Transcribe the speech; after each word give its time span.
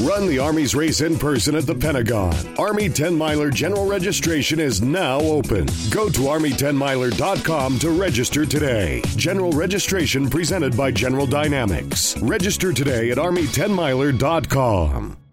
Run 0.00 0.26
the 0.26 0.38
Army's 0.38 0.74
race 0.74 1.00
in 1.00 1.18
person 1.18 1.54
at 1.54 1.66
the 1.66 1.74
Pentagon. 1.74 2.34
Army 2.58 2.88
10 2.88 3.16
Miler 3.16 3.50
general 3.50 3.86
registration 3.86 4.58
is 4.58 4.82
now 4.82 5.20
open. 5.20 5.66
Go 5.90 6.08
to 6.08 6.20
Army10miler.com 6.20 7.78
to 7.78 7.90
register 7.90 8.44
today. 8.44 9.02
General 9.16 9.52
registration 9.52 10.28
presented 10.28 10.76
by 10.76 10.90
General 10.90 11.26
Dynamics. 11.26 12.18
Register 12.20 12.72
today 12.72 13.10
at 13.10 13.18
Army10miler.com. 13.18 15.23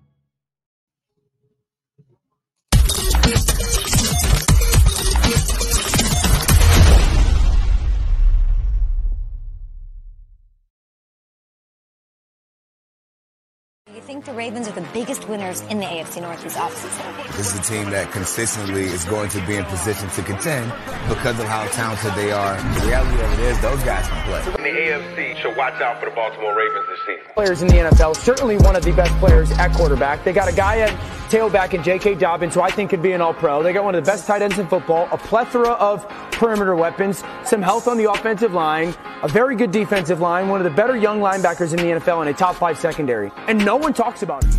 the 14.25 14.33
Ravens 14.33 14.67
are 14.67 14.71
the 14.73 14.85
biggest 14.93 15.27
winners 15.27 15.61
in 15.61 15.79
the 15.79 15.85
AFC 15.85 16.21
Northeast 16.21 16.55
offseason? 16.55 17.37
This 17.37 17.53
is 17.53 17.59
a 17.59 17.63
team 17.63 17.89
that 17.89 18.11
consistently 18.11 18.83
is 18.83 19.03
going 19.05 19.29
to 19.29 19.45
be 19.47 19.55
in 19.55 19.65
position 19.65 20.09
to 20.09 20.21
contend 20.21 20.71
because 21.09 21.39
of 21.39 21.45
how 21.45 21.65
talented 21.69 22.13
they 22.13 22.31
are. 22.31 22.55
The 22.79 22.87
reality 22.87 23.23
of 23.23 23.33
it 23.33 23.39
is 23.39 23.61
those 23.61 23.83
guys 23.83 24.07
can 24.07 24.23
play. 24.25 24.67
In 24.69 24.75
the 24.75 24.79
AFC 24.79 25.37
should 25.37 25.57
watch 25.57 25.81
out 25.81 25.99
for 25.99 26.09
the 26.09 26.15
Baltimore 26.15 26.55
Ravens 26.55 26.85
this 26.87 26.99
season. 27.07 27.33
Players 27.33 27.61
in 27.63 27.67
the 27.69 27.75
NFL, 27.75 28.15
certainly 28.15 28.57
one 28.57 28.75
of 28.75 28.83
the 28.83 28.91
best 28.91 29.11
players 29.17 29.51
at 29.53 29.73
quarterback. 29.73 30.23
They 30.23 30.33
got 30.33 30.51
a 30.51 30.55
guy 30.55 30.79
at 30.79 31.20
tailback 31.31 31.73
in 31.73 31.81
J.K. 31.81 32.15
Dobbins, 32.15 32.55
who 32.55 32.61
I 32.61 32.69
think 32.69 32.89
could 32.89 33.01
be 33.01 33.13
an 33.13 33.21
all-pro. 33.21 33.63
They 33.63 33.71
got 33.71 33.85
one 33.85 33.95
of 33.95 34.03
the 34.03 34.11
best 34.11 34.27
tight 34.27 34.41
ends 34.41 34.59
in 34.59 34.67
football, 34.67 35.07
a 35.13 35.17
plethora 35.17 35.69
of 35.69 36.05
perimeter 36.31 36.75
weapons, 36.75 37.23
some 37.45 37.61
health 37.61 37.87
on 37.87 37.97
the 37.97 38.11
offensive 38.11 38.53
line, 38.53 38.93
a 39.23 39.29
very 39.29 39.55
good 39.55 39.71
defensive 39.71 40.19
line, 40.19 40.49
one 40.49 40.59
of 40.59 40.65
the 40.65 40.75
better 40.75 40.97
young 40.97 41.21
linebackers 41.21 41.71
in 41.71 41.77
the 41.77 41.99
NFL, 41.99 42.19
and 42.19 42.29
a 42.29 42.33
top 42.33 42.55
five 42.55 42.77
secondary. 42.77 43.31
And 43.47 43.63
no 43.63 43.77
one 43.77 43.93
talks 43.93 44.23
about 44.23 44.43
it. 44.43 44.53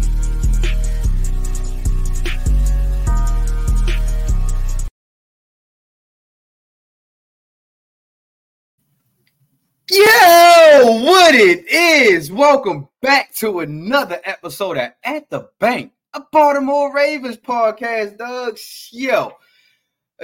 Yo, 9.90 11.02
what 11.04 11.34
it 11.34 11.66
is? 11.68 12.32
Welcome 12.32 12.88
back 13.02 13.34
to 13.34 13.60
another 13.60 14.22
episode 14.24 14.78
of 14.78 14.92
At 15.04 15.28
the 15.28 15.50
Bank, 15.58 15.92
a 16.14 16.22
Baltimore 16.30 16.94
Ravens 16.94 17.38
podcast, 17.38 18.18
Doug. 18.18 18.58
Yo, 18.90 19.32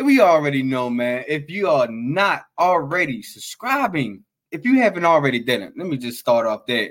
we 0.05 0.21
already 0.21 0.63
know, 0.63 0.91
man. 0.91 1.25
If 1.27 1.49
you 1.49 1.69
are 1.69 1.89
not 1.89 2.43
already 2.59 3.23
subscribing, 3.23 4.23
if 4.51 4.65
you 4.65 4.81
haven't 4.81 5.07
already 5.07 5.41
done 5.41 5.63
it, 5.63 5.73
let 5.77 5.87
me 5.87 5.97
just 5.97 6.19
start 6.19 6.47
off 6.47 6.67
there. 6.67 6.91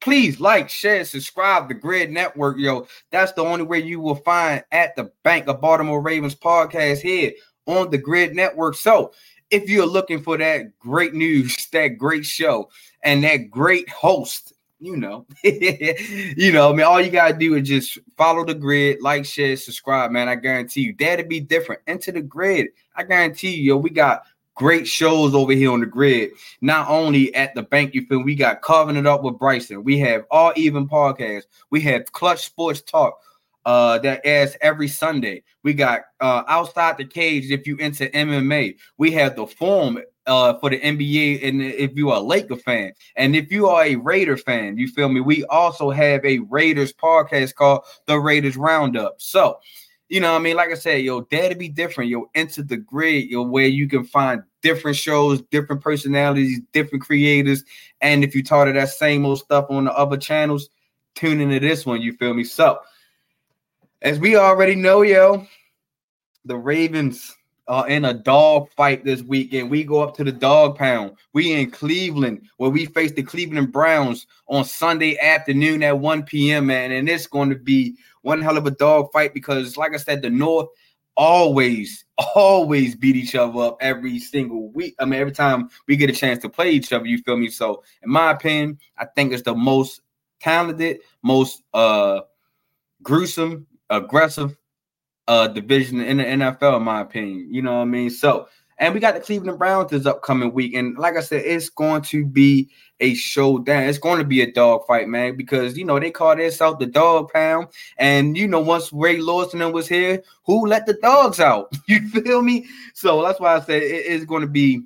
Please 0.00 0.40
like, 0.40 0.68
share, 0.68 1.04
subscribe 1.04 1.68
the 1.68 1.74
GRYD 1.74 2.10
Network, 2.10 2.58
yo. 2.58 2.86
That's 3.10 3.32
the 3.32 3.44
only 3.44 3.64
way 3.64 3.78
you 3.78 4.00
will 4.00 4.16
find 4.16 4.62
At 4.72 4.94
the 4.96 5.12
Bank, 5.22 5.46
of 5.48 5.60
Baltimore 5.60 6.02
Ravens 6.02 6.34
podcast 6.34 7.00
here 7.00 7.32
on 7.66 7.90
the 7.90 7.98
GRYD 7.98 8.34
Network. 8.34 8.74
So, 8.74 9.12
if 9.50 9.70
you're 9.70 9.86
looking 9.86 10.22
for 10.22 10.36
that 10.38 10.78
great 10.78 11.14
news, 11.14 11.68
that 11.72 11.98
great 11.98 12.26
show, 12.26 12.70
and 13.04 13.22
that 13.24 13.50
great 13.50 13.88
host, 13.88 14.52
you 14.82 14.96
know, 14.96 15.24
you 15.44 16.52
know, 16.52 16.70
I 16.70 16.72
mean, 16.72 16.84
all 16.84 17.00
you 17.00 17.10
gotta 17.10 17.34
do 17.34 17.54
is 17.54 17.68
just 17.68 17.98
follow 18.16 18.44
the 18.44 18.54
GRYD, 18.54 19.00
like, 19.00 19.24
share, 19.24 19.56
subscribe, 19.56 20.10
man. 20.10 20.28
I 20.28 20.34
guarantee 20.34 20.82
you 20.82 20.94
that'll 20.98 21.26
be 21.26 21.38
different. 21.38 21.82
Into 21.86 22.10
the 22.10 22.20
GRYD, 22.20 22.66
I 22.96 23.04
guarantee 23.04 23.54
you, 23.54 23.62
yo, 23.62 23.76
we 23.76 23.90
got 23.90 24.24
great 24.56 24.88
shows 24.88 25.34
over 25.34 25.52
here 25.52 25.70
on 25.70 25.80
the 25.80 25.86
GRYD. 25.86 26.30
Not 26.62 26.88
only 26.88 27.32
at 27.32 27.54
the 27.54 27.62
bank, 27.62 27.94
you 27.94 28.04
feel 28.06 28.24
we 28.24 28.34
got 28.34 28.60
carving 28.60 28.96
it 28.96 29.06
up 29.06 29.22
with 29.22 29.38
Bryson. 29.38 29.84
We 29.84 29.98
have 30.00 30.24
all 30.32 30.52
even 30.56 30.88
podcasts. 30.88 31.44
We 31.70 31.80
have 31.82 32.10
Clutch 32.10 32.44
Sports 32.44 32.82
Talk 32.82 33.20
uh 33.64 33.98
that 34.00 34.20
airs 34.24 34.56
every 34.60 34.88
Sunday. 34.88 35.44
We 35.62 35.74
got 35.74 36.00
uh 36.20 36.42
outside 36.48 36.96
the 36.98 37.04
cage 37.04 37.52
if 37.52 37.68
you 37.68 37.76
into 37.76 38.08
MMA. 38.08 38.78
We 38.98 39.12
have 39.12 39.36
the 39.36 39.46
form 39.46 40.00
uh 40.26 40.54
for 40.58 40.70
the 40.70 40.80
NBA 40.80 41.46
and 41.46 41.62
if 41.62 41.96
you 41.96 42.10
are 42.10 42.18
a 42.18 42.20
Laker 42.20 42.56
fan 42.56 42.92
and 43.16 43.34
if 43.34 43.50
you 43.50 43.66
are 43.68 43.84
a 43.84 43.96
Raider 43.96 44.36
fan, 44.36 44.78
you 44.78 44.88
feel 44.88 45.08
me? 45.08 45.20
We 45.20 45.44
also 45.46 45.90
have 45.90 46.24
a 46.24 46.38
Raiders 46.50 46.92
podcast 46.92 47.54
called 47.54 47.84
The 48.06 48.18
Raiders 48.18 48.56
Roundup. 48.56 49.20
So, 49.20 49.58
you 50.08 50.20
know, 50.20 50.36
I 50.36 50.38
mean, 50.38 50.56
like 50.56 50.70
I 50.70 50.74
said, 50.74 51.02
yo, 51.02 51.22
to 51.22 51.54
be 51.54 51.68
different. 51.68 52.10
Yo, 52.10 52.30
enter 52.34 52.62
the 52.62 52.76
GRYD, 52.76 53.30
yo, 53.30 53.42
where 53.42 53.66
you 53.66 53.88
can 53.88 54.04
find 54.04 54.42
different 54.60 54.96
shows, 54.96 55.42
different 55.50 55.82
personalities, 55.82 56.60
different 56.72 57.02
creators. 57.02 57.64
And 58.00 58.22
if 58.22 58.34
you 58.34 58.42
taught 58.42 58.68
of 58.68 58.74
that 58.74 58.90
same 58.90 59.24
old 59.24 59.38
stuff 59.38 59.66
on 59.70 59.84
the 59.84 59.92
other 59.92 60.16
channels, 60.16 60.68
tune 61.14 61.40
into 61.40 61.60
this 61.60 61.86
one. 61.86 62.02
You 62.02 62.12
feel 62.12 62.34
me? 62.34 62.44
So, 62.44 62.80
as 64.02 64.18
we 64.18 64.36
already 64.36 64.74
know, 64.74 65.02
yo, 65.02 65.46
the 66.44 66.56
Ravens 66.56 67.34
are 67.68 67.88
in 67.88 68.04
a 68.04 68.14
dog 68.14 68.70
fight 68.70 69.04
this 69.04 69.22
weekend. 69.22 69.70
We 69.70 69.84
go 69.84 70.02
up 70.02 70.16
to 70.16 70.24
the 70.24 70.32
dog 70.32 70.76
pound. 70.76 71.12
We 71.32 71.52
in 71.52 71.70
Cleveland 71.70 72.48
where 72.56 72.70
we 72.70 72.86
face 72.86 73.12
the 73.12 73.22
Cleveland 73.22 73.72
Browns 73.72 74.26
on 74.48 74.64
Sunday 74.64 75.18
afternoon 75.18 75.82
at 75.82 75.98
1 75.98 76.24
p.m. 76.24 76.66
Man, 76.66 76.92
and 76.92 77.08
it's 77.08 77.26
going 77.26 77.50
to 77.50 77.56
be 77.56 77.96
one 78.22 78.42
hell 78.42 78.56
of 78.56 78.66
a 78.66 78.70
dog 78.72 79.12
fight 79.12 79.34
because, 79.34 79.76
like 79.76 79.94
I 79.94 79.98
said, 79.98 80.22
the 80.22 80.30
North 80.30 80.68
always, 81.16 82.04
always 82.34 82.94
beat 82.94 83.16
each 83.16 83.34
other 83.34 83.60
up 83.60 83.78
every 83.80 84.18
single 84.18 84.70
week. 84.70 84.94
I 84.98 85.04
mean, 85.04 85.20
every 85.20 85.32
time 85.32 85.70
we 85.86 85.96
get 85.96 86.10
a 86.10 86.14
chance 86.14 86.40
to 86.42 86.48
play 86.48 86.70
each 86.70 86.92
other, 86.92 87.06
you 87.06 87.18
feel 87.18 87.36
me? 87.36 87.48
So, 87.48 87.82
in 88.02 88.10
my 88.10 88.32
opinion, 88.32 88.78
I 88.98 89.06
think 89.06 89.32
it's 89.32 89.42
the 89.42 89.54
most 89.54 90.00
talented, 90.40 90.98
most 91.22 91.62
uh 91.72 92.20
gruesome, 93.02 93.66
aggressive 93.90 94.56
uh 95.28 95.48
division 95.48 96.00
in 96.00 96.18
the 96.18 96.24
NFL, 96.24 96.76
in 96.76 96.82
my 96.82 97.00
opinion. 97.00 97.48
You 97.52 97.62
know 97.62 97.74
what 97.76 97.82
I 97.82 97.86
mean? 97.86 98.10
So, 98.10 98.48
and 98.78 98.94
we 98.94 99.00
got 99.00 99.14
the 99.14 99.20
Cleveland 99.20 99.58
Browns 99.58 99.90
this 99.90 100.06
upcoming 100.06 100.52
week. 100.52 100.74
And 100.74 100.96
like 100.98 101.16
I 101.16 101.20
said, 101.20 101.42
it's 101.44 101.68
going 101.68 102.02
to 102.02 102.24
be 102.24 102.68
a 103.00 103.14
showdown. 103.14 103.84
It's 103.84 103.98
going 103.98 104.18
to 104.18 104.24
be 104.24 104.42
a 104.42 104.52
dog 104.52 104.86
fight, 104.86 105.08
man, 105.08 105.36
because 105.36 105.76
you 105.76 105.84
know 105.84 105.98
they 105.98 106.10
call 106.10 106.36
this 106.36 106.60
out 106.60 106.80
the 106.80 106.86
dog 106.86 107.30
pound. 107.32 107.68
And 107.98 108.36
you 108.36 108.48
know, 108.48 108.60
once 108.60 108.92
Ray 108.92 109.18
Lawson 109.18 109.72
was 109.72 109.88
here, 109.88 110.22
who 110.44 110.66
let 110.66 110.86
the 110.86 110.94
dogs 110.94 111.40
out? 111.40 111.72
You 111.88 112.08
feel 112.08 112.42
me? 112.42 112.66
So 112.94 113.22
that's 113.22 113.40
why 113.40 113.56
I 113.56 113.60
said 113.60 113.82
it 113.82 114.06
is 114.06 114.24
going 114.24 114.42
to 114.42 114.48
be 114.48 114.82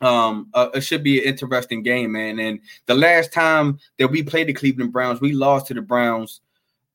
um 0.00 0.48
uh, 0.54 0.68
it 0.74 0.82
should 0.82 1.02
be 1.02 1.18
an 1.18 1.24
interesting 1.24 1.82
game 1.82 2.12
man 2.12 2.38
and 2.38 2.60
the 2.86 2.94
last 2.94 3.32
time 3.32 3.78
that 3.98 4.06
we 4.06 4.22
played 4.22 4.46
the 4.46 4.52
cleveland 4.52 4.92
browns 4.92 5.20
we 5.20 5.32
lost 5.32 5.66
to 5.66 5.74
the 5.74 5.82
browns 5.82 6.40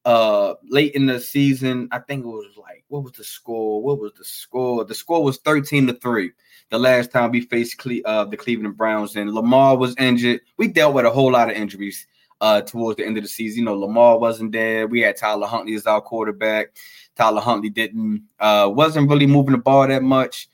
uh 0.06 0.54
late 0.70 0.94
in 0.96 1.06
the 1.06 1.20
season 1.20 1.88
i 1.92 2.00
think 2.00 2.26
it 2.26 2.28
was 2.28 2.58
like 2.58 2.84
what 2.94 3.04
was 3.04 3.14
the 3.14 3.24
score? 3.24 3.82
What 3.82 4.00
was 4.00 4.12
the 4.16 4.24
score? 4.24 4.86
The 4.86 4.94
score 4.94 5.24
was 5.24 5.40
13 5.40 5.88
to 5.88 5.94
3 5.94 6.32
the 6.70 6.78
last 6.78 7.12
time 7.12 7.32
we 7.32 7.42
faced 7.42 7.80
Cle- 7.80 8.06
uh, 8.06 8.26
the 8.26 8.38
cleveland 8.38 8.78
browns 8.78 9.16
and 9.16 9.34
lamar 9.34 9.76
was 9.76 9.96
injured. 9.98 10.42
We 10.58 10.68
dealt 10.68 10.94
with 10.94 11.06
a 11.06 11.10
whole 11.10 11.32
lot 11.32 11.50
of 11.50 11.58
injuries 11.58 12.06
uh 12.42 12.62
towards 12.62 12.98
the 12.98 13.06
end 13.06 13.18
of 13.18 13.24
the 13.24 13.30
season. 13.30 13.60
You 13.60 13.66
know 13.66 13.76
lamar 13.76 14.20
wasn't 14.20 14.52
there. 14.52 14.86
We 14.86 15.00
had 15.02 15.18
tyler 15.18 15.48
huntley 15.48 15.74
as 15.74 15.88
our 15.88 16.02
quarterback. 16.02 16.76
Tyler 17.16 17.42
huntley 17.42 17.72
didn't 17.72 18.24
uh 18.40 18.70
wasn't 18.72 19.10
really 19.10 19.28
moving 19.28 19.54
the 19.54 19.58
ball 19.58 19.88
that 19.88 20.04
much. 20.04 20.50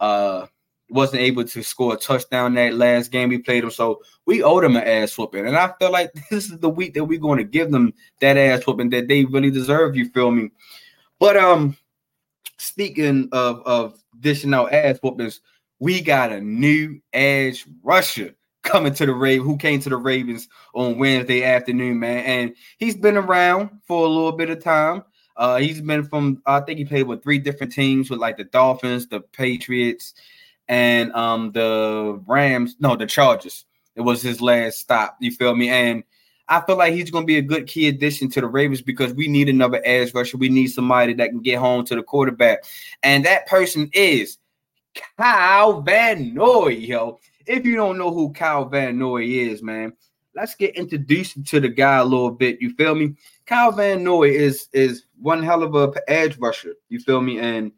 Uh 0.00 0.46
wasn't 0.90 1.22
able 1.22 1.44
to 1.44 1.62
score 1.62 1.94
a 1.94 1.96
touchdown 1.96 2.54
that 2.54 2.74
last 2.74 3.10
game 3.10 3.28
we 3.28 3.38
played 3.38 3.62
them. 3.62 3.70
So 3.70 4.02
we 4.26 4.42
owed 4.42 4.64
them 4.64 4.76
an 4.76 4.84
ass 4.84 5.16
whooping. 5.16 5.46
And 5.46 5.56
I 5.56 5.72
feel 5.78 5.90
like 5.90 6.12
this 6.30 6.50
is 6.50 6.58
the 6.58 6.68
week 6.68 6.94
that 6.94 7.04
we're 7.04 7.18
going 7.18 7.38
to 7.38 7.44
give 7.44 7.70
them 7.70 7.92
that 8.20 8.36
ass 8.36 8.66
whooping 8.66 8.90
that 8.90 9.08
they 9.08 9.24
really 9.24 9.50
deserve, 9.50 9.96
you 9.96 10.08
feel 10.10 10.30
me? 10.30 10.50
But 11.18 11.36
um 11.36 11.76
speaking 12.58 13.28
of 13.32 13.62
of 13.66 14.02
dishing 14.20 14.54
out 14.54 14.72
ass 14.72 14.98
whoopings, 15.02 15.40
we 15.78 16.00
got 16.00 16.32
a 16.32 16.40
new 16.40 17.00
edge 17.12 17.66
rusher 17.82 18.34
coming 18.62 18.92
to 18.94 19.06
the 19.06 19.14
Ravens, 19.14 19.46
who 19.46 19.56
came 19.56 19.80
to 19.80 19.88
the 19.88 19.96
Ravens 19.96 20.48
on 20.74 20.98
Wednesday 20.98 21.44
afternoon, 21.44 21.98
man. 21.98 22.24
And 22.24 22.54
he's 22.78 22.96
been 22.96 23.16
around 23.16 23.70
for 23.86 24.04
a 24.04 24.08
little 24.08 24.32
bit 24.32 24.50
of 24.50 24.62
time. 24.62 25.02
Uh, 25.36 25.56
he's 25.56 25.80
been 25.80 26.04
from 26.04 26.42
I 26.44 26.60
think 26.60 26.78
he 26.78 26.84
played 26.84 27.06
with 27.06 27.22
three 27.22 27.38
different 27.38 27.72
teams 27.72 28.10
with 28.10 28.20
like 28.20 28.36
the 28.36 28.44
Dolphins, 28.44 29.06
the 29.08 29.20
Patriots, 29.20 30.14
and 30.70 31.12
um 31.12 31.50
the 31.52 32.22
Rams, 32.26 32.76
no, 32.78 32.96
the 32.96 33.04
Chargers. 33.04 33.66
It 33.96 34.02
was 34.02 34.22
his 34.22 34.40
last 34.40 34.78
stop. 34.78 35.16
You 35.20 35.32
feel 35.32 35.54
me? 35.54 35.68
And 35.68 36.04
I 36.48 36.60
feel 36.62 36.76
like 36.76 36.94
he's 36.94 37.10
going 37.10 37.22
to 37.24 37.26
be 37.26 37.36
a 37.36 37.42
good 37.42 37.66
key 37.66 37.88
addition 37.88 38.30
to 38.30 38.40
the 38.40 38.46
Ravens 38.46 38.80
because 38.80 39.12
we 39.12 39.28
need 39.28 39.48
another 39.48 39.82
edge 39.84 40.14
rusher. 40.14 40.36
We 40.36 40.48
need 40.48 40.68
somebody 40.68 41.12
that 41.14 41.30
can 41.30 41.42
get 41.42 41.58
home 41.58 41.84
to 41.86 41.94
the 41.96 42.02
quarterback, 42.02 42.64
and 43.02 43.24
that 43.26 43.46
person 43.46 43.90
is 43.92 44.38
Kyle 45.18 45.82
Van 45.82 46.32
Noy. 46.32 46.68
Yo, 46.68 47.18
if 47.46 47.64
you 47.66 47.74
don't 47.74 47.98
know 47.98 48.12
who 48.12 48.32
Kyle 48.32 48.64
Van 48.64 48.96
Noy 48.96 49.24
is, 49.24 49.62
man, 49.62 49.92
let's 50.34 50.54
get 50.54 50.76
introduced 50.76 51.44
to 51.46 51.60
the 51.60 51.68
guy 51.68 51.98
a 51.98 52.04
little 52.04 52.30
bit. 52.30 52.60
You 52.60 52.74
feel 52.74 52.94
me? 52.94 53.16
Kyle 53.46 53.72
Van 53.72 54.04
Noy 54.04 54.30
is 54.30 54.68
is 54.72 55.06
one 55.20 55.42
hell 55.42 55.64
of 55.64 55.74
a 55.74 55.92
edge 56.08 56.38
rusher. 56.38 56.74
You 56.88 57.00
feel 57.00 57.20
me? 57.20 57.40
And 57.40 57.72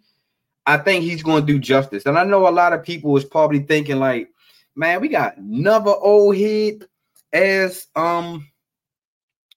I 0.67 0.77
think 0.79 1.03
he's 1.03 1.23
going 1.23 1.45
to 1.45 1.53
do 1.53 1.59
justice. 1.59 2.07
And 2.07 2.19
I 2.19 2.25
know 2.25 2.49
a 2.49 2.51
lot 2.51 2.73
of 2.73 2.85
people 2.85 3.17
is 3.17 3.25
probably 3.25 3.61
thinking 3.61 3.99
like, 3.99 4.29
man, 4.77 5.01
we 5.01 5.09
got 5.09 5.37
another 5.37 5.91
old 5.91 6.37
head 6.37 6.87
as 7.33 7.87
um 7.97 8.47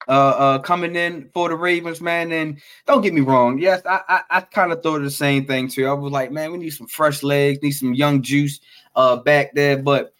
uh, 0.08 0.12
uh, 0.12 0.60
coming 0.60 0.96
in 0.96 1.30
for 1.34 1.50
the 1.50 1.56
Ravens, 1.56 2.00
man. 2.00 2.32
And 2.32 2.62
don't 2.86 3.02
get 3.02 3.14
me 3.14 3.22
wrong, 3.22 3.58
yes, 3.58 3.82
I 3.86 4.02
I, 4.08 4.22
I 4.30 4.42
kind 4.42 4.72
of 4.72 4.84
thought 4.84 4.98
of 4.98 5.04
the 5.04 5.12
same 5.12 5.46
thing 5.46 5.68
too. 5.68 5.88
I 5.88 5.94
was 5.94 6.12
like, 6.12 6.32
man, 6.32 6.52
we 6.52 6.60
need 6.60 6.70
some 6.72 6.88
fresh 6.88 7.24
legs, 7.24 7.62
need 7.62 7.72
some 7.72 7.94
young 7.94 8.22
juice 8.22 8.60
uh 8.96 9.18
back 9.18 9.54
there. 9.56 9.78
But 9.78 10.14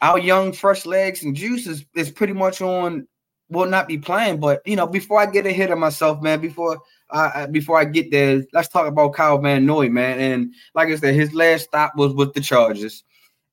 our 0.00 0.18
young 0.18 0.52
fresh 0.52 0.86
legs 0.86 1.22
and 1.22 1.34
juice 1.34 1.66
is, 1.66 1.84
is 1.94 2.10
pretty 2.10 2.32
much 2.32 2.60
on 2.60 3.06
will 3.50 3.68
not 3.68 3.88
be 3.88 3.98
playing. 3.98 4.40
But 4.40 4.62
you 4.66 4.76
know, 4.76 4.86
before 4.86 5.20
I 5.20 5.26
get 5.26 5.46
ahead 5.46 5.70
of 5.70 5.78
myself, 5.78 6.22
man, 6.22 6.40
before 6.40 6.80
I 7.14 7.46
before 7.46 7.78
I 7.78 7.84
get 7.84 8.10
there, 8.10 8.44
let's 8.52 8.68
talk 8.68 8.86
about 8.86 9.14
Kyle 9.14 9.38
Van 9.38 9.64
Noy, 9.64 9.88
man. 9.88 10.18
And 10.18 10.54
like 10.74 10.88
I 10.88 10.96
said, 10.96 11.14
his 11.14 11.32
last 11.32 11.64
stop 11.64 11.94
was 11.96 12.12
with 12.12 12.34
the 12.34 12.40
Chargers, 12.40 13.04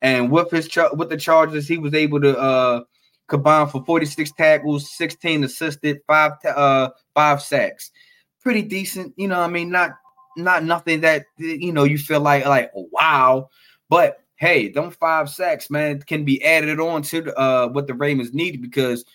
and 0.01 0.31
with 0.31 0.49
his 0.49 0.69
with 0.93 1.09
the 1.09 1.17
Chargers, 1.17 1.67
he 1.67 1.77
was 1.77 1.93
able 1.93 2.19
to 2.21 2.37
uh 2.37 2.81
combine 3.27 3.67
for 3.67 3.83
46 3.85 4.31
tackles, 4.33 4.91
16 4.97 5.43
assisted, 5.43 5.99
five 6.07 6.33
uh 6.45 6.89
five 7.13 7.41
sacks. 7.41 7.91
Pretty 8.41 8.63
decent, 8.63 9.13
you 9.15 9.27
know. 9.27 9.39
I 9.39 9.47
mean, 9.47 9.69
not 9.69 9.91
not 10.35 10.63
nothing 10.63 11.01
that 11.01 11.25
you 11.37 11.71
know 11.71 11.83
you 11.83 11.99
feel 11.99 12.19
like 12.19 12.45
like 12.45 12.71
wow, 12.73 13.49
but 13.89 14.23
hey, 14.37 14.69
them 14.69 14.89
five 14.89 15.29
sacks, 15.29 15.69
man, 15.69 16.01
can 16.01 16.25
be 16.25 16.43
added 16.43 16.79
on 16.79 17.03
to 17.03 17.31
uh 17.37 17.67
what 17.67 17.85
the 17.85 17.93
Ravens 17.93 18.33
needed 18.33 18.61
because 18.61 19.05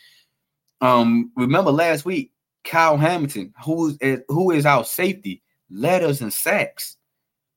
um 0.81 1.33
remember 1.37 1.73
last 1.73 2.05
week 2.05 2.31
Kyle 2.67 2.97
Hamilton, 2.97 3.55
who 3.65 3.97
is 4.01 4.21
who 4.29 4.51
is 4.51 4.67
our 4.67 4.85
safety, 4.85 5.43
led 5.71 6.03
us 6.03 6.21
in 6.21 6.31
sacks. 6.31 6.97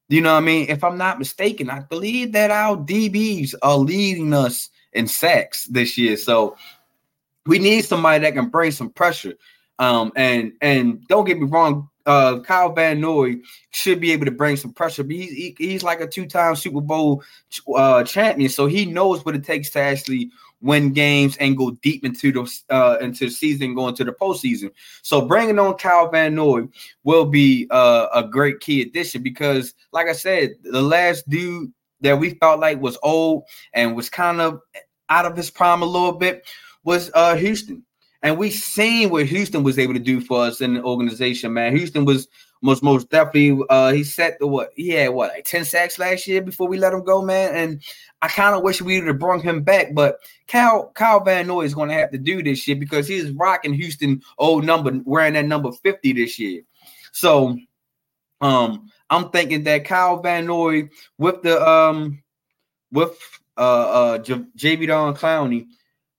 You 0.08 0.22
know 0.22 0.34
what 0.34 0.44
I 0.44 0.46
mean? 0.46 0.68
If 0.70 0.84
I'm 0.84 0.98
not 0.98 1.20
mistaken, 1.20 1.70
I 1.70 1.82
believe 1.82 2.32
that 2.32 2.50
our 2.50 2.78
DBs 2.78 3.54
are 3.62 3.78
leading 3.78 4.34
us 4.34 4.70
in 4.94 5.08
sacks 5.08 5.66
this 5.66 5.98
year. 5.98 6.18
So 6.18 6.56
we 7.46 7.60
need 7.60 7.86
somebody 7.86 8.24
that 8.24 8.34
can 8.34 8.50
bring 8.50 8.72
some 8.72 8.90
pressure. 8.90 9.36
Um, 9.78 10.12
and 10.16 10.54
and 10.62 11.08
don't 11.08 11.26
get 11.26 11.40
me 11.40 11.48
wrong, 11.48 11.90
uh, 12.06 12.40
Kyle 12.42 12.74
Van 12.74 13.00
Noy 13.00 13.38
should 13.70 14.02
be 14.02 14.12
able 14.12 14.26
to 14.26 14.32
bring 14.32 14.58
some 14.58 14.74
pressure. 14.74 15.04
But 15.04 15.16
he's 15.16 15.32
he, 15.32 15.56
he's 15.58 15.84
like 15.84 16.02
a 16.02 16.08
two-time 16.08 16.56
Super 16.56 16.82
Bowl 16.82 17.24
uh, 17.76 18.04
champion, 18.04 18.50
so 18.50 18.66
he 18.66 18.86
knows 18.86 19.24
what 19.24 19.36
it 19.36 19.44
takes 19.44 19.70
to 19.72 19.80
actually 19.80 20.32
win 20.62 20.92
games 20.92 21.38
and 21.38 21.58
go 21.58 21.72
deep 21.82 22.04
into 22.04 22.32
the 22.32 22.62
uh, 22.70 22.98
into 23.02 23.26
the 23.26 23.32
season, 23.32 23.76
go 23.76 23.88
into 23.88 24.04
the 24.04 24.12
postseason. 24.12 24.72
So 25.02 25.22
bringing 25.26 25.60
on 25.60 25.76
Kyle 25.76 26.10
Van 26.10 26.36
Noy 26.36 26.68
will 27.04 27.26
be 27.26 27.68
uh, 27.72 28.08
a 28.14 28.24
great 28.24 28.60
key 28.60 28.82
addition 28.82 29.24
because, 29.24 29.74
like 29.92 30.08
I 30.08 30.14
said, 30.14 30.56
the 30.64 30.82
last 30.82 31.28
dude 31.30 31.72
that 32.02 32.20
we 32.20 32.32
felt 32.36 32.60
like 32.60 32.82
was 32.82 32.98
old 33.04 33.44
and 33.74 33.96
was 33.96 34.10
kind 34.10 34.42
of 34.42 34.60
out 35.10 35.26
of 35.26 35.36
his 35.36 35.50
prime 35.50 35.82
a 35.82 35.86
little 35.86 36.14
bit 36.14 36.48
was 36.84 37.12
uh, 37.14 37.36
Houston. 37.36 37.84
And 38.22 38.38
we 38.38 38.50
seen 38.50 39.10
what 39.10 39.26
Houston 39.28 39.64
was 39.64 39.80
able 39.80 39.94
to 39.94 40.00
do 40.00 40.20
for 40.20 40.44
us 40.44 40.60
in 40.60 40.74
the 40.74 40.84
organization, 40.84 41.54
man. 41.54 41.76
Houston 41.76 42.04
was 42.04 42.28
most 42.62 42.84
most 42.84 43.10
definitely 43.10 43.64
uh 43.70 43.92
he 43.92 44.04
set 44.04 44.38
the 44.40 44.48
what 44.48 44.72
he 44.76 44.90
had 44.90 45.10
what 45.10 45.32
like 45.32 45.46
10 45.46 45.66
sacks 45.66 45.98
last 45.98 46.28
year 46.28 46.42
before 46.42 46.68
we 46.68 46.78
let 46.78 46.94
him 46.94 47.04
go, 47.04 47.22
man. 47.22 47.56
And 47.56 47.82
I 48.22 48.28
kind 48.28 48.56
of 48.56 48.64
wish 48.64 48.82
we 48.82 49.00
would 49.00 49.08
have 49.08 49.20
brought 49.20 49.42
him 49.42 49.64
back, 49.64 49.94
but 49.94 50.18
Kyle 50.48 50.92
Kyle 50.94 51.24
Van 51.24 51.48
Noy 51.48 51.62
is 51.62 51.74
going 51.74 51.90
to 51.90 51.96
have 51.96 52.12
to 52.12 52.18
do 52.18 52.44
this 52.44 52.60
shit 52.60 52.80
because 52.80 53.08
he's 53.08 53.32
rocking 53.32 53.74
Houston 53.74 54.22
old 54.38 54.66
number, 54.66 55.00
wearing 55.06 55.34
that 55.34 55.46
number 55.46 55.72
50 55.72 56.14
this 56.14 56.38
year. 56.38 56.64
So 57.12 57.58
um 58.42 58.90
I'm 59.10 59.30
thinking 59.30 59.64
that 59.64 59.86
Kyle 59.86 60.22
Van 60.22 60.46
Noy 60.46 60.90
with 61.18 61.42
the 61.42 61.66
um 61.68 62.22
with 62.92 63.18
uh 63.58 63.62
uh 63.62 64.18
J- 64.20 64.46
Jadeveon 64.58 65.18
Clowney 65.18 65.68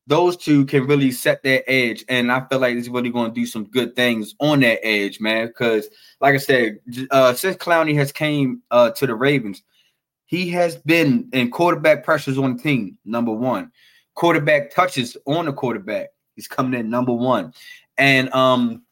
those 0.06 0.36
two 0.36 0.64
can 0.66 0.86
really 0.86 1.12
set 1.12 1.42
their 1.42 1.62
edge, 1.66 2.04
and 2.08 2.32
I 2.32 2.44
feel 2.46 2.58
like 2.58 2.76
it's 2.76 2.88
really 2.88 3.10
going 3.10 3.32
to 3.32 3.40
do 3.40 3.46
some 3.46 3.64
good 3.64 3.94
things 3.94 4.34
on 4.40 4.60
that 4.60 4.84
edge, 4.84 5.20
man. 5.20 5.46
Because, 5.46 5.88
like 6.20 6.34
I 6.34 6.38
said, 6.38 6.78
uh, 7.10 7.34
since 7.34 7.56
Clowney 7.56 7.94
has 7.96 8.10
came 8.10 8.62
uh, 8.70 8.90
to 8.90 9.06
the 9.06 9.14
Ravens, 9.14 9.62
he 10.26 10.48
has 10.50 10.76
been 10.76 11.28
in 11.32 11.50
quarterback 11.50 12.04
pressures 12.04 12.38
on 12.38 12.56
the 12.56 12.62
team. 12.62 12.98
Number 13.04 13.32
one, 13.32 13.70
quarterback 14.14 14.72
touches 14.72 15.16
on 15.26 15.46
the 15.46 15.52
quarterback. 15.52 16.08
He's 16.34 16.48
coming 16.48 16.78
in 16.78 16.90
number 16.90 17.12
one, 17.12 17.52
and 17.98 18.32
um, 18.34 18.82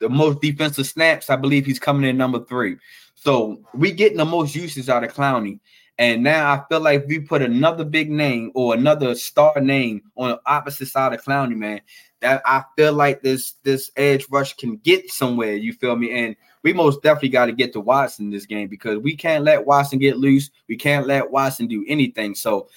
the 0.00 0.08
most 0.08 0.40
defensive 0.40 0.86
snaps, 0.86 1.30
I 1.30 1.36
believe 1.36 1.64
he's 1.64 1.78
coming 1.78 2.08
in 2.08 2.16
number 2.16 2.44
three. 2.44 2.76
So 3.14 3.62
we 3.72 3.92
getting 3.92 4.18
the 4.18 4.24
most 4.24 4.54
uses 4.54 4.88
out 4.88 5.04
of 5.04 5.14
Clowney. 5.14 5.60
And 5.98 6.22
now 6.22 6.52
I 6.52 6.62
feel 6.68 6.80
like 6.80 7.06
we 7.06 7.20
put 7.20 7.40
another 7.40 7.84
big 7.84 8.10
name 8.10 8.52
or 8.54 8.74
another 8.74 9.14
star 9.14 9.58
name 9.60 10.02
on 10.16 10.30
the 10.30 10.40
opposite 10.44 10.88
side 10.88 11.14
of 11.14 11.24
Clowney, 11.24 11.56
man, 11.56 11.80
that 12.20 12.42
I 12.44 12.64
feel 12.76 12.92
like 12.92 13.22
this 13.22 13.54
this 13.62 13.90
edge 13.96 14.26
rush 14.30 14.54
can 14.56 14.76
get 14.76 15.10
somewhere. 15.10 15.54
You 15.54 15.72
feel 15.72 15.96
me? 15.96 16.10
And 16.10 16.36
we 16.62 16.74
most 16.74 17.02
definitely 17.02 17.30
got 17.30 17.46
to 17.46 17.52
get 17.52 17.72
to 17.72 17.80
Watson 17.80 18.30
this 18.30 18.44
game 18.44 18.68
because 18.68 18.98
we 18.98 19.16
can't 19.16 19.44
let 19.44 19.64
Watson 19.64 19.98
get 19.98 20.18
loose. 20.18 20.50
We 20.68 20.76
can't 20.76 21.06
let 21.06 21.30
Watson 21.30 21.66
do 21.66 21.84
anything. 21.88 22.34
So, 22.34 22.68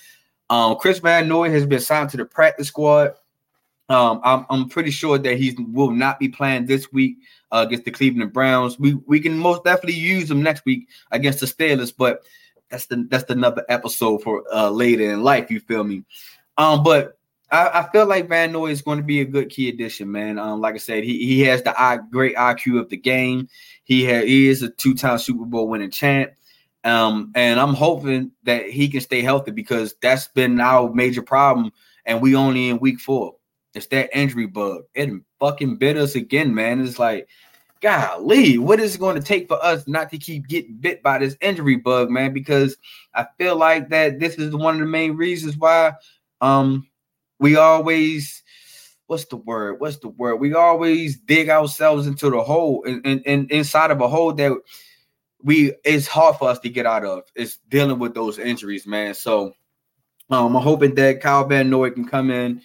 um, 0.50 0.78
Chris 0.78 1.00
Van 1.00 1.28
Noy 1.28 1.50
has 1.52 1.66
been 1.66 1.80
signed 1.80 2.10
to 2.12 2.18
the 2.18 2.26
practice 2.26 2.68
squad. 2.68 3.14
Um, 3.90 4.22
I'm, 4.24 4.46
I'm 4.50 4.70
pretty 4.70 4.92
sure 4.92 5.18
that 5.18 5.38
he 5.38 5.58
will 5.58 5.92
not 5.92 6.20
be 6.20 6.30
playing 6.30 6.68
this 6.68 6.92
week 6.94 7.18
uh, 7.52 7.66
against 7.68 7.86
the 7.86 7.92
Cleveland 7.92 8.32
Browns. 8.32 8.80
We 8.80 8.94
we 8.94 9.20
can 9.20 9.38
most 9.38 9.64
definitely 9.64 10.00
use 10.00 10.30
him 10.30 10.42
next 10.44 10.64
week 10.66 10.88
against 11.12 11.40
the 11.40 11.48
Steelers, 11.48 11.92
but 11.96 12.22
that's 12.70 12.86
the 12.88 13.06
that's 13.10 13.30
another 13.30 13.66
episode 13.70 14.24
for 14.24 14.44
uh 14.54 14.70
later 14.70 15.12
in 15.12 15.24
life. 15.24 15.50
You 15.52 15.60
feel 15.60 15.84
me? 15.84 16.04
Um, 16.58 16.84
but 16.84 17.18
I, 17.52 17.82
I 17.82 17.92
feel 17.92 18.06
like 18.06 18.30
Van 18.30 18.52
Noy 18.52 18.72
is 18.72 18.82
going 18.82 18.98
to 18.98 19.04
be 19.04 19.22
a 19.22 19.26
good 19.26 19.50
key 19.50 19.70
addition, 19.70 20.12
man. 20.12 20.38
Um, 20.38 20.62
like 20.62 20.76
I 20.76 20.80
said, 20.80 21.04
he 21.04 21.26
he 21.26 21.42
has 21.42 21.64
the 21.64 21.80
eye, 21.80 22.00
great 22.12 22.36
IQ 22.36 22.80
of 22.80 22.90
the 22.90 22.98
game. 22.98 23.48
He 23.84 24.04
had 24.04 24.26
he 24.26 24.48
is 24.48 24.62
a 24.62 24.70
two 24.70 24.94
time 24.94 25.18
Super 25.18 25.46
Bowl 25.46 25.68
winning 25.68 25.92
champ. 25.92 26.32
Um, 26.84 27.32
and 27.36 27.60
I'm 27.60 27.74
hoping 27.74 28.32
that 28.44 28.70
he 28.70 28.88
can 28.88 29.02
stay 29.02 29.22
healthy 29.22 29.52
because 29.52 29.96
that's 30.02 30.30
been 30.30 30.62
our 30.62 30.94
major 30.94 31.22
problem, 31.22 31.72
and 32.06 32.22
we 32.22 32.36
only 32.36 32.70
in 32.70 32.80
week 32.80 33.00
four. 33.00 33.36
It's 33.74 33.88
that 33.88 34.10
injury 34.18 34.48
bug. 34.48 34.84
It 34.94 35.10
fucking 35.40 35.78
bit 35.78 35.98
us 35.98 36.16
again, 36.16 36.54
man. 36.54 36.82
It's 36.82 37.00
like 37.00 37.28
golly, 37.82 38.58
what 38.58 38.80
is 38.80 38.96
it 38.96 39.00
going 39.00 39.16
to 39.16 39.22
take 39.22 39.48
for 39.48 39.64
us 39.64 39.88
not 39.88 40.10
to 40.12 40.18
keep 40.18 40.48
getting 40.48 40.76
bit 40.76 41.02
by 41.02 41.18
this 41.18 41.38
injury 41.42 41.78
bug, 41.78 42.10
man? 42.10 42.34
Because 42.34 42.78
I 43.14 43.26
feel 43.38 43.56
like 43.56 43.90
that 43.90 44.20
this 44.20 44.36
is 44.36 44.56
one 44.56 44.76
of 44.76 44.82
the 44.82 44.88
main 44.88 45.16
reasons 45.16 45.58
why 45.58 45.94
um 46.42 46.88
we 47.40 47.56
always 47.56 48.44
what's 49.08 49.26
the 49.26 49.38
word? 49.38 49.80
What's 49.80 49.98
the 49.98 50.10
word? 50.10 50.36
We 50.36 50.54
always 50.54 51.18
dig 51.18 51.50
ourselves 51.50 52.06
into 52.06 52.30
the 52.30 52.44
hole 52.44 52.84
and, 52.86 53.26
inside 53.52 53.90
of 53.92 54.02
a 54.02 54.08
hole 54.08 54.34
that 54.34 54.56
we 55.42 55.74
it's 55.84 56.06
hard 56.06 56.36
for 56.38 56.50
us 56.50 56.60
to 56.60 56.70
get 56.70 56.86
out 56.86 57.06
of. 57.06 57.24
It's 57.36 57.58
dealing 57.70 58.00
with 58.00 58.14
those 58.14 58.38
injuries, 58.38 58.86
man. 58.86 59.14
So 59.14 59.54
um, 60.30 60.56
I'm 60.56 60.62
hoping 60.62 60.96
that 60.96 61.22
Kyle 61.22 61.48
Van 61.48 61.70
Noy 61.70 61.90
can 61.90 62.08
come 62.08 62.30
in, 62.30 62.62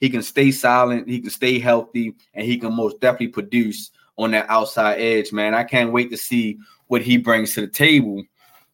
he 0.00 0.10
can 0.10 0.22
stay 0.22 0.50
silent, 0.50 1.08
he 1.08 1.20
can 1.20 1.30
stay 1.30 1.60
healthy, 1.60 2.14
and 2.32 2.44
he 2.44 2.58
can 2.58 2.74
most 2.74 3.00
definitely 3.00 3.28
produce 3.28 3.90
on 4.16 4.30
that 4.32 4.46
outside 4.48 5.00
edge, 5.00 5.32
man. 5.32 5.54
I 5.54 5.64
can't 5.64 5.92
wait 5.92 6.10
to 6.10 6.16
see 6.16 6.58
what 6.88 7.02
he 7.02 7.16
brings 7.16 7.54
to 7.54 7.62
the 7.62 7.66
table 7.66 8.22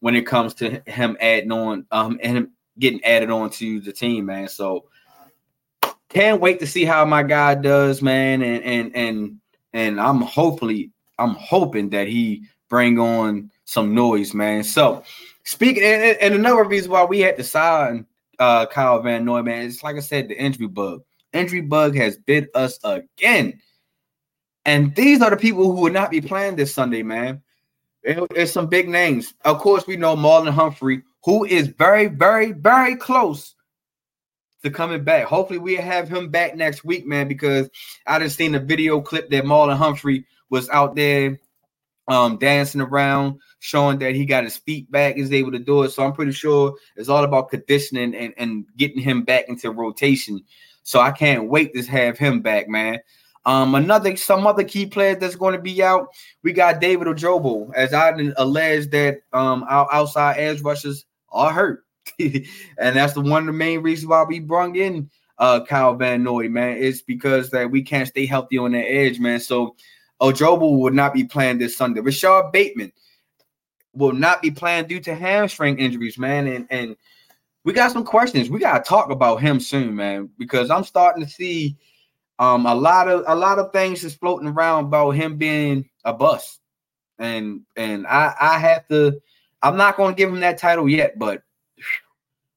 when 0.01 0.17
it 0.17 0.27
comes 0.27 0.55
to 0.55 0.83
him 0.87 1.17
adding 1.21 1.53
on 1.53 1.87
um 1.91 2.19
and 2.23 2.37
him 2.37 2.51
getting 2.79 3.03
added 3.05 3.31
on 3.31 3.51
to 3.51 3.81
the 3.81 3.93
team, 3.93 4.27
man. 4.27 4.49
So 4.49 4.87
can't 6.09 6.41
wait 6.41 6.59
to 6.61 6.67
see 6.67 6.85
how 6.85 7.05
my 7.05 7.23
guy 7.23 7.55
does, 7.55 8.03
man. 8.03 8.43
And 8.43 8.65
and 8.65 8.97
and 8.97 9.41
and 9.73 10.01
I'm 10.01 10.21
hopefully 10.21 10.91
I'm 11.19 11.35
hoping 11.35 11.91
that 11.91 12.09
he 12.09 12.45
bring 12.69 12.99
on 12.99 13.51
some 13.65 13.95
noise, 13.95 14.35
man. 14.35 14.65
So 14.65 15.05
speaking 15.45 15.83
and, 15.83 16.19
and 16.21 16.35
another 16.35 16.65
reason 16.65 16.91
why 16.91 17.05
we 17.05 17.21
had 17.21 17.37
to 17.37 17.45
sign 17.45 18.07
uh 18.39 18.67
Kyle 18.67 19.01
Van 19.01 19.25
Noy, 19.25 19.43
man, 19.43 19.67
it's 19.67 19.83
like 19.83 19.97
I 19.97 20.01
said, 20.01 20.29
the 20.29 20.41
injury 20.41 20.67
bug. 20.67 21.03
Injury 21.33 21.61
bug 21.61 21.95
has 21.95 22.19
bit 22.19 22.51
us 22.55 22.79
again. 22.83 23.61
And 24.65 24.95
these 24.95 25.23
are 25.23 25.31
the 25.31 25.37
people 25.37 25.65
who 25.65 25.83
will 25.83 25.93
not 25.93 26.11
be 26.11 26.21
playing 26.21 26.57
this 26.57 26.75
Sunday, 26.75 27.03
man. 27.03 27.43
It's 28.03 28.53
some 28.53 28.67
big 28.67 28.89
names. 28.89 29.35
Of 29.45 29.59
course, 29.59 29.87
we 29.87 29.97
know 29.97 30.17
Marlon 30.17 30.51
Humphrey, 30.51 31.03
who 31.25 31.45
is 31.45 31.69
very, 31.69 32.07
very, 32.07 32.53
very 32.53 32.97
close 32.97 33.55
to 34.63 34.71
coming 34.71 35.05
back. 35.05 35.25
Hopefully, 35.25 35.59
we 35.59 35.77
have 35.77 36.09
him 36.09 36.31
back 36.31 36.57
next 36.57 36.85
week, 36.85 37.07
man, 37.07 37.29
because 37.29 37.69
I 38.07 38.19
just 38.19 38.37
seen 38.37 38.55
a 38.55 38.61
video 38.61 39.01
clip 39.01 39.31
that 39.31 39.45
Marlon 39.45 39.77
Humphrey 39.77 40.25
was 40.51 40.69
out 40.71 40.95
there 40.97 41.39
um, 42.09 42.39
dancing 42.39 42.81
around, 42.81 43.39
showing 43.61 43.99
that 44.01 44.15
he 44.15 44.25
got 44.25 44.45
his 44.45 44.57
feet 44.57 44.91
back, 44.91 45.17
is 45.17 45.33
able 45.33 45.53
to 45.53 45.59
do 45.59 45.83
it. 45.83 45.91
So 45.91 46.05
I'm 46.05 46.13
pretty 46.13 46.33
sure 46.33 46.75
it's 46.97 47.09
all 47.09 47.25
about 47.25 47.51
conditioning 47.51 48.15
and, 48.15 48.35
and 48.37 48.65
getting 48.77 49.01
him 49.01 49.23
back 49.23 49.49
into 49.49 49.71
rotation. 49.71 50.43
So 50.83 51.01
I 51.01 51.13
can't 51.13 51.49
wait 51.49 51.75
to 51.75 51.83
have 51.83 52.19
him 52.19 52.41
back, 52.41 52.69
man. 52.69 52.99
Um, 53.47 53.75
another 53.75 54.17
some 54.17 54.47
other 54.47 54.65
key 54.65 54.87
players 54.87 55.19
that's 55.19 55.37
going 55.37 55.55
to 55.55 55.61
be 55.61 55.83
out. 55.83 56.09
We 56.43 56.53
got 56.53 56.81
David 56.81 57.07
Ojabo, 57.07 57.73
as 57.75 57.95
I 57.95 58.13
alleged 58.37 58.91
that 58.91 59.21
um 59.33 59.65
our 59.69 59.89
outside 59.93 60.39
edge 60.39 60.61
rushers 60.61 61.07
are 61.31 61.53
hurt, 61.53 61.85
and 62.19 62.47
that's 62.79 63.15
the 63.15 63.23
one 63.23 63.43
of 63.43 63.47
the 63.47 63.53
main 63.53 63.81
reasons 63.81 64.09
why 64.09 64.25
we 64.25 64.41
brung 64.41 64.77
in 64.77 65.11
uh 65.39 65.65
Kyle 65.65 65.95
Van 65.95 66.23
Noy, 66.23 66.49
man. 66.49 66.77
It's 66.77 67.01
because 67.01 67.51
that 67.51 67.71
we 67.71 67.83
can't 67.83 68.09
stay 68.09 68.27
healthy 68.27 68.59
on 68.59 68.73
the 68.73 68.79
edge, 68.79 69.19
man. 69.19 69.41
So 69.41 69.75
Ojabo 70.21 70.79
will 70.79 70.93
not 70.93 71.15
be 71.15 71.25
playing 71.25 71.59
this 71.59 71.77
Sunday. 71.77 72.01
Rashod 72.01 72.53
Bateman 72.53 72.93
will 73.95 74.13
not 74.13 74.43
be 74.43 74.51
playing 74.51 74.87
due 74.87 75.01
to 75.01 75.15
hamstring 75.15 75.79
injuries, 75.79 76.19
man. 76.19 76.47
And 76.47 76.67
and 76.71 76.97
we 77.65 77.73
got 77.73 77.93
some 77.93 78.05
questions. 78.05 78.51
We 78.51 78.59
gotta 78.59 78.85
talk 78.85 79.11
about 79.11 79.41
him 79.41 79.61
soon, 79.61 79.97
man, 79.97 80.29
because 80.39 80.71
I'm 80.71 80.85
starting 80.85 81.25
to 81.25 81.31
see 81.31 81.77
um 82.41 82.67
a 82.67 82.75
lot 82.75 83.07
of 83.07 83.23
a 83.29 83.35
lot 83.35 83.61
of 83.61 83.73
things 83.73 84.03
is 84.03 84.15
floating 84.15 84.49
around 84.49 84.87
about 84.87 85.11
him 85.11 85.37
being 85.37 85.89
a 86.05 86.13
bust. 86.13 86.59
And 87.19 87.61
and 87.77 88.07
I 88.07 88.35
I 88.41 88.59
have 88.59 88.89
to 88.89 89.21
I'm 89.63 89.77
not 89.77 89.97
gonna 89.97 90.17
give 90.17 90.31
him 90.31 90.41
that 90.41 90.59
title 90.59 90.89
yet, 90.89 91.19
but 91.19 91.43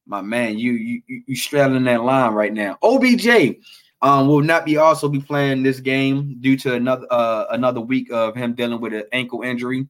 my 0.06 0.22
man, 0.22 0.58
you 0.58 0.72
you 0.72 1.02
you 1.26 1.36
straddling 1.36 1.84
that 1.84 2.02
line 2.02 2.32
right 2.32 2.52
now. 2.52 2.78
OBJ 2.82 3.56
um, 4.02 4.28
will 4.28 4.42
not 4.42 4.64
be 4.64 4.76
also 4.76 5.08
be 5.08 5.20
playing 5.20 5.62
this 5.62 5.80
game 5.80 6.36
due 6.40 6.56
to 6.58 6.74
another 6.74 7.06
uh, 7.10 7.46
another 7.50 7.80
week 7.80 8.10
of 8.10 8.34
him 8.34 8.54
dealing 8.54 8.80
with 8.80 8.92
an 8.92 9.04
ankle 9.12 9.42
injury. 9.42 9.86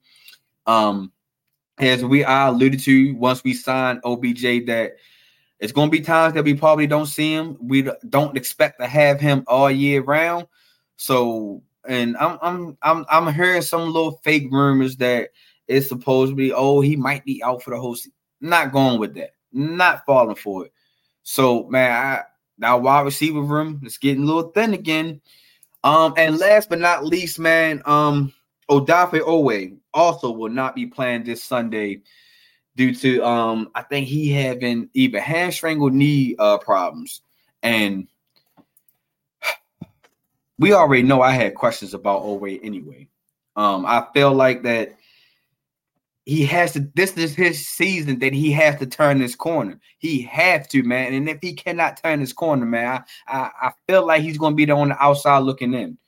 Um, 0.67 1.13
as 1.79 2.05
we 2.05 2.25
I 2.25 2.49
alluded 2.49 2.81
to, 2.81 3.15
once 3.15 3.43
we 3.43 3.55
signed 3.55 4.01
OBJ, 4.05 4.67
that 4.67 4.97
it's 5.65 5.73
going 5.73 5.91
to 5.91 5.97
be 5.97 6.05
times 6.05 6.35
that 6.35 6.45
we 6.45 6.53
probably 6.53 6.87
don't 6.87 7.07
see 7.07 7.33
him. 7.33 7.57
We 7.59 7.89
don't 8.11 8.37
expect 8.37 8.79
to 8.81 8.87
have 8.87 9.19
him 9.19 9.45
all 9.47 9.71
year 9.71 10.03
round. 10.03 10.47
So, 10.97 11.63
and 11.89 12.19
I'm 12.19 12.39
I'm 12.43 12.79
I'm 12.83 13.07
I'm 13.09 13.33
hearing 13.33 13.63
some 13.63 13.87
little 13.87 14.21
fake 14.23 14.49
rumors 14.51 14.99
that 14.99 15.31
it's 15.67 15.89
supposed 15.89 16.33
to 16.33 16.37
be, 16.37 16.53
oh, 16.53 16.83
he 16.83 16.97
might 16.97 17.25
be 17.25 17.43
out 17.43 17.63
for 17.63 17.71
the 17.71 17.81
whole 17.81 17.95
season. 17.95 18.13
Not 18.43 18.73
going 18.73 19.01
with 19.01 19.15
that. 19.15 19.31
Not 19.55 20.05
falling 20.05 20.37
for 20.37 20.67
it. 20.67 20.73
So, 21.23 21.67
man, 21.71 21.93
I 21.93 22.23
now 22.59 22.77
wide 22.77 23.07
receiver 23.07 23.41
room 23.41 23.81
is 23.87 23.97
getting 23.97 24.25
a 24.25 24.27
little 24.27 24.51
thin 24.51 24.75
again. 24.75 25.23
Um, 25.83 26.13
and 26.19 26.37
last 26.37 26.69
but 26.69 26.79
not 26.79 27.07
least, 27.07 27.39
man, 27.39 27.81
um, 27.87 28.35
Odafe 28.71 29.19
Oweh 29.21 29.79
also 29.95 30.31
will 30.31 30.51
not 30.51 30.75
be 30.75 30.85
playing 30.85 31.25
this 31.25 31.43
Sunday 31.43 32.03
due 32.77 32.95
to 32.95 33.25
um, 33.25 33.71
I 33.75 33.83
think 33.83 34.07
he 34.07 34.31
having 34.31 34.89
even 34.95 35.23
hamstring 35.23 35.81
or 35.81 35.91
knee 35.91 36.37
uh 36.39 36.59
problems. 36.59 37.23
And 37.63 38.09
we 40.59 40.73
already 40.73 41.03
know 41.03 41.23
I 41.23 41.33
had 41.33 41.55
questions 41.55 41.95
about 41.95 42.23
Oweh 42.23 42.61
anyway. 42.63 43.09
Um, 43.57 43.87
I 43.87 44.07
feel 44.13 44.33
like 44.33 44.63
that 44.65 44.97
he 46.27 46.45
has 46.47 46.73
to 46.73 46.81
this 46.95 47.17
is 47.17 47.35
his 47.35 47.67
season 47.67 48.19
that 48.19 48.33
he 48.33 48.51
has 48.51 48.79
to 48.79 48.87
turn 48.87 49.19
this 49.19 49.35
corner 49.35 49.79
he 49.99 50.23
has 50.23 50.67
to 50.69 50.83
man 50.83 51.13
and 51.13 51.29
if 51.29 51.39
he 51.43 51.53
cannot 51.53 52.03
turn 52.03 52.21
this 52.21 52.33
corner 52.33 52.65
man 52.65 53.05
i 53.29 53.39
i, 53.39 53.69
I 53.69 53.73
feel 53.87 54.07
like 54.07 54.23
he's 54.23 54.39
to 54.53 54.57
be 54.57 54.65
there 54.65 54.77
on 54.77 54.89
the 54.89 55.03
outside 55.03 55.41
looking 55.41 55.75
in 55.75 55.99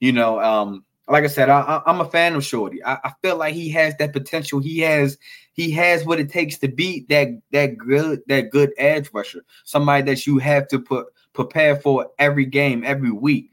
you 0.00 0.12
know 0.12 0.40
um 0.40 0.84
like 1.08 1.24
i 1.24 1.26
said 1.26 1.48
I, 1.48 1.82
am 1.86 2.00
a 2.00 2.08
fan 2.08 2.34
of 2.34 2.44
shorty. 2.44 2.84
I, 2.84 2.94
I, 3.04 3.12
feel 3.22 3.36
like 3.36 3.54
he 3.54 3.68
has 3.70 3.96
that 3.96 4.12
potential. 4.12 4.60
He 4.60 4.80
has 4.80 5.18
he 5.52 5.70
has 5.72 6.04
what 6.04 6.20
it 6.20 6.30
takes 6.30 6.58
to 6.58 6.68
beat 6.68 7.08
that 7.08 7.28
that 7.52 7.78
good 7.78 8.22
that 8.28 8.50
good 8.50 8.72
edge 8.78 9.10
rusher. 9.12 9.44
Somebody 9.64 10.02
that 10.04 10.26
you 10.26 10.38
have 10.38 10.68
to 10.68 10.78
put 10.78 11.06
prepare 11.32 11.76
for 11.76 12.10
every 12.18 12.44
game 12.44 12.82
every 12.84 13.10
week. 13.10 13.50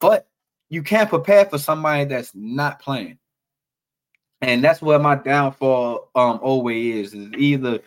But 0.00 0.28
you 0.68 0.82
can't 0.82 1.08
prepare 1.08 1.44
for 1.44 1.58
somebody 1.58 2.04
that's 2.04 2.32
not 2.34 2.80
playing. 2.80 3.18
And 4.40 4.62
that's 4.62 4.80
where 4.80 4.98
my 4.98 5.16
downfall 5.16 6.10
um 6.14 6.38
always 6.42 7.12
is, 7.12 7.14
is 7.14 7.32
either 7.36 7.80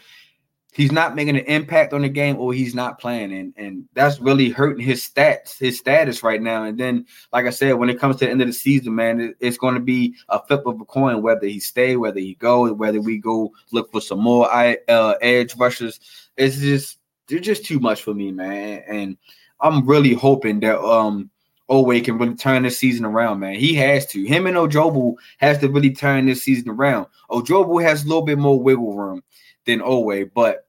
he's 0.71 0.91
not 0.91 1.15
making 1.15 1.37
an 1.37 1.45
impact 1.45 1.93
on 1.93 2.01
the 2.01 2.09
game 2.09 2.37
or 2.37 2.53
he's 2.53 2.73
not 2.73 2.99
playing 2.99 3.33
and 3.33 3.53
and 3.57 3.85
that's 3.93 4.19
really 4.19 4.49
hurting 4.49 4.83
his 4.83 5.01
stats 5.07 5.57
his 5.59 5.77
status 5.77 6.23
right 6.23 6.41
now 6.41 6.63
and 6.63 6.79
then 6.79 7.05
like 7.31 7.45
i 7.45 7.49
said 7.49 7.73
when 7.73 7.89
it 7.89 7.99
comes 7.99 8.15
to 8.15 8.25
the 8.25 8.31
end 8.31 8.41
of 8.41 8.47
the 8.47 8.53
season 8.53 8.95
man 8.95 9.19
it, 9.19 9.35
it's 9.39 9.57
going 9.57 9.75
to 9.75 9.81
be 9.81 10.15
a 10.29 10.41
flip 10.45 10.65
of 10.65 10.79
a 10.79 10.85
coin 10.85 11.21
whether 11.21 11.45
he 11.45 11.59
stay 11.59 11.95
whether 11.95 12.19
he 12.19 12.35
go 12.35 12.71
whether 12.73 13.01
we 13.01 13.17
go 13.17 13.51
look 13.71 13.91
for 13.91 14.01
some 14.01 14.19
more 14.19 14.49
uh, 14.51 15.13
edge 15.21 15.55
rushers 15.57 15.99
it's 16.37 16.57
just 16.57 16.97
they're 17.27 17.39
just 17.39 17.65
too 17.65 17.79
much 17.79 18.01
for 18.01 18.13
me 18.13 18.31
man 18.31 18.83
and 18.87 19.17
i'm 19.59 19.85
really 19.85 20.13
hoping 20.13 20.59
that 20.59 20.79
um 20.79 21.29
Oweh 21.69 22.03
can 22.03 22.17
really 22.17 22.35
turn 22.35 22.63
this 22.63 22.77
season 22.77 23.05
around, 23.05 23.39
man. 23.39 23.55
He 23.55 23.73
has 23.75 24.05
to. 24.07 24.21
Him 24.25 24.45
and 24.45 24.57
Ojabo 24.57 25.13
has 25.37 25.57
to 25.59 25.69
really 25.69 25.93
turn 25.93 26.25
this 26.25 26.43
season 26.43 26.69
around. 26.69 27.05
Ojabo 27.29 27.81
has 27.81 28.03
a 28.03 28.07
little 28.07 28.23
bit 28.23 28.37
more 28.37 28.59
wiggle 28.59 28.93
room 28.93 29.23
than 29.65 29.79
Oweh, 29.79 30.29
but 30.33 30.67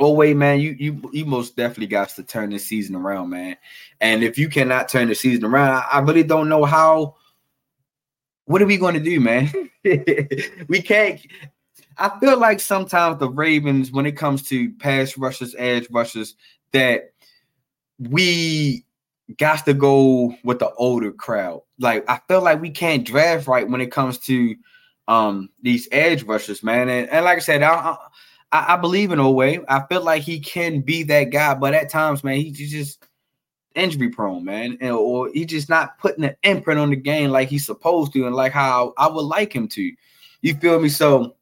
Oweh, 0.00 0.34
man, 0.34 0.60
you 0.60 0.76
you 0.78 1.10
you 1.12 1.24
most 1.24 1.56
definitely 1.56 1.86
got 1.86 2.08
to 2.10 2.22
turn 2.24 2.50
this 2.50 2.66
season 2.66 2.96
around, 2.96 3.30
man. 3.30 3.56
And 4.00 4.24
if 4.24 4.36
you 4.36 4.48
cannot 4.48 4.88
turn 4.88 5.08
the 5.08 5.14
season 5.14 5.44
around, 5.44 5.70
I, 5.70 5.86
I 5.92 5.98
really 6.00 6.24
don't 6.24 6.48
know 6.48 6.64
how. 6.64 7.16
What 8.46 8.60
are 8.60 8.66
we 8.66 8.76
going 8.76 8.94
to 8.94 9.00
do, 9.00 9.20
man? 9.20 9.50
we 10.68 10.82
can't. 10.82 11.20
I 11.96 12.18
feel 12.18 12.38
like 12.38 12.60
sometimes 12.60 13.18
the 13.18 13.30
Ravens, 13.30 13.92
when 13.92 14.04
it 14.04 14.16
comes 14.16 14.42
to 14.48 14.70
pass 14.74 15.16
rushers, 15.16 15.54
edge 15.56 15.86
rushers, 15.90 16.34
that 16.72 17.12
we 17.98 18.84
got 19.38 19.64
to 19.64 19.74
go 19.74 20.34
with 20.42 20.58
the 20.58 20.72
older 20.74 21.12
crowd. 21.12 21.62
Like 21.78 22.04
I 22.08 22.20
feel 22.28 22.42
like 22.42 22.60
we 22.60 22.70
can't 22.70 23.06
draft 23.06 23.46
right 23.46 23.68
when 23.68 23.80
it 23.80 23.92
comes 23.92 24.18
to 24.20 24.56
um 25.08 25.50
these 25.62 25.88
edge 25.92 26.22
rushers, 26.22 26.62
man. 26.62 26.88
And, 26.88 27.08
and 27.10 27.24
like 27.24 27.36
I 27.36 27.40
said, 27.40 27.62
I, 27.62 27.96
I, 28.52 28.74
I 28.74 28.76
believe 28.76 29.12
in 29.12 29.18
Oweh. 29.18 29.64
I 29.68 29.84
feel 29.86 30.02
like 30.02 30.22
he 30.22 30.40
can 30.40 30.80
be 30.80 31.02
that 31.04 31.24
guy, 31.24 31.54
but 31.54 31.74
at 31.74 31.90
times, 31.90 32.24
man, 32.24 32.36
he's 32.36 32.70
just 32.70 33.06
injury 33.74 34.08
prone, 34.08 34.44
man, 34.44 34.78
and, 34.80 34.92
or 34.92 35.30
he's 35.32 35.46
just 35.46 35.68
not 35.68 35.98
putting 35.98 36.24
an 36.24 36.36
imprint 36.44 36.80
on 36.80 36.90
the 36.90 36.96
game 36.96 37.30
like 37.30 37.48
he's 37.48 37.66
supposed 37.66 38.12
to, 38.12 38.26
and 38.26 38.34
like 38.36 38.52
how 38.52 38.94
I 38.96 39.08
would 39.08 39.22
like 39.22 39.52
him 39.52 39.68
to. 39.68 39.92
You 40.42 40.54
feel 40.54 40.80
me? 40.80 40.88
So. 40.88 41.36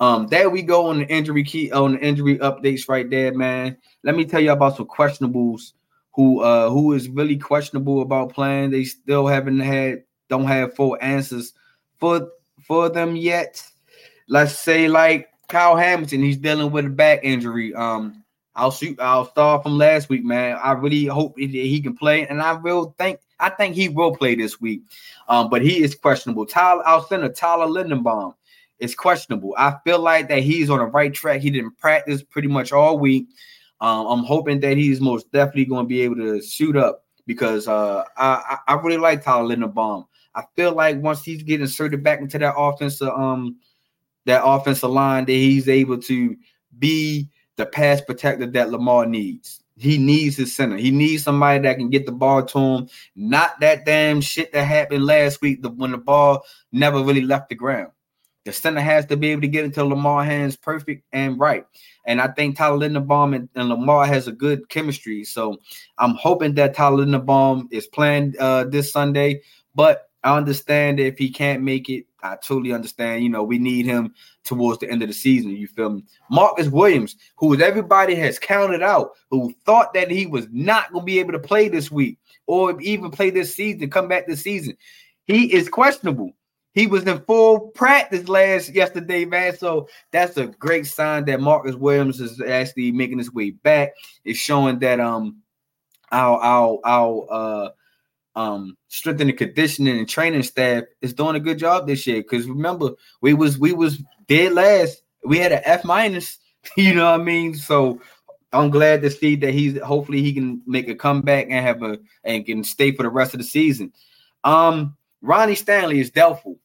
Um, 0.00 0.26
there 0.26 0.50
we 0.50 0.62
go 0.62 0.88
on 0.88 0.98
the 0.98 1.06
injury 1.06 1.44
key 1.44 1.70
on 1.70 1.92
the 1.92 2.00
injury 2.00 2.36
updates 2.38 2.88
right 2.88 3.08
there, 3.08 3.32
man. 3.32 3.76
Let 4.02 4.16
me 4.16 4.24
tell 4.24 4.40
you 4.40 4.50
about 4.50 4.76
some 4.76 4.88
questionables 4.88 5.72
who 6.14 6.40
uh 6.40 6.68
who 6.70 6.92
is 6.92 7.08
really 7.08 7.36
questionable 7.36 8.02
about 8.02 8.32
playing. 8.32 8.70
They 8.70 8.84
still 8.84 9.26
haven't 9.26 9.60
had 9.60 10.02
don't 10.28 10.46
have 10.46 10.74
full 10.74 10.98
answers 11.00 11.52
for 11.98 12.28
for 12.66 12.88
them 12.88 13.16
yet. 13.16 13.62
Let's 14.28 14.58
say 14.58 14.88
like 14.88 15.28
Kyle 15.48 15.76
Hamilton, 15.76 16.22
he's 16.22 16.36
dealing 16.36 16.72
with 16.72 16.86
a 16.86 16.90
back 16.90 17.20
injury. 17.22 17.74
Um, 17.74 18.24
I'll 18.56 18.70
shoot. 18.70 19.00
I'll 19.00 19.26
start 19.26 19.64
from 19.64 19.78
last 19.78 20.08
week, 20.08 20.24
man. 20.24 20.58
I 20.62 20.72
really 20.72 21.06
hope 21.06 21.36
he, 21.36 21.46
he 21.48 21.80
can 21.80 21.96
play, 21.96 22.26
and 22.26 22.40
I 22.40 22.52
will 22.52 22.94
think. 22.98 23.20
I 23.40 23.50
think 23.50 23.74
he 23.74 23.88
will 23.88 24.16
play 24.16 24.36
this 24.36 24.60
week. 24.60 24.82
Um, 25.28 25.50
but 25.50 25.62
he 25.62 25.82
is 25.82 25.94
questionable. 25.94 26.46
Tyler, 26.46 26.86
our 26.86 27.02
center 27.04 27.28
Tyler 27.28 27.66
Linderbaum 27.66 28.34
is 28.78 28.94
questionable. 28.94 29.54
I 29.58 29.76
feel 29.84 29.98
like 29.98 30.28
that 30.28 30.42
he's 30.42 30.70
on 30.70 30.78
the 30.78 30.86
right 30.86 31.12
track. 31.12 31.40
He 31.40 31.50
didn't 31.50 31.76
practice 31.78 32.22
pretty 32.22 32.48
much 32.48 32.72
all 32.72 32.98
week. 32.98 33.26
Um, 33.80 34.06
I'm 34.06 34.24
hoping 34.24 34.60
that 34.60 34.76
he's 34.76 35.00
most 35.00 35.30
definitely 35.32 35.64
going 35.64 35.84
to 35.84 35.88
be 35.88 36.02
able 36.02 36.16
to 36.16 36.40
shoot 36.40 36.76
up 36.76 37.04
because 37.26 37.66
uh, 37.66 38.04
I, 38.16 38.58
I 38.68 38.74
really 38.74 38.98
like 38.98 39.24
Tyler 39.24 39.54
Linderbaum. 39.54 40.06
I 40.34 40.44
feel 40.56 40.72
like 40.72 41.00
once 41.00 41.24
he's 41.24 41.42
getting 41.42 41.62
inserted 41.62 42.02
back 42.02 42.20
into 42.20 42.38
that 42.38 42.54
offensive 42.56 43.08
um 43.08 43.56
that 44.26 44.42
offensive 44.44 44.90
line, 44.90 45.26
that 45.26 45.32
he's 45.32 45.68
able 45.68 45.98
to 45.98 46.36
be 46.78 47.28
the 47.56 47.66
pass 47.66 48.00
protector 48.00 48.46
that 48.46 48.70
Lamar 48.70 49.06
needs. 49.06 49.60
He 49.76 49.98
needs 49.98 50.36
his 50.36 50.54
center. 50.54 50.76
He 50.76 50.90
needs 50.90 51.24
somebody 51.24 51.60
that 51.60 51.76
can 51.76 51.90
get 51.90 52.06
the 52.06 52.12
ball 52.12 52.44
to 52.44 52.58
him. 52.58 52.88
Not 53.16 53.58
that 53.60 53.84
damn 53.84 54.20
shit 54.20 54.52
that 54.52 54.64
happened 54.64 55.04
last 55.04 55.40
week 55.42 55.62
the, 55.62 55.70
when 55.70 55.90
the 55.90 55.98
ball 55.98 56.44
never 56.70 57.02
really 57.02 57.22
left 57.22 57.48
the 57.48 57.56
ground. 57.56 57.90
The 58.44 58.52
center 58.52 58.80
has 58.80 59.06
to 59.06 59.16
be 59.16 59.30
able 59.30 59.40
to 59.42 59.48
get 59.48 59.64
into 59.64 59.84
Lamar 59.84 60.22
hands 60.22 60.54
perfect 60.54 61.02
and 61.12 61.40
right. 61.40 61.66
And 62.06 62.20
I 62.20 62.28
think 62.28 62.56
Tyler 62.56 62.88
Linderbaum 62.88 63.34
and, 63.34 63.48
and, 63.54 63.70
Lamar 63.70 64.06
has 64.06 64.28
a 64.28 64.32
good 64.32 64.68
chemistry. 64.68 65.24
So 65.24 65.58
I'm 65.96 66.14
hoping 66.14 66.54
that 66.54 66.74
Tyler 66.74 67.06
Linderbaum 67.06 67.68
is 67.72 67.86
playing 67.86 68.34
uh, 68.38 68.64
this 68.64 68.92
Sunday. 68.92 69.40
But 69.74 70.10
I 70.24 70.36
understand 70.36 70.98
if 70.98 71.18
he 71.18 71.30
can't 71.30 71.62
make 71.62 71.90
it. 71.90 72.06
I 72.22 72.36
totally 72.36 72.72
understand. 72.72 73.22
You 73.22 73.28
know, 73.28 73.44
we 73.44 73.58
need 73.58 73.84
him 73.84 74.14
towards 74.42 74.78
the 74.78 74.90
end 74.90 75.02
of 75.02 75.08
the 75.08 75.14
season. 75.14 75.50
You 75.50 75.68
feel 75.68 75.90
me? 75.90 76.04
Marcus 76.30 76.68
Williams, 76.68 77.16
who 77.36 77.60
everybody 77.60 78.14
has 78.14 78.38
counted 78.38 78.82
out, 78.82 79.12
who 79.30 79.54
thought 79.66 79.92
that 79.92 80.10
he 80.10 80.26
was 80.26 80.46
not 80.50 80.90
going 80.90 81.02
to 81.02 81.06
be 81.06 81.20
able 81.20 81.32
to 81.32 81.38
play 81.38 81.68
this 81.68 81.90
week 81.90 82.18
or 82.46 82.80
even 82.80 83.10
play 83.10 83.28
this 83.28 83.54
season, 83.54 83.90
come 83.90 84.08
back 84.08 84.26
this 84.26 84.42
season. 84.42 84.76
He 85.26 85.52
is 85.52 85.68
questionable. 85.68 86.32
He 86.72 86.86
was 86.86 87.04
in 87.04 87.20
full 87.20 87.68
practice 87.68 88.26
last 88.26 88.74
yesterday, 88.74 89.26
man. 89.26 89.56
So 89.56 89.88
that's 90.10 90.38
a 90.38 90.46
great 90.46 90.86
sign 90.86 91.26
that 91.26 91.40
Marcus 91.40 91.76
Williams 91.76 92.20
is 92.20 92.40
actually 92.40 92.92
making 92.92 93.18
his 93.18 93.32
way 93.32 93.50
back. 93.50 93.92
It's 94.24 94.38
showing 94.38 94.78
that 94.80 95.00
um 95.00 95.36
our 96.10 96.38
our 96.40 96.78
our 96.84 97.26
uh 97.30 97.68
um 98.36 98.76
strength 98.88 99.20
and 99.20 99.36
conditioning 99.36 99.98
and 99.98 100.08
training 100.08 100.42
staff 100.42 100.84
is 101.00 101.14
doing 101.14 101.36
a 101.36 101.40
good 101.40 101.58
job 101.58 101.86
this 101.86 102.06
year. 102.06 102.18
Because 102.22 102.46
remember, 102.46 102.90
we 103.20 103.34
was 103.34 103.58
we 103.58 103.72
was 103.72 104.02
dead 104.28 104.52
last. 104.52 105.02
We 105.24 105.38
had 105.38 105.52
an 105.52 105.62
F 105.64 105.84
minus. 105.84 106.38
You 106.78 106.94
know 106.94 107.10
what 107.12 107.20
I 107.20 107.22
mean? 107.22 107.54
So 107.54 108.00
I'm 108.54 108.70
glad 108.70 109.02
to 109.02 109.10
see 109.10 109.36
that 109.36 109.52
he's 109.52 109.78
hopefully 109.82 110.22
he 110.22 110.32
can 110.32 110.62
make 110.66 110.88
a 110.88 110.94
comeback 110.94 111.48
and 111.50 111.62
have 111.64 111.82
a 111.82 111.98
and 112.24 112.46
can 112.46 112.64
stay 112.64 112.92
for 112.92 113.02
the 113.02 113.10
rest 113.10 113.34
of 113.34 113.38
the 113.38 113.44
season. 113.44 113.92
Um, 114.44 114.96
Ronnie 115.20 115.56
Stanley 115.56 116.00
is 116.00 116.10
doubtful. 116.10 116.58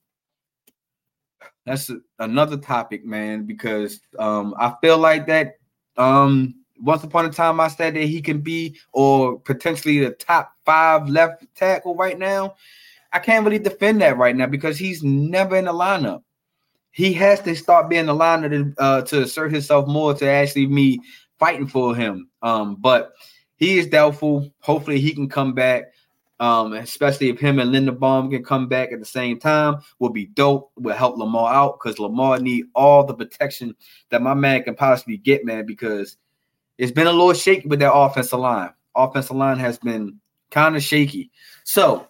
That's 1.65 1.89
a, 1.89 1.99
another 2.19 2.57
topic, 2.57 3.05
man, 3.05 3.43
because 3.45 3.99
um, 4.17 4.55
I 4.57 4.73
feel 4.81 4.97
like 4.97 5.27
that 5.27 5.57
um, 5.97 6.55
once 6.81 7.03
upon 7.03 7.25
a 7.25 7.29
time 7.29 7.59
I 7.59 7.67
said 7.67 7.95
that 7.95 8.03
he 8.03 8.21
can 8.21 8.39
be 8.39 8.77
or 8.91 9.39
potentially 9.39 10.00
the 10.00 10.12
top 10.12 10.53
five 10.65 11.07
left 11.09 11.45
tackle 11.55 11.95
right 11.95 12.17
now. 12.17 12.55
I 13.12 13.19
can't 13.19 13.43
really 13.43 13.59
defend 13.59 14.01
that 14.01 14.17
right 14.17 14.36
now 14.36 14.45
because 14.45 14.77
he's 14.77 15.03
never 15.03 15.55
in 15.55 15.65
the 15.65 15.74
lineup. 15.74 16.24
He 16.91 17.13
has 17.13 17.41
to 17.41 17.55
start 17.55 17.89
being 17.89 18.05
the 18.05 18.15
lineup 18.15 18.50
to, 18.51 18.81
uh, 18.81 19.01
to 19.03 19.24
assert 19.24 19.51
himself 19.51 19.88
more 19.88 20.13
to 20.13 20.27
actually 20.27 20.67
me 20.67 21.00
fighting 21.39 21.67
for 21.67 21.95
him. 21.95 22.29
Um, 22.41 22.75
but 22.75 23.13
he 23.55 23.77
is 23.79 23.88
doubtful. 23.88 24.50
Hopefully, 24.62 25.00
he 25.00 25.13
can 25.13 25.29
come 25.29 25.53
back. 25.53 25.86
Um, 26.41 26.71
especially 26.71 27.27
if 27.27 27.38
him 27.38 27.59
and 27.59 27.74
Linda 27.74 27.91
Linderbaum 27.91 28.31
can 28.31 28.45
come 28.45 28.69
back 28.69 28.93
at 28.93 29.00
the 29.00 29.05
same 29.05 29.38
time, 29.39 29.75
will 30.00 30.09
be 30.09 30.27
dope. 30.27 30.71
Will 30.77 30.95
help 30.95 31.17
Lamar 31.17 31.53
out 31.53 31.77
because 31.77 32.00
Lamar 32.00 32.39
need 32.39 32.67
all 32.74 33.03
the 33.03 33.13
protection 33.13 33.75
that 34.09 34.21
my 34.21 34.33
man 34.33 34.63
can 34.63 34.74
possibly 34.74 35.17
get, 35.17 35.43
man. 35.43 35.65
Because 35.65 36.15
it's 36.79 36.93
been 36.93 37.07
a 37.07 37.12
little 37.12 37.33
shaky 37.33 37.67
with 37.67 37.79
that 37.79 37.93
offensive 37.93 38.39
line. 38.39 38.71
Offensive 38.95 39.36
line 39.36 39.59
has 39.59 39.77
been 39.77 40.17
kind 40.50 40.77
of 40.77 40.81
shaky. 40.81 41.29
So 41.65 42.07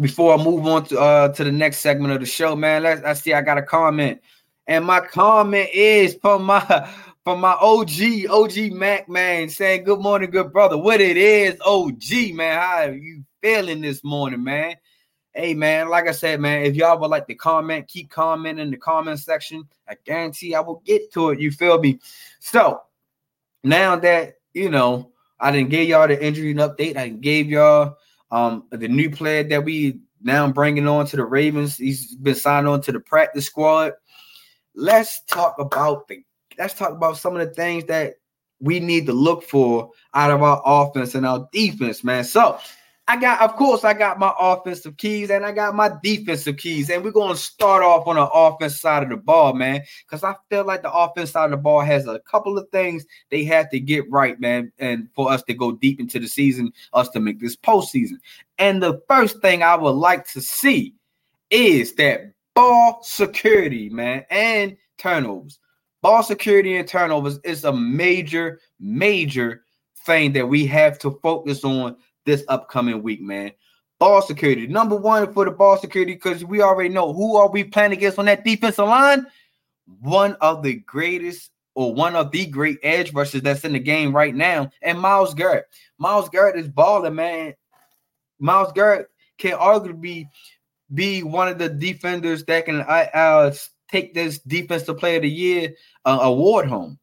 before 0.00 0.38
I 0.38 0.42
move 0.42 0.64
on 0.64 0.84
to 0.86 0.98
uh 1.00 1.28
to 1.32 1.42
the 1.42 1.50
next 1.50 1.78
segment 1.78 2.14
of 2.14 2.20
the 2.20 2.26
show, 2.26 2.54
man, 2.54 2.84
let's 2.84 3.02
I 3.02 3.14
see 3.14 3.34
I 3.34 3.42
got 3.42 3.58
a 3.58 3.62
comment, 3.62 4.22
and 4.68 4.84
my 4.84 5.00
comment 5.00 5.68
is 5.74 6.14
from 6.22 6.44
my 6.44 6.88
from 7.24 7.40
my 7.40 7.54
OG 7.60 8.30
OG 8.30 8.72
Mac 8.72 9.08
man 9.08 9.48
saying 9.48 9.82
good 9.82 9.98
morning, 9.98 10.30
good 10.30 10.52
brother. 10.52 10.78
What 10.78 11.00
it 11.00 11.16
is, 11.16 11.60
OG 11.66 12.32
man, 12.34 12.60
how 12.60 12.76
are 12.84 12.92
you 12.92 13.24
feeling 13.42 13.80
this 13.80 14.04
morning, 14.04 14.44
man? 14.44 14.76
Hey 15.34 15.52
man, 15.52 15.88
like 15.88 16.06
I 16.06 16.12
said, 16.12 16.38
man, 16.38 16.62
if 16.62 16.76
y'all 16.76 16.96
would 17.00 17.10
like 17.10 17.26
to 17.26 17.34
comment, 17.34 17.88
keep 17.88 18.08
commenting 18.08 18.62
in 18.66 18.70
the 18.70 18.76
comment 18.76 19.18
section. 19.18 19.66
I 19.88 19.96
guarantee 20.04 20.54
I 20.54 20.60
will 20.60 20.80
get 20.84 21.12
to 21.14 21.30
it. 21.30 21.40
You 21.40 21.50
feel 21.50 21.80
me? 21.80 21.98
So 22.38 22.82
now 23.66 23.96
that 23.96 24.34
you 24.54 24.70
know, 24.70 25.12
I 25.38 25.50
didn't 25.50 25.70
give 25.70 25.88
y'all 25.88 26.08
the 26.08 26.24
injury 26.24 26.54
update. 26.54 26.96
I 26.96 27.08
gave 27.08 27.48
y'all 27.48 27.96
um 28.30 28.64
the 28.70 28.88
new 28.88 29.10
player 29.10 29.44
that 29.44 29.64
we 29.64 30.00
now 30.22 30.50
bringing 30.50 30.88
on 30.88 31.06
to 31.06 31.16
the 31.16 31.24
Ravens. 31.24 31.76
He's 31.76 32.14
been 32.16 32.34
signed 32.34 32.66
on 32.66 32.80
to 32.82 32.92
the 32.92 33.00
practice 33.00 33.46
squad. 33.46 33.92
Let's 34.74 35.22
talk 35.24 35.56
about 35.58 36.08
the 36.08 36.22
let's 36.58 36.74
talk 36.74 36.92
about 36.92 37.18
some 37.18 37.36
of 37.36 37.46
the 37.46 37.54
things 37.54 37.84
that 37.84 38.14
we 38.60 38.80
need 38.80 39.06
to 39.06 39.12
look 39.12 39.42
for 39.42 39.90
out 40.14 40.30
of 40.30 40.42
our 40.42 40.62
offense 40.64 41.14
and 41.14 41.26
our 41.26 41.48
defense, 41.52 42.02
man. 42.02 42.24
So 42.24 42.58
I 43.08 43.16
got, 43.20 43.40
of 43.40 43.54
course, 43.54 43.84
I 43.84 43.94
got 43.94 44.18
my 44.18 44.32
offensive 44.38 44.96
keys 44.96 45.30
and 45.30 45.46
I 45.46 45.52
got 45.52 45.76
my 45.76 45.92
defensive 46.02 46.56
keys. 46.56 46.90
And 46.90 47.04
we're 47.04 47.12
going 47.12 47.32
to 47.32 47.40
start 47.40 47.84
off 47.84 48.08
on 48.08 48.16
the 48.16 48.26
offense 48.26 48.80
side 48.80 49.04
of 49.04 49.10
the 49.10 49.16
ball, 49.16 49.52
man, 49.52 49.82
because 50.04 50.24
I 50.24 50.34
feel 50.50 50.64
like 50.64 50.82
the 50.82 50.92
offense 50.92 51.30
side 51.30 51.44
of 51.44 51.50
the 51.52 51.56
ball 51.56 51.82
has 51.82 52.08
a 52.08 52.18
couple 52.20 52.58
of 52.58 52.68
things 52.70 53.06
they 53.30 53.44
have 53.44 53.70
to 53.70 53.78
get 53.78 54.10
right, 54.10 54.40
man, 54.40 54.72
and 54.78 55.08
for 55.14 55.30
us 55.30 55.44
to 55.44 55.54
go 55.54 55.72
deep 55.72 56.00
into 56.00 56.18
the 56.18 56.26
season, 56.26 56.72
us 56.94 57.08
to 57.10 57.20
make 57.20 57.38
this 57.38 57.54
postseason. 57.54 58.18
And 58.58 58.82
the 58.82 59.00
first 59.08 59.40
thing 59.40 59.62
I 59.62 59.76
would 59.76 59.90
like 59.90 60.26
to 60.32 60.40
see 60.40 60.94
is 61.50 61.94
that 61.94 62.32
ball 62.54 63.00
security, 63.04 63.88
man, 63.88 64.24
and 64.30 64.76
turnovers. 64.98 65.60
Ball 66.02 66.24
security 66.24 66.76
and 66.76 66.88
turnovers 66.88 67.38
is 67.44 67.62
a 67.64 67.72
major, 67.72 68.60
major 68.80 69.62
thing 70.06 70.32
that 70.32 70.48
we 70.48 70.66
have 70.66 70.98
to 71.00 71.12
focus 71.22 71.62
on 71.64 71.96
this 72.26 72.44
upcoming 72.48 73.02
week, 73.02 73.22
man. 73.22 73.52
Ball 73.98 74.20
security, 74.20 74.66
number 74.66 74.94
one 74.94 75.32
for 75.32 75.46
the 75.46 75.50
ball 75.50 75.78
security, 75.78 76.12
because 76.12 76.44
we 76.44 76.60
already 76.60 76.90
know 76.90 77.14
who 77.14 77.36
are 77.36 77.48
we 77.48 77.64
playing 77.64 77.92
against 77.92 78.18
on 78.18 78.26
that 78.26 78.44
defensive 78.44 78.86
line. 78.86 79.26
One 80.00 80.36
of 80.42 80.62
the 80.62 80.74
greatest 80.74 81.50
or 81.74 81.94
one 81.94 82.14
of 82.14 82.30
the 82.30 82.44
great 82.46 82.78
edge 82.82 83.12
rushers 83.14 83.42
that's 83.42 83.64
in 83.64 83.72
the 83.72 83.78
game 83.78 84.14
right 84.14 84.34
now, 84.34 84.70
and 84.82 85.00
Myles 85.00 85.32
Garrett. 85.32 85.66
Myles 85.98 86.28
Garrett 86.28 86.58
is 86.58 86.68
balling, 86.68 87.14
man. 87.14 87.54
Myles 88.38 88.72
Garrett 88.72 89.08
can 89.38 89.52
arguably 89.52 90.28
be 90.92 91.22
one 91.22 91.48
of 91.48 91.58
the 91.58 91.68
defenders 91.68 92.44
that 92.44 92.66
can 92.66 92.80
uh, 92.82 93.06
uh, 93.14 93.54
take 93.90 94.14
this 94.14 94.38
defensive 94.40 94.98
player 94.98 95.16
of 95.16 95.22
the 95.22 95.30
year 95.30 95.74
uh, 96.04 96.18
award 96.22 96.66
home 96.66 96.98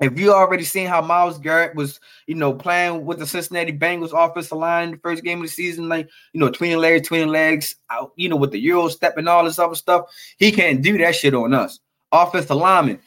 if 0.00 0.18
you 0.18 0.32
already 0.32 0.64
seen 0.64 0.86
how 0.86 1.00
Myles 1.00 1.38
Garrett 1.38 1.74
was, 1.74 2.00
you 2.26 2.34
know, 2.34 2.52
playing 2.52 3.06
with 3.06 3.18
the 3.18 3.26
Cincinnati 3.26 3.72
Bengals 3.72 4.12
offensive 4.12 4.58
line 4.58 4.90
the 4.92 4.96
first 4.98 5.24
game 5.24 5.38
of 5.38 5.44
the 5.44 5.48
season, 5.48 5.88
like 5.88 6.08
you 6.32 6.40
know, 6.40 6.50
tweening 6.50 6.80
legs, 6.80 7.08
tweening 7.08 7.30
legs, 7.30 7.76
out, 7.90 8.12
you 8.16 8.28
know, 8.28 8.36
with 8.36 8.50
the 8.50 8.58
Euro 8.58 8.88
step 8.88 9.16
and 9.16 9.28
all 9.28 9.44
this 9.44 9.58
other 9.58 9.74
stuff, 9.74 10.10
he 10.36 10.52
can't 10.52 10.82
do 10.82 10.98
that 10.98 11.14
shit 11.14 11.34
on 11.34 11.54
us. 11.54 11.80
Offensive 12.12 12.56
lineman. 12.56 13.00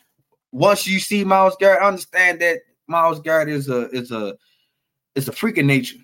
Once 0.52 0.88
you 0.88 1.00
see 1.00 1.24
Myles 1.24 1.56
Garrett, 1.60 1.84
understand 1.84 2.42
that 2.42 2.62
Myles 2.88 3.20
Garrett 3.20 3.50
is 3.50 3.70
a 3.70 3.90
is 3.90 4.12
a 4.12 4.36
is 5.14 5.28
a 5.28 5.32
freak 5.32 5.60
of 5.60 5.66
nature. 5.66 5.98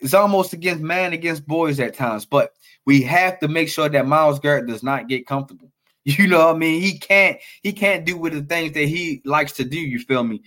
It's 0.00 0.14
almost 0.14 0.52
against 0.52 0.82
man 0.82 1.12
against 1.12 1.46
boys 1.46 1.78
at 1.78 1.94
times, 1.94 2.26
but 2.26 2.52
we 2.86 3.02
have 3.02 3.38
to 3.38 3.48
make 3.48 3.68
sure 3.68 3.88
that 3.88 4.06
Myles 4.06 4.40
Garrett 4.40 4.66
does 4.66 4.82
not 4.82 5.08
get 5.08 5.26
comfortable. 5.26 5.70
You 6.18 6.26
know 6.26 6.46
what 6.46 6.56
I 6.56 6.58
mean? 6.58 6.82
He 6.82 6.98
can't 6.98 7.38
he 7.62 7.72
can't 7.72 8.04
do 8.04 8.18
with 8.18 8.34
the 8.34 8.42
things 8.42 8.72
that 8.72 8.84
he 8.84 9.22
likes 9.24 9.52
to 9.52 9.64
do, 9.64 9.78
you 9.78 9.98
feel 9.98 10.22
me? 10.22 10.42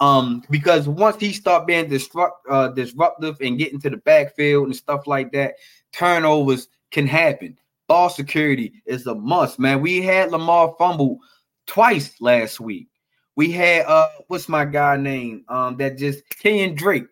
Um, 0.00 0.42
because 0.50 0.88
once 0.88 1.20
he 1.20 1.34
start 1.34 1.66
being 1.66 1.88
disrupt 1.88 2.46
uh 2.48 2.68
disruptive 2.68 3.36
and 3.42 3.58
getting 3.58 3.78
to 3.82 3.90
the 3.90 3.98
backfield 3.98 4.66
and 4.66 4.76
stuff 4.76 5.06
like 5.06 5.30
that, 5.32 5.56
turnovers 5.92 6.68
can 6.90 7.06
happen. 7.06 7.58
Ball 7.88 8.08
security 8.08 8.72
is 8.86 9.06
a 9.06 9.14
must, 9.14 9.58
man. 9.58 9.82
We 9.82 10.00
had 10.00 10.32
Lamar 10.32 10.74
fumble 10.78 11.18
twice 11.66 12.18
last 12.20 12.58
week. 12.58 12.88
We 13.36 13.52
had 13.52 13.84
uh 13.84 14.08
what's 14.28 14.48
my 14.48 14.64
guy 14.64 14.96
name? 14.96 15.44
Um, 15.48 15.76
that 15.76 15.98
just 15.98 16.26
Kenyan 16.30 16.74
Drake 16.74 17.04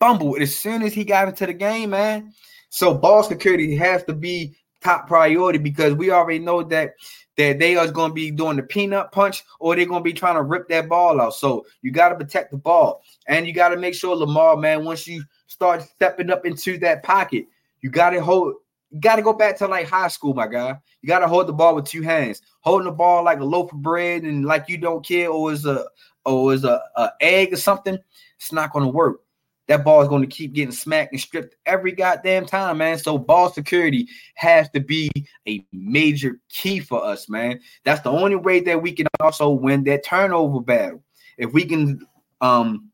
fumbled 0.00 0.40
as 0.40 0.56
soon 0.56 0.82
as 0.82 0.92
he 0.92 1.04
got 1.04 1.28
into 1.28 1.46
the 1.46 1.54
game, 1.54 1.90
man. 1.90 2.32
So 2.70 2.92
ball 2.92 3.22
security 3.22 3.76
has 3.76 4.02
to 4.04 4.12
be 4.12 4.56
top 4.82 5.06
priority 5.06 5.58
because 5.58 5.94
we 5.94 6.10
already 6.10 6.38
know 6.38 6.62
that 6.62 6.94
that 7.36 7.58
they 7.58 7.76
are 7.76 7.90
going 7.90 8.10
to 8.10 8.14
be 8.14 8.30
doing 8.30 8.56
the 8.56 8.62
peanut 8.62 9.12
punch 9.12 9.44
or 9.60 9.76
they're 9.76 9.86
going 9.86 10.00
to 10.00 10.04
be 10.04 10.12
trying 10.12 10.36
to 10.36 10.42
rip 10.42 10.68
that 10.68 10.88
ball 10.88 11.20
out. 11.20 11.34
So 11.34 11.66
you 11.82 11.90
got 11.90 12.08
to 12.08 12.14
protect 12.14 12.50
the 12.50 12.56
ball 12.56 13.02
and 13.28 13.46
you 13.46 13.52
got 13.52 13.68
to 13.70 13.76
make 13.76 13.94
sure 13.94 14.16
Lamar, 14.16 14.56
man, 14.56 14.84
once 14.84 15.06
you 15.06 15.22
start 15.46 15.82
stepping 15.82 16.30
up 16.30 16.46
into 16.46 16.78
that 16.78 17.02
pocket, 17.02 17.46
you 17.82 17.90
got 17.90 18.10
to 18.10 18.22
hold. 18.22 18.54
You 18.90 19.00
got 19.00 19.16
to 19.16 19.22
go 19.22 19.32
back 19.32 19.58
to 19.58 19.66
like 19.66 19.88
high 19.88 20.08
school, 20.08 20.32
my 20.32 20.46
guy. 20.46 20.78
You 21.02 21.08
got 21.08 21.18
to 21.18 21.28
hold 21.28 21.48
the 21.48 21.52
ball 21.52 21.74
with 21.74 21.86
two 21.86 22.02
hands, 22.02 22.40
holding 22.60 22.86
the 22.86 22.92
ball 22.92 23.24
like 23.24 23.40
a 23.40 23.44
loaf 23.44 23.72
of 23.72 23.82
bread 23.82 24.22
and 24.22 24.44
like 24.44 24.68
you 24.68 24.78
don't 24.78 25.04
care, 25.04 25.28
or 25.28 25.52
is 25.52 25.66
a 25.66 25.84
or 26.24 26.54
is 26.54 26.64
a, 26.64 26.80
a 26.94 27.10
egg 27.20 27.52
or 27.52 27.56
something. 27.56 27.98
It's 28.38 28.52
not 28.52 28.72
going 28.72 28.84
to 28.84 28.90
work 28.90 29.20
that 29.68 29.84
ball 29.84 30.02
is 30.02 30.08
going 30.08 30.22
to 30.22 30.28
keep 30.28 30.52
getting 30.52 30.72
smacked 30.72 31.12
and 31.12 31.20
stripped 31.20 31.56
every 31.66 31.92
goddamn 31.92 32.46
time, 32.46 32.78
man. 32.78 32.98
So 32.98 33.18
ball 33.18 33.52
security 33.52 34.08
has 34.34 34.68
to 34.70 34.80
be 34.80 35.10
a 35.48 35.64
major 35.72 36.38
key 36.48 36.80
for 36.80 37.04
us, 37.04 37.28
man. 37.28 37.60
That's 37.84 38.02
the 38.02 38.10
only 38.10 38.36
way 38.36 38.60
that 38.60 38.80
we 38.80 38.92
can 38.92 39.06
also 39.20 39.50
win 39.50 39.84
that 39.84 40.04
turnover 40.04 40.60
battle. 40.60 41.02
If 41.38 41.52
we 41.52 41.64
can 41.64 42.06
um 42.40 42.90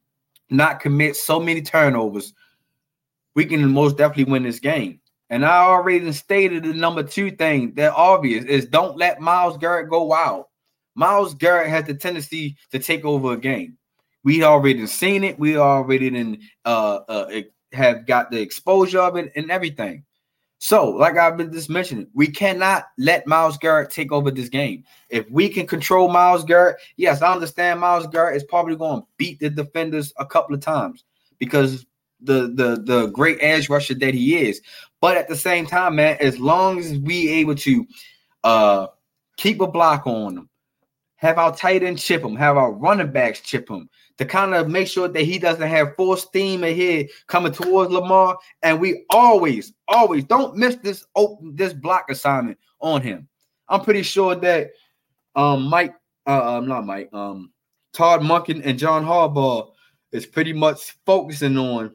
not 0.51 0.81
commit 0.81 1.17
so 1.17 1.41
many 1.41 1.63
turnovers, 1.63 2.35
we 3.35 3.45
can 3.45 3.67
most 3.71 3.97
definitely 3.97 4.31
win 4.33 4.43
this 4.43 4.61
game. 4.61 5.01
And 5.31 5.47
I 5.47 5.63
already 5.65 6.13
stated 6.13 6.63
the 6.63 6.75
number 6.75 7.03
two 7.03 7.31
thing 7.31 7.73
that 7.75 7.95
obvious 7.95 8.45
is 8.45 8.67
don't 8.67 8.99
let 8.99 9.21
Myles 9.21 9.57
Garrett 9.57 9.89
go 9.89 10.05
wild. 10.05 10.45
Myles 10.95 11.35
Garrett 11.35 11.71
has 11.71 11.87
the 11.87 11.95
tendency 11.95 12.57
to 12.71 12.79
take 12.79 13.05
over 13.05 13.33
a 13.33 13.39
game. 13.39 13.79
We 14.25 14.45
already 14.45 14.87
seen 14.87 15.25
it. 15.25 15.39
We 15.39 15.57
already 15.57 16.39
uh, 16.65 17.01
uh, 17.09 17.41
have 17.73 18.07
got 18.07 18.31
the 18.31 18.41
exposure 18.41 19.01
of 19.01 19.17
it 19.17 19.33
and 19.35 19.51
everything. 19.51 20.05
So, 20.59 20.91
like 20.91 21.19
I've 21.19 21.37
been 21.37 21.53
just 21.53 21.69
mentioning, 21.69 22.07
we 22.15 22.29
cannot 22.29 22.85
let 22.97 23.27
Myles 23.27 23.59
Garrett 23.59 23.91
take 23.91 24.13
over 24.13 24.31
this 24.31 24.49
game. 24.49 24.85
If 25.09 25.29
we 25.29 25.49
can 25.49 25.67
control 25.67 26.09
Myles 26.09 26.45
Garrett, 26.45 26.77
yes, 26.97 27.21
I 27.21 27.33
understand 27.33 27.81
Myles 27.81 28.07
Garrett 28.07 28.37
is 28.37 28.45
probably 28.45 28.77
going 28.77 29.01
to 29.01 29.07
beat 29.17 29.41
the 29.41 29.51
defenders 29.51 30.13
a 30.19 30.25
couple 30.25 30.55
of 30.55 30.61
times 30.61 31.03
because 31.41 31.85
the 32.21 32.53
the 32.55 32.81
the 32.85 33.07
great 33.09 33.39
edge 33.41 33.69
rusher 33.69 33.95
that 33.95 34.15
he 34.15 34.39
is. 34.39 34.61
But 35.01 35.17
at 35.17 35.29
the 35.29 35.35
same 35.35 35.67
time, 35.67 35.97
man, 35.97 36.17
as 36.21 36.39
long 36.39 36.79
as 36.79 36.97
we 36.97 37.29
able 37.29 37.57
to 37.57 37.85
uh 38.45 38.87
keep 39.37 39.61
a 39.61 39.67
block 39.67 40.07
on 40.07 40.37
them, 40.37 40.49
have 41.17 41.39
our 41.39 41.57
tight 41.57 41.83
end 41.83 41.99
chip 41.99 42.23
him, 42.23 42.37
have 42.37 42.57
our 42.57 42.71
running 42.71 43.11
backs 43.11 43.41
chip 43.41 43.69
him, 43.69 43.91
to 44.19 44.25
kind 44.25 44.55
of 44.55 44.69
make 44.69 44.89
sure 44.89 45.09
that 45.09 45.23
he 45.23 45.39
doesn't 45.39 45.69
have 45.69 45.97
full 45.97 46.17
steam 46.17 46.65
ahead 46.65 47.09
coming 47.27 47.53
towards 47.53 47.91
Lamar. 47.91 48.37
And 48.63 48.81
we 48.81 49.05
always, 49.11 49.73
always 49.89 50.25
don't 50.25 50.57
miss 50.57 50.77
this 50.77 51.05
open 51.17 51.55
this 51.57 51.73
block 51.73 52.11
assignment 52.11 52.59
on 52.81 53.03
him. 53.03 53.29
I'm 53.69 53.81
pretty 53.81 54.03
sure 54.03 54.35
that 54.35 54.71
um 55.35 55.63
Mike, 55.65 55.95
uh, 56.27 56.59
um, 56.59 56.69
not 56.69 56.87
Mike, 56.87 57.09
um, 57.13 57.53
Todd 57.93 58.21
Monken 58.21 58.63
and 58.65 58.79
John 58.79 59.05
Harbaugh 59.05 59.71
is 60.13 60.27
pretty 60.27 60.53
much 60.53 60.97
focusing 61.07 61.57
on 61.57 61.95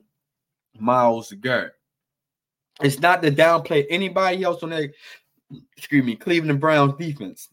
Myles 0.80 1.32
Garrett. 1.34 1.74
It's 2.82 3.00
not 3.00 3.22
to 3.24 3.32
downplay 3.32 3.86
anybody 3.90 4.44
else 4.44 4.62
on 4.62 4.70
that, 4.70 4.92
excuse 5.76 6.06
me, 6.06 6.16
Cleveland 6.16 6.60
Browns 6.60 6.94
defense. 7.00 7.50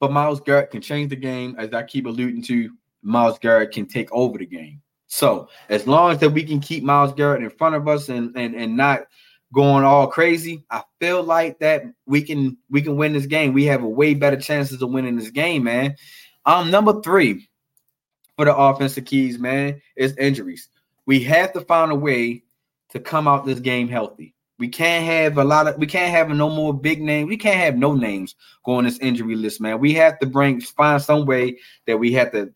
But 0.00 0.12
Myles 0.12 0.40
Garrett 0.40 0.70
can 0.70 0.80
change 0.80 1.10
the 1.10 1.16
game, 1.16 1.56
as 1.58 1.72
I 1.72 1.82
keep 1.82 2.06
alluding 2.06 2.42
to. 2.42 2.70
Myles 3.04 3.38
Garrett 3.38 3.72
can 3.72 3.86
take 3.86 4.10
over 4.12 4.38
the 4.38 4.46
game. 4.46 4.80
So 5.06 5.48
as 5.68 5.86
long 5.86 6.10
as 6.10 6.18
that 6.18 6.30
we 6.30 6.42
can 6.42 6.60
keep 6.60 6.82
Myles 6.82 7.14
Garrett 7.14 7.42
in 7.42 7.50
front 7.50 7.76
of 7.76 7.86
us 7.86 8.08
and 8.08 8.36
and 8.36 8.54
and 8.54 8.76
not 8.76 9.02
going 9.52 9.84
all 9.84 10.08
crazy, 10.08 10.64
I 10.70 10.82
feel 10.98 11.22
like 11.22 11.60
that 11.60 11.84
we 12.06 12.22
can 12.22 12.56
we 12.70 12.82
can 12.82 12.96
win 12.96 13.12
this 13.12 13.26
game. 13.26 13.52
We 13.52 13.64
have 13.66 13.84
a 13.84 13.88
way 13.88 14.14
better 14.14 14.36
chances 14.36 14.82
of 14.82 14.90
winning 14.90 15.16
this 15.16 15.30
game, 15.30 15.64
man. 15.64 15.94
Um, 16.46 16.70
number 16.70 17.00
three 17.00 17.48
for 18.36 18.44
the 18.44 18.56
offensive 18.56 19.04
keys, 19.04 19.38
man, 19.38 19.80
is 19.96 20.16
injuries. 20.16 20.68
We 21.06 21.22
have 21.24 21.52
to 21.52 21.60
find 21.60 21.92
a 21.92 21.96
way 21.96 22.42
to 22.90 23.00
come 23.00 23.28
out 23.28 23.44
this 23.44 23.60
game 23.60 23.88
healthy. 23.88 24.34
We 24.58 24.68
can't 24.68 25.04
have 25.04 25.38
a 25.38 25.44
lot 25.44 25.66
of 25.66 25.78
we 25.78 25.86
can't 25.86 26.10
have 26.10 26.28
no 26.28 26.48
more 26.48 26.72
big 26.72 27.02
names. 27.02 27.28
We 27.28 27.36
can't 27.36 27.60
have 27.60 27.76
no 27.76 27.94
names 27.94 28.34
going 28.64 28.84
this 28.84 28.98
injury 28.98 29.36
list, 29.36 29.60
man. 29.60 29.80
We 29.80 29.94
have 29.94 30.18
to 30.20 30.26
bring 30.26 30.60
find 30.60 31.02
some 31.02 31.26
way 31.26 31.58
that 31.86 31.98
we 31.98 32.12
have 32.12 32.32
to 32.32 32.52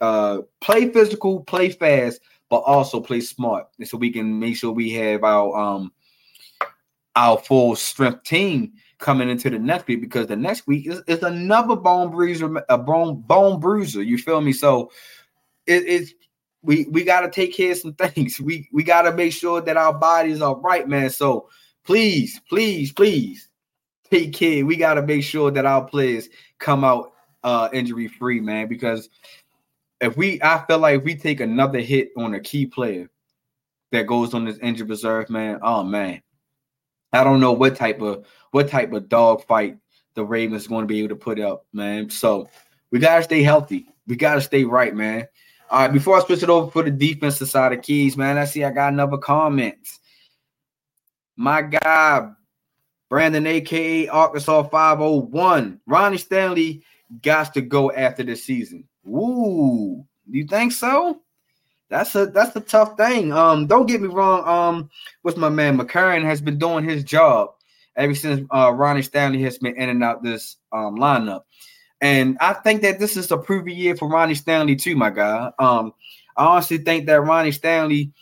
uh 0.00 0.38
play 0.60 0.90
physical, 0.90 1.40
play 1.44 1.70
fast, 1.70 2.20
but 2.48 2.58
also 2.58 3.00
play 3.00 3.20
smart. 3.20 3.66
So 3.84 3.96
we 3.96 4.10
can 4.12 4.38
make 4.38 4.56
sure 4.56 4.72
we 4.72 4.90
have 4.92 5.24
our 5.24 5.56
um 5.56 5.92
our 7.16 7.38
full 7.38 7.74
strength 7.74 8.22
team 8.24 8.72
coming 8.98 9.28
into 9.28 9.50
the 9.50 9.58
next 9.58 9.86
week 9.86 10.00
because 10.00 10.26
the 10.26 10.36
next 10.36 10.66
week 10.66 10.86
is, 10.86 11.02
is 11.06 11.22
another 11.22 11.76
bone 11.76 12.10
bruiser, 12.10 12.64
a 12.68 12.78
bone 12.78 13.20
bone 13.22 13.60
bruiser. 13.60 14.02
You 14.02 14.18
feel 14.18 14.40
me? 14.40 14.52
So 14.52 14.90
it, 15.66 15.84
it's 15.86 16.14
we 16.62 16.86
we 16.90 17.04
got 17.04 17.20
to 17.20 17.30
take 17.30 17.54
care 17.54 17.72
of 17.72 17.78
some 17.78 17.94
things. 17.94 18.40
We 18.40 18.68
we 18.72 18.82
got 18.82 19.02
to 19.02 19.12
make 19.12 19.32
sure 19.32 19.60
that 19.60 19.76
our 19.76 19.92
bodies 19.92 20.42
are 20.42 20.56
right, 20.56 20.88
man. 20.88 21.10
So 21.10 21.48
please, 21.84 22.40
please, 22.48 22.92
please 22.92 23.48
take 24.10 24.32
care. 24.32 24.64
We 24.64 24.76
got 24.76 24.94
to 24.94 25.02
make 25.02 25.24
sure 25.24 25.50
that 25.50 25.66
our 25.66 25.84
players 25.84 26.28
come 26.58 26.84
out 26.84 27.12
uh 27.44 27.68
injury 27.72 28.08
free, 28.08 28.40
man. 28.40 28.68
Because 28.68 29.08
if 30.00 30.16
we, 30.16 30.40
I 30.42 30.64
feel 30.66 30.78
like 30.78 30.98
if 30.98 31.04
we 31.04 31.14
take 31.16 31.40
another 31.40 31.80
hit 31.80 32.10
on 32.16 32.34
a 32.34 32.40
key 32.40 32.66
player 32.66 33.10
that 33.92 34.06
goes 34.06 34.34
on 34.34 34.44
this 34.44 34.58
injured 34.58 34.88
reserve, 34.88 35.30
man. 35.30 35.58
Oh 35.62 35.82
man, 35.82 36.22
I 37.12 37.24
don't 37.24 37.40
know 37.40 37.52
what 37.52 37.76
type 37.76 38.00
of 38.00 38.26
what 38.50 38.68
type 38.68 38.92
of 38.92 39.08
dog 39.08 39.44
fight 39.46 39.78
the 40.14 40.24
Ravens 40.24 40.66
going 40.66 40.82
to 40.82 40.86
be 40.86 40.98
able 40.98 41.10
to 41.10 41.16
put 41.16 41.40
up, 41.40 41.66
man. 41.72 42.10
So 42.10 42.48
we 42.90 42.98
gotta 42.98 43.22
stay 43.22 43.42
healthy. 43.42 43.86
We 44.06 44.16
gotta 44.16 44.40
stay 44.40 44.64
right, 44.64 44.94
man. 44.94 45.26
All 45.70 45.80
right, 45.80 45.92
before 45.92 46.16
I 46.16 46.24
switch 46.24 46.42
it 46.42 46.48
over 46.48 46.70
for 46.70 46.82
the 46.82 46.90
defensive 46.90 47.48
side 47.48 47.72
of 47.72 47.82
keys, 47.82 48.16
man, 48.16 48.38
I 48.38 48.46
see 48.46 48.64
I 48.64 48.70
got 48.70 48.92
another 48.92 49.18
comment. 49.18 49.76
My 51.36 51.62
guy, 51.62 52.30
Brandon, 53.10 53.46
aka 53.46 54.08
Arkansas 54.08 54.62
501. 54.64 55.80
Ronnie 55.86 56.18
Stanley 56.18 56.82
got 57.22 57.54
to 57.54 57.60
go 57.60 57.92
after 57.92 58.22
the 58.22 58.34
season. 58.34 58.84
Ooh, 59.08 60.04
you 60.28 60.44
think 60.46 60.72
so? 60.72 61.20
That's 61.88 62.14
a 62.14 62.26
that's 62.26 62.54
a 62.54 62.60
tough 62.60 62.96
thing. 62.96 63.32
Um, 63.32 63.66
don't 63.66 63.86
get 63.86 64.02
me 64.02 64.08
wrong. 64.08 64.46
Um, 64.46 64.90
with 65.22 65.36
my 65.36 65.48
man 65.48 65.78
Mekari 65.78 66.22
has 66.22 66.40
been 66.40 66.58
doing 66.58 66.84
his 66.84 67.02
job 67.02 67.50
ever 67.96 68.14
since 68.14 68.46
uh 68.54 68.72
Ronnie 68.72 69.02
Stanley 69.02 69.42
has 69.42 69.58
been 69.58 69.76
in 69.76 69.88
and 69.88 70.04
out 70.04 70.22
this 70.22 70.56
um 70.72 70.96
lineup. 70.96 71.42
And 72.00 72.36
I 72.40 72.52
think 72.52 72.82
that 72.82 72.98
this 72.98 73.16
is 73.16 73.30
a 73.30 73.38
proven 73.38 73.74
year 73.74 73.96
for 73.96 74.08
Ronnie 74.08 74.34
Stanley 74.34 74.76
too, 74.76 74.94
my 74.96 75.10
guy. 75.10 75.50
Um, 75.58 75.92
I 76.36 76.44
honestly 76.44 76.78
think 76.78 77.06
that 77.06 77.22
Ronnie 77.22 77.50
Stanley, 77.50 78.12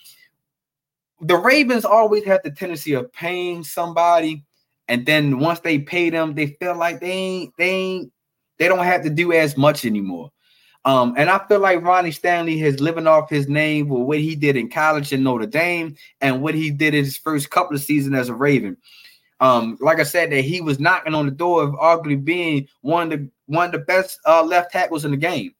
the 1.20 1.36
Ravens 1.36 1.84
always 1.84 2.24
have 2.24 2.40
the 2.42 2.50
tendency 2.50 2.94
of 2.94 3.12
paying 3.12 3.64
somebody, 3.64 4.44
and 4.88 5.04
then 5.04 5.40
once 5.40 5.60
they 5.60 5.78
pay 5.78 6.08
them, 6.08 6.34
they 6.34 6.46
feel 6.46 6.76
like 6.76 7.00
they 7.00 7.10
ain't 7.10 7.54
they 7.58 7.70
ain't 7.70 8.12
they 8.58 8.68
don't 8.68 8.84
have 8.84 9.02
to 9.02 9.10
do 9.10 9.32
as 9.32 9.56
much 9.56 9.84
anymore. 9.84 10.30
Um, 10.86 11.14
and 11.16 11.28
I 11.28 11.44
feel 11.48 11.58
like 11.58 11.82
Ronnie 11.82 12.12
Stanley 12.12 12.58
has 12.58 12.78
living 12.78 13.08
off 13.08 13.28
his 13.28 13.48
name 13.48 13.88
with 13.88 14.02
what 14.02 14.20
he 14.20 14.36
did 14.36 14.56
in 14.56 14.70
college 14.70 15.12
in 15.12 15.24
Notre 15.24 15.44
Dame 15.44 15.96
and 16.20 16.40
what 16.40 16.54
he 16.54 16.70
did 16.70 16.94
in 16.94 17.04
his 17.04 17.18
first 17.18 17.50
couple 17.50 17.74
of 17.74 17.82
seasons 17.82 18.14
as 18.14 18.28
a 18.28 18.34
Raven. 18.34 18.76
Um, 19.40 19.76
like 19.80 19.98
I 19.98 20.04
said, 20.04 20.30
that 20.30 20.42
he 20.42 20.60
was 20.60 20.78
knocking 20.78 21.12
on 21.12 21.26
the 21.26 21.32
door 21.32 21.64
of 21.64 21.74
arguably 21.74 22.24
being 22.24 22.68
one 22.82 23.12
of 23.12 23.18
the 23.18 23.28
one 23.46 23.66
of 23.66 23.72
the 23.72 23.78
best 23.80 24.20
uh, 24.26 24.44
left 24.44 24.70
tackles 24.70 25.04
in 25.04 25.10
the 25.10 25.16
game. 25.16 25.54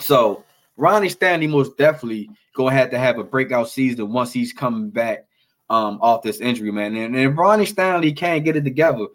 So 0.00 0.42
Ronnie 0.78 1.10
Stanley 1.10 1.46
most 1.46 1.76
definitely 1.76 2.30
gonna 2.54 2.74
have 2.74 2.90
to 2.90 2.98
have 2.98 3.18
a 3.18 3.24
breakout 3.24 3.68
season 3.68 4.12
once 4.12 4.32
he's 4.32 4.54
coming 4.54 4.88
back 4.88 5.26
um, 5.68 5.98
off 6.00 6.22
this 6.22 6.40
injury, 6.40 6.72
man. 6.72 6.96
And, 6.96 7.14
and 7.14 7.32
if 7.32 7.38
Ronnie 7.38 7.66
Stanley 7.66 8.12
can't 8.12 8.44
get 8.44 8.56
it 8.56 8.64
together, 8.64 9.08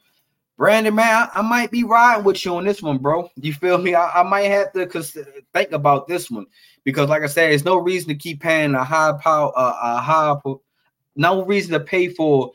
Brandon, 0.57 0.93
man, 0.93 1.29
I, 1.33 1.39
I, 1.39 1.41
might 1.41 1.71
be 1.71 1.83
riding 1.83 2.23
with 2.23 2.45
you 2.45 2.55
on 2.55 2.65
this 2.65 2.81
one, 2.81 2.99
bro. 2.99 3.29
You 3.35 3.53
feel 3.53 3.79
me? 3.79 3.95
I, 3.95 4.21
I 4.21 4.23
might 4.23 4.43
have 4.43 4.71
to 4.73 4.85
consider, 4.85 5.31
think 5.53 5.71
about 5.71 6.07
this 6.07 6.29
one 6.29 6.45
because, 6.83 7.09
like 7.09 7.23
I 7.23 7.27
said, 7.27 7.49
there's 7.49 7.65
no 7.65 7.77
reason 7.77 8.09
to 8.09 8.15
keep 8.15 8.41
paying 8.41 8.75
a 8.75 8.83
high 8.83 9.13
power, 9.19 9.51
uh, 9.55 9.77
a 9.81 10.01
high, 10.01 10.35
no 11.15 11.43
reason 11.43 11.71
to 11.73 11.79
pay 11.79 12.09
for 12.09 12.51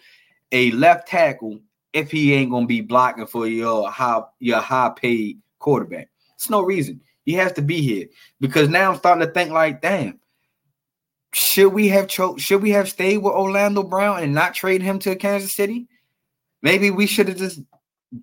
a 0.52 0.70
left 0.72 1.08
tackle 1.08 1.58
if 1.92 2.10
he 2.10 2.34
ain't 2.34 2.50
gonna 2.50 2.66
be 2.66 2.80
blocking 2.80 3.26
for 3.26 3.46
your 3.46 3.90
high 3.90 4.22
your 4.38 4.60
high 4.60 4.92
paid 4.94 5.40
quarterback. 5.58 6.08
It's 6.34 6.50
no 6.50 6.62
reason. 6.62 7.00
He 7.24 7.34
has 7.34 7.52
to 7.54 7.62
be 7.62 7.82
here 7.82 8.06
because 8.40 8.68
now 8.68 8.90
I'm 8.90 8.98
starting 8.98 9.26
to 9.26 9.32
think 9.32 9.50
like, 9.50 9.82
damn, 9.82 10.20
should 11.34 11.72
we 11.72 11.88
have 11.88 12.08
cho- 12.08 12.36
should 12.36 12.62
we 12.62 12.70
have 12.70 12.88
stayed 12.88 13.18
with 13.18 13.34
Orlando 13.34 13.82
Brown 13.82 14.22
and 14.22 14.32
not 14.32 14.54
trade 14.54 14.82
him 14.82 14.98
to 15.00 15.16
Kansas 15.16 15.52
City? 15.52 15.88
Maybe 16.62 16.90
we 16.90 17.06
should 17.06 17.28
have 17.28 17.36
just 17.36 17.60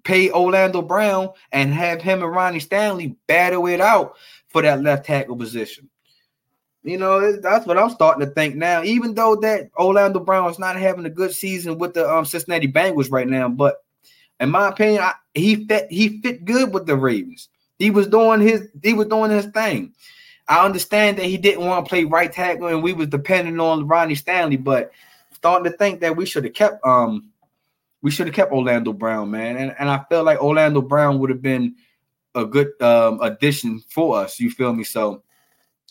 paid 0.03 0.31
Orlando 0.31 0.81
Brown 0.81 1.29
and 1.51 1.73
have 1.73 2.01
him 2.01 2.23
and 2.23 2.31
Ronnie 2.31 2.59
Stanley 2.59 3.15
battle 3.27 3.67
it 3.67 3.81
out 3.81 4.15
for 4.47 4.61
that 4.61 4.81
left 4.81 5.05
tackle 5.05 5.35
position. 5.35 5.89
You 6.83 6.99
know, 6.99 7.35
that's 7.37 7.65
what 7.65 7.79
I'm 7.79 7.89
starting 7.89 8.25
to 8.25 8.31
think 8.31 8.55
now. 8.55 8.83
Even 8.83 9.15
though 9.15 9.35
that 9.37 9.71
Orlando 9.75 10.19
Brown 10.19 10.49
is 10.51 10.59
not 10.59 10.75
having 10.75 11.05
a 11.05 11.09
good 11.09 11.33
season 11.33 11.79
with 11.79 11.95
the 11.95 12.07
um, 12.07 12.25
Cincinnati 12.25 12.67
Bengals 12.67 13.11
right 13.11 13.27
now, 13.27 13.49
but 13.49 13.83
in 14.39 14.51
my 14.51 14.69
opinion, 14.69 15.01
I, 15.01 15.13
he 15.33 15.65
fit 15.65 15.87
he 15.89 16.21
fit 16.21 16.45
good 16.45 16.73
with 16.73 16.85
the 16.85 16.95
Ravens. 16.95 17.49
He 17.79 17.89
was 17.89 18.07
doing 18.07 18.39
his 18.39 18.67
he 18.83 18.93
was 18.93 19.07
doing 19.07 19.31
his 19.31 19.47
thing. 19.47 19.93
I 20.47 20.63
understand 20.63 21.17
that 21.17 21.25
he 21.25 21.37
didn't 21.37 21.65
want 21.65 21.85
to 21.85 21.89
play 21.89 22.03
right 22.03 22.31
tackle 22.31 22.67
and 22.67 22.83
we 22.83 22.93
was 22.93 23.07
depending 23.07 23.59
on 23.59 23.87
Ronnie 23.87 24.13
Stanley, 24.13 24.57
but 24.57 24.91
starting 25.31 25.71
to 25.71 25.77
think 25.77 26.01
that 26.01 26.15
we 26.15 26.25
should 26.25 26.43
have 26.43 26.53
kept 26.53 26.85
um 26.85 27.31
we 28.05 28.11
should 28.11 28.27
have 28.27 28.35
kept 28.35 28.51
Orlando 28.51 28.93
Brown, 28.93 29.31
man. 29.31 29.57
And 29.57 29.75
and 29.79 29.89
I 29.89 30.05
felt 30.11 30.27
like 30.27 30.39
Orlando 30.39 30.79
Brown 30.79 31.17
would 31.17 31.31
have 31.31 31.41
been 31.41 31.73
a 32.35 32.45
good 32.45 32.79
um 32.79 33.19
addition 33.19 33.81
for 33.89 34.19
us. 34.19 34.39
You 34.39 34.51
feel 34.51 34.73
me? 34.73 34.83
So 34.83 35.23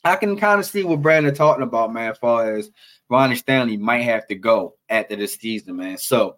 I 0.05 0.15
can 0.15 0.37
kind 0.37 0.61
of 0.61 0.65
see 0.65 0.85
what 0.85 1.03
Brandon 1.03 1.35
talking 1.35 1.65
about, 1.65 1.93
man, 1.93 2.13
as 2.13 2.19
far 2.19 2.55
as 2.55 2.71
Ronnie 3.11 3.35
Stanley 3.35 3.77
might 3.77 4.03
have 4.03 4.29
to 4.29 4.37
go 4.37 4.77
after 4.89 5.17
this 5.17 5.35
season, 5.35 5.75
man. 5.75 5.99
So 5.99 6.37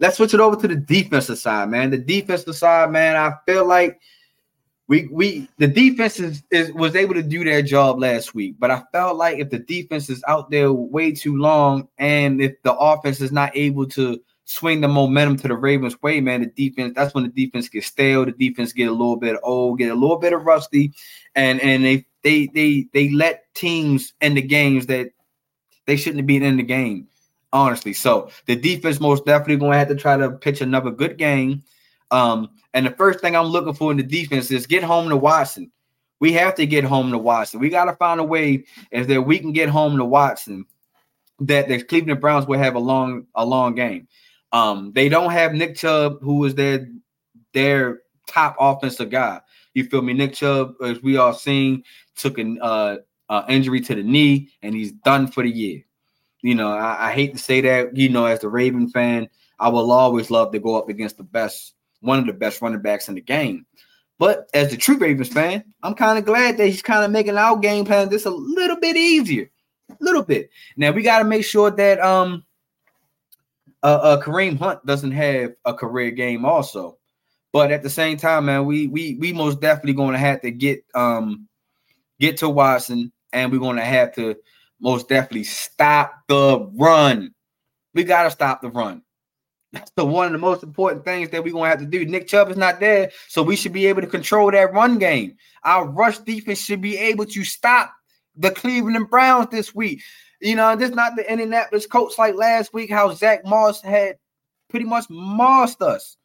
let's 0.00 0.18
switch 0.18 0.34
it 0.34 0.40
over 0.40 0.56
to 0.56 0.68
the 0.68 0.76
defensive 0.76 1.38
side, 1.38 1.70
man. 1.70 1.88
The 1.88 1.96
defensive 1.96 2.56
side, 2.56 2.90
man, 2.90 3.16
I 3.16 3.32
feel 3.46 3.66
like 3.66 3.98
we 4.86 5.08
we 5.10 5.48
the 5.56 5.68
defense 5.68 6.20
is, 6.20 6.42
is 6.50 6.74
was 6.74 6.94
able 6.94 7.14
to 7.14 7.22
do 7.22 7.42
their 7.42 7.62
job 7.62 8.00
last 8.00 8.34
week, 8.34 8.56
but 8.58 8.70
I 8.70 8.82
felt 8.92 9.16
like 9.16 9.38
if 9.38 9.48
the 9.48 9.60
defense 9.60 10.10
is 10.10 10.22
out 10.28 10.50
there 10.50 10.70
way 10.70 11.12
too 11.12 11.38
long 11.38 11.88
and 11.96 12.42
if 12.42 12.60
the 12.64 12.74
offense 12.74 13.22
is 13.22 13.32
not 13.32 13.56
able 13.56 13.86
to 13.86 14.20
swing 14.50 14.80
the 14.80 14.88
momentum 14.88 15.36
to 15.36 15.46
the 15.46 15.54
Ravens' 15.54 16.02
way, 16.02 16.20
man, 16.20 16.40
the 16.40 16.46
defense 16.46 16.92
that's 16.96 17.14
when 17.14 17.22
the 17.22 17.30
defense 17.30 17.68
gets 17.68 17.86
stale, 17.86 18.24
the 18.24 18.32
defense 18.32 18.72
get 18.72 18.88
a 18.88 18.92
little 18.92 19.16
bit 19.16 19.38
old, 19.44 19.78
get 19.78 19.92
a 19.92 19.94
little 19.94 20.18
bit 20.18 20.32
of 20.32 20.44
rusty, 20.44 20.92
and 21.36 21.60
and 21.60 21.84
they 21.84 22.04
they 22.22 22.46
they 22.46 22.88
they 22.92 23.10
let 23.10 23.52
teams 23.54 24.12
in 24.20 24.34
the 24.34 24.42
games 24.42 24.86
that 24.86 25.10
they 25.86 25.96
shouldn't 25.96 26.26
be 26.26 26.36
in 26.36 26.56
the 26.56 26.64
game. 26.64 27.06
Honestly, 27.52 27.92
so 27.92 28.30
the 28.46 28.56
defense 28.56 29.00
most 29.00 29.24
definitely 29.24 29.56
going 29.56 29.72
to 29.72 29.78
have 29.78 29.88
to 29.88 29.94
try 29.94 30.16
to 30.16 30.30
pitch 30.30 30.60
another 30.60 30.90
good 30.90 31.16
game. 31.16 31.62
Um, 32.10 32.50
and 32.74 32.86
the 32.86 32.90
first 32.90 33.20
thing 33.20 33.36
I'm 33.36 33.46
looking 33.46 33.74
for 33.74 33.90
in 33.90 33.96
the 33.96 34.02
defense 34.02 34.50
is 34.50 34.66
get 34.66 34.82
home 34.82 35.08
to 35.08 35.16
Watson. 35.16 35.70
We 36.20 36.32
have 36.32 36.54
to 36.56 36.66
get 36.66 36.84
home 36.84 37.10
to 37.12 37.18
Watson. 37.18 37.60
We 37.60 37.68
got 37.68 37.86
to 37.86 37.94
find 37.94 38.20
a 38.20 38.24
way 38.24 38.64
if 38.90 39.06
that 39.08 39.22
we 39.22 39.38
can 39.38 39.52
get 39.52 39.68
home 39.68 39.96
to 39.96 40.04
Watson 40.04 40.64
that 41.40 41.68
the 41.68 41.82
Cleveland 41.82 42.20
Browns 42.20 42.46
will 42.46 42.58
have 42.58 42.74
a 42.74 42.80
long 42.80 43.26
a 43.34 43.44
long 43.44 43.74
game. 43.74 44.06
Um, 44.52 44.92
they 44.94 45.08
don't 45.08 45.30
have 45.30 45.54
Nick 45.54 45.76
Chubb, 45.76 46.20
who 46.20 46.44
is 46.44 46.54
their 46.54 46.88
their 47.52 48.00
top 48.26 48.56
offensive 48.58 49.10
guy. 49.10 49.40
You 49.74 49.84
feel 49.84 50.02
me? 50.02 50.12
Nick 50.12 50.34
Chubb, 50.34 50.74
as 50.84 51.02
we 51.02 51.16
all 51.16 51.32
seen, 51.32 51.84
took 52.16 52.38
an 52.38 52.58
uh, 52.60 52.96
uh, 53.28 53.44
injury 53.48 53.80
to 53.82 53.94
the 53.94 54.02
knee, 54.02 54.50
and 54.62 54.74
he's 54.74 54.92
done 54.92 55.28
for 55.28 55.42
the 55.42 55.50
year. 55.50 55.84
You 56.42 56.54
know, 56.54 56.72
I, 56.72 57.08
I, 57.08 57.12
hate 57.12 57.32
to 57.34 57.38
say 57.38 57.60
that. 57.60 57.96
You 57.96 58.08
know, 58.08 58.24
as 58.24 58.40
the 58.40 58.48
Raven 58.48 58.88
fan, 58.88 59.28
I 59.58 59.68
will 59.68 59.92
always 59.92 60.30
love 60.30 60.52
to 60.52 60.58
go 60.58 60.74
up 60.74 60.88
against 60.88 61.18
the 61.18 61.22
best, 61.22 61.74
one 62.00 62.18
of 62.18 62.26
the 62.26 62.32
best 62.32 62.62
running 62.62 62.80
backs 62.80 63.08
in 63.08 63.14
the 63.14 63.20
game. 63.20 63.66
But 64.18 64.50
as 64.52 64.70
the 64.70 64.76
true 64.76 64.98
Ravens 64.98 65.28
fan, 65.28 65.64
I'm 65.82 65.94
kind 65.94 66.18
of 66.18 66.24
glad 66.24 66.58
that 66.58 66.66
he's 66.66 66.82
kind 66.82 67.04
of 67.04 67.10
making 67.10 67.38
our 67.38 67.56
game 67.56 67.84
plan 67.84 68.10
just 68.10 68.26
a 68.26 68.30
little 68.30 68.78
bit 68.78 68.96
easier. 68.96 69.50
A 69.90 69.96
little 70.00 70.22
bit. 70.22 70.50
Now 70.76 70.92
we 70.92 71.02
got 71.02 71.20
to 71.20 71.24
make 71.24 71.44
sure 71.44 71.70
that 71.70 72.00
um 72.00 72.44
uh, 73.82 74.00
uh 74.02 74.22
Kareem 74.22 74.58
Hunt 74.58 74.84
doesn't 74.86 75.12
have 75.12 75.52
a 75.64 75.74
career 75.74 76.10
game 76.10 76.44
also. 76.44 76.98
But 77.52 77.72
at 77.72 77.82
the 77.82 77.90
same 77.90 78.16
time, 78.16 78.46
man, 78.46 78.64
we 78.64 78.86
we 78.86 79.16
we 79.16 79.32
most 79.32 79.60
definitely 79.60 79.94
going 79.94 80.12
to 80.12 80.18
have 80.18 80.40
to 80.42 80.50
get 80.50 80.84
um 80.94 81.48
get 82.20 82.38
to 82.38 82.48
Watson, 82.48 83.12
and 83.32 83.50
we're 83.50 83.58
going 83.58 83.76
to 83.76 83.84
have 83.84 84.14
to 84.14 84.36
most 84.80 85.08
definitely 85.08 85.44
stop 85.44 86.14
the 86.28 86.70
run. 86.78 87.34
We 87.92 88.04
got 88.04 88.24
to 88.24 88.30
stop 88.30 88.62
the 88.62 88.70
run. 88.70 89.02
That's 89.72 89.90
the 89.92 90.04
one 90.04 90.26
of 90.26 90.32
the 90.32 90.38
most 90.38 90.62
important 90.62 91.04
things 91.04 91.30
that 91.30 91.44
we're 91.44 91.52
gonna 91.52 91.68
have 91.68 91.78
to 91.78 91.86
do. 91.86 92.04
Nick 92.04 92.26
Chubb 92.26 92.50
is 92.50 92.56
not 92.56 92.80
there, 92.80 93.12
so 93.28 93.42
we 93.42 93.54
should 93.54 93.72
be 93.72 93.86
able 93.86 94.00
to 94.00 94.08
control 94.08 94.50
that 94.50 94.72
run 94.72 94.98
game. 94.98 95.36
Our 95.64 95.88
rush 95.88 96.18
defense 96.18 96.60
should 96.60 96.80
be 96.80 96.98
able 96.98 97.26
to 97.26 97.44
stop 97.44 97.92
the 98.36 98.50
Cleveland 98.50 99.10
Browns 99.10 99.48
this 99.50 99.74
week. 99.74 100.02
You 100.40 100.56
know, 100.56 100.74
this 100.74 100.90
not 100.90 101.16
the 101.16 101.30
Indianapolis 101.30 101.86
Colts 101.86 102.18
like 102.18 102.34
last 102.34 102.72
week, 102.72 102.90
how 102.90 103.12
Zach 103.12 103.44
Moss 103.44 103.82
had 103.82 104.16
pretty 104.68 104.86
much 104.86 105.04
mossed 105.10 105.82
us. 105.82 106.16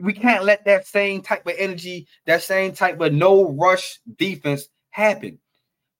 We 0.00 0.12
can't 0.12 0.44
let 0.44 0.64
that 0.64 0.86
same 0.86 1.22
type 1.22 1.46
of 1.46 1.54
energy, 1.58 2.06
that 2.26 2.42
same 2.42 2.72
type 2.72 3.00
of 3.00 3.12
no 3.12 3.50
rush 3.52 4.00
defense 4.16 4.68
happen. 4.90 5.38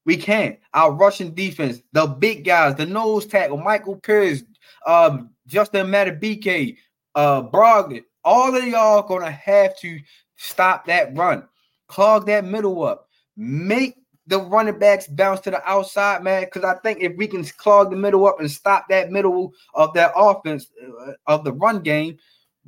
We 0.05 0.17
can't. 0.17 0.59
Our 0.73 0.93
rushing 0.93 1.35
defense, 1.35 1.83
the 1.93 2.07
big 2.07 2.45
guys, 2.45 2.77
the 2.77 2.87
nose 2.87 3.27
tackle, 3.27 3.59
Michael 3.59 3.97
Pierce, 3.97 4.43
um, 4.87 5.31
Justin 5.47 5.89
Madubuike, 5.89 6.79
uh, 7.15 7.43
Brogdon, 7.43 8.05
all 8.25 8.55
of 8.55 8.65
y'all 8.65 9.03
gonna 9.03 9.31
have 9.31 9.79
to 9.81 9.99
stop 10.37 10.87
that 10.87 11.17
run, 11.17 11.47
clog 11.89 12.27
that 12.27 12.45
middle 12.45 12.85
up, 12.85 13.09
make 13.37 13.97
the 14.29 14.41
running 14.41 14.79
backs 14.79 15.07
bounce 15.07 15.41
to 15.41 15.51
the 15.51 15.69
outside, 15.69 16.23
man. 16.23 16.45
Because 16.45 16.63
I 16.63 16.75
think 16.81 17.01
if 17.01 17.17
we 17.17 17.27
can 17.27 17.45
clog 17.45 17.91
the 17.91 17.97
middle 17.97 18.27
up 18.27 18.39
and 18.39 18.51
stop 18.51 18.87
that 18.89 19.11
middle 19.11 19.53
of 19.75 19.93
that 19.95 20.13
offense 20.15 20.71
uh, 20.83 21.13
of 21.27 21.45
the 21.45 21.53
run 21.53 21.81
game, 21.81 22.19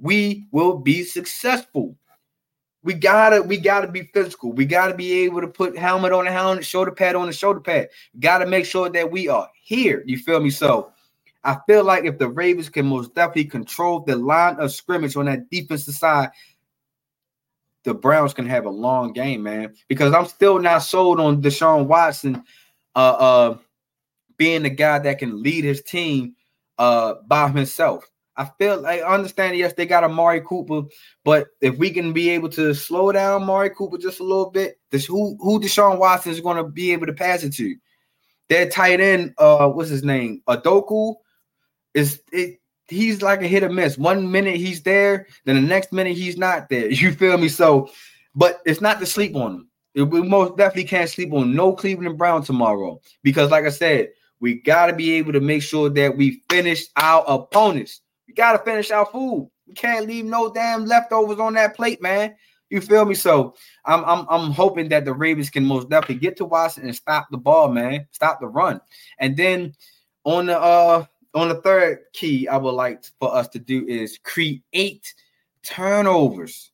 we 0.01 0.47
will 0.51 0.79
be 0.79 1.05
successful. 1.05 1.95
We 2.83 2.95
gotta, 2.95 3.43
we 3.43 3.59
gotta 3.59 3.89
be 3.89 4.05
physical. 4.15 4.53
We 4.53 4.65
gotta 4.65 4.95
be 4.95 5.13
able 5.25 5.43
to 5.43 5.49
put 5.49 5.77
helmet 5.77 6.13
on 6.13 6.25
the 6.25 6.33
helmet, 6.33 6.65
shoulder 6.65 6.93
pad 6.93 7.15
on 7.15 7.27
the 7.27 7.33
shoulder 7.33 7.61
pad. 7.61 7.91
gotta 8.19 8.47
make 8.47 8.65
sure 8.65 8.89
that 8.89 9.11
we 9.11 9.29
are 9.29 9.49
here. 9.63 10.03
You 10.07 10.17
feel 10.17 10.41
me? 10.41 10.49
So 10.49 10.91
I 11.45 11.59
feel 11.67 11.85
like 11.85 12.05
if 12.05 12.19
the 12.19 12.29
Ravens 12.29 12.71
can 12.71 12.87
most 12.87 13.15
definitely 13.15 13.45
control 13.45 14.01
the 14.01 14.17
line 14.17 14.57
of 14.57 14.73
scrimmage 14.73 15.17
on 15.17 15.27
that 15.27 15.51
defensive 15.51 15.95
side, 15.95 16.31
the 17.85 17.95
Browns 17.95 18.35
can 18.35 18.47
have 18.47 18.67
a 18.67 18.71
long 18.71 19.13
game, 19.13 19.43
man. 19.43 19.75
Because 19.89 20.15
I'm 20.15 20.27
still 20.27 20.59
not 20.59 20.79
sold 20.79 21.21
on 21.21 21.43
Deshaun 21.43 21.87
Watson 21.87 22.43
uh 22.97 22.99
uh 22.99 23.59
being 24.37 24.63
the 24.63 24.71
guy 24.71 24.99
that 24.99 25.19
can 25.19 25.43
lead 25.43 25.65
his 25.65 25.83
team 25.83 26.35
uh 26.79 27.15
by 27.27 27.49
himself. 27.49 28.07
I 28.37 28.51
feel 28.59 28.81
like 28.81 29.03
I 29.03 29.15
understand, 29.15 29.59
yes, 29.59 29.75
they 29.75 29.85
got 29.85 30.05
Amari 30.05 30.41
Cooper, 30.41 30.89
but 31.25 31.49
if 31.61 31.77
we 31.77 31.91
can 31.91 32.15
be 32.15 32.31
able 32.31 32.49
to 32.51 32.73
slow 32.73 33.13
down 33.13 33.43
Amari 33.43 33.71
Cooper 33.71 33.99
just 33.99 34.21
a 34.21 34.25
little 34.25 34.51
bit, 34.51 34.79
this 34.91 35.05
who 35.05 35.37
who 35.41 35.61
Deshaun 35.61 35.99
Watson 35.99 36.33
is 36.33 36.41
going 36.41 36.57
to 36.57 36.65
be 36.65 36.93
able 36.93 37.07
to 37.07 37.13
pass 37.13 37.43
it 37.43 37.55
to. 37.57 37.77
That 38.49 38.73
tight 38.73 39.01
end, 39.01 39.35
uh, 39.39 39.69
what's 39.69 39.91
his 39.91 40.03
name? 40.03 40.43
Adoku 40.49 41.17
is 41.95 42.23
it 42.33 42.61
he's 42.91 43.23
like 43.23 43.43
a 43.43 43.49
hit 43.49 43.63
or 43.63 43.69
miss. 43.69 43.97
One 43.97 44.31
minute 44.31 44.57
he's 44.57 44.83
there, 44.83 45.27
then 45.45 45.57
the 45.57 45.63
next 45.63 45.93
minute 45.93 46.17
he's 46.17 46.37
not 46.37 46.69
there. 46.69 46.91
You 46.91 47.13
feel 47.13 47.39
me? 47.39 47.49
So, 47.49 47.91
but 48.35 48.61
it's 48.67 48.81
not 48.81 49.01
to 49.01 49.07
sleep 49.07 49.35
on 49.37 49.67
him. 49.95 50.11
We 50.11 50.23
most 50.23 50.57
definitely 50.57 50.85
can't 50.85 51.11
sleep 51.11 51.33
on 51.33 51.55
no 51.55 51.73
Cleveland 51.73 52.19
Brown 52.19 52.45
tomorrow 52.45 53.01
because, 53.23 53.51
like 53.51 53.65
I 53.65 53.71
said, 53.71 54.11
we 54.41 54.55
got 54.55 54.87
to 54.87 54.93
be 54.93 55.13
able 55.13 55.33
to 55.33 55.41
make 55.41 55.63
sure 55.63 55.89
that 55.91 56.17
we 56.17 56.43
finish 56.49 56.87
our 56.97 57.25
opponents. 57.27 58.01
We 58.29 58.35
got 58.35 58.53
to 58.53 58.59
finish 58.59 58.91
our 58.91 59.07
food. 59.07 59.51
We 59.67 59.75
can't 59.75 60.07
leave 60.07 60.25
no 60.25 60.53
damn 60.53 60.87
leftovers 60.87 61.39
on 61.39 61.55
that 61.55 61.77
plate, 61.77 62.01
man. 62.01 62.35
You 62.71 62.81
feel 62.81 63.05
me? 63.05 63.15
So 63.15 63.57
I'm 63.85 64.05
I'm 64.05 64.27
I'm 64.31 64.53
hoping 64.53 64.89
that 64.91 65.05
the 65.05 65.13
Ravens 65.13 65.51
can 65.51 65.65
most 65.65 65.91
definitely 65.91 66.17
get 66.17 66.37
to 66.37 66.45
Washington 66.45 66.89
and 66.89 66.97
stop 66.97 67.27
the 67.31 67.37
ball, 67.37 67.69
man. 67.69 68.07
Stop 68.13 68.41
the 68.41 68.47
run. 68.47 68.81
And 69.19 69.37
then 69.37 69.75
on 70.25 70.47
the 70.47 70.59
uh 70.59 71.05
on 71.35 71.49
the 71.49 71.57
third 71.57 72.01
key 72.13 72.49
I 72.49 72.57
would 72.57 72.73
like 72.73 73.05
for 73.19 73.35
us 73.35 73.49
to 73.49 73.59
do 73.59 73.87
is 73.87 74.19
create 74.23 75.15
turnovers. 75.63 76.73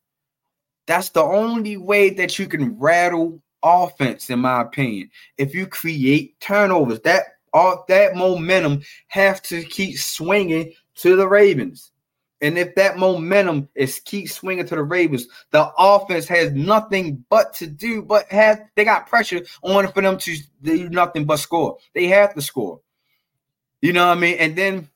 That's 0.86 1.10
the 1.10 1.22
only 1.22 1.76
way 1.76 2.10
that 2.10 2.38
you 2.38 2.46
can 2.46 2.78
rattle 2.78 3.42
offense, 3.62 4.30
in 4.30 4.40
my 4.40 4.62
opinion. 4.62 5.10
If 5.36 5.54
you 5.54 5.66
create 5.66 6.38
turnovers, 6.40 7.00
that 7.00 7.24
all 7.52 7.84
that 7.88 8.14
momentum 8.14 8.82
have 9.08 9.42
to 9.42 9.62
keep 9.64 9.98
swinging 9.98 10.72
to 10.96 11.16
the 11.16 11.28
Ravens. 11.28 11.92
And 12.42 12.58
if 12.58 12.74
that 12.74 12.98
momentum 12.98 13.68
is 13.74 13.98
keep 14.04 14.28
swinging 14.28 14.66
to 14.66 14.76
the 14.76 14.82
Ravens, 14.82 15.26
the 15.52 15.70
offense 15.78 16.28
has 16.28 16.52
nothing 16.52 17.24
but 17.30 17.54
to 17.54 17.66
do, 17.66 18.02
but 18.02 18.30
have 18.30 18.60
they 18.74 18.84
got 18.84 19.08
pressure 19.08 19.40
on 19.62 19.90
for 19.92 20.02
them 20.02 20.18
to 20.18 20.36
do 20.62 20.88
nothing 20.90 21.24
but 21.24 21.38
score. 21.38 21.78
They 21.94 22.06
have 22.08 22.34
to 22.34 22.42
score. 22.42 22.80
You 23.80 23.92
know 23.92 24.08
what 24.08 24.16
I 24.16 24.20
mean? 24.20 24.36
And 24.38 24.56
then 24.56 24.88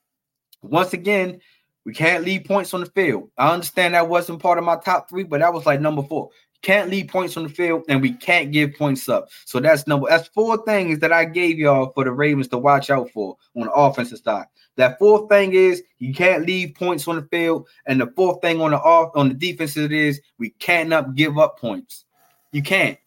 once 0.62 0.92
again, 0.92 1.40
we 1.84 1.92
can't 1.92 2.24
leave 2.24 2.44
points 2.44 2.74
on 2.74 2.80
the 2.80 2.86
field. 2.86 3.30
I 3.38 3.52
understand 3.52 3.94
that 3.94 4.08
wasn't 4.08 4.42
part 4.42 4.58
of 4.58 4.64
my 4.64 4.76
top 4.76 5.08
three, 5.08 5.24
but 5.24 5.40
that 5.40 5.52
was 5.52 5.66
like 5.66 5.80
number 5.80 6.02
four. 6.02 6.30
Can't 6.62 6.90
leave 6.90 7.08
points 7.08 7.38
on 7.38 7.44
the 7.44 7.48
field, 7.48 7.84
and 7.88 8.02
we 8.02 8.12
can't 8.12 8.52
give 8.52 8.74
points 8.74 9.08
up. 9.08 9.28
So 9.46 9.60
that's 9.60 9.86
number 9.86 10.08
that's 10.10 10.28
four 10.28 10.62
things 10.64 10.98
that 10.98 11.10
I 11.10 11.24
gave 11.24 11.58
y'all 11.58 11.90
for 11.92 12.04
the 12.04 12.12
Ravens 12.12 12.48
to 12.48 12.58
watch 12.58 12.90
out 12.90 13.08
for 13.10 13.36
on 13.56 13.66
the 13.66 13.72
offensive 13.72 14.18
side. 14.18 14.44
That 14.76 14.98
fourth 14.98 15.30
thing 15.30 15.54
is 15.54 15.82
you 15.98 16.12
can't 16.12 16.46
leave 16.46 16.74
points 16.74 17.08
on 17.08 17.16
the 17.16 17.22
field, 17.22 17.66
and 17.86 17.98
the 17.98 18.12
fourth 18.14 18.42
thing 18.42 18.60
on 18.60 18.72
the 18.72 18.78
off 18.78 19.12
on 19.14 19.28
the 19.28 19.34
defensive 19.34 19.90
is 19.90 20.20
we 20.38 20.50
cannot 20.50 21.14
give 21.14 21.38
up 21.38 21.58
points. 21.58 22.04
You 22.52 22.62
can't. 22.62 22.98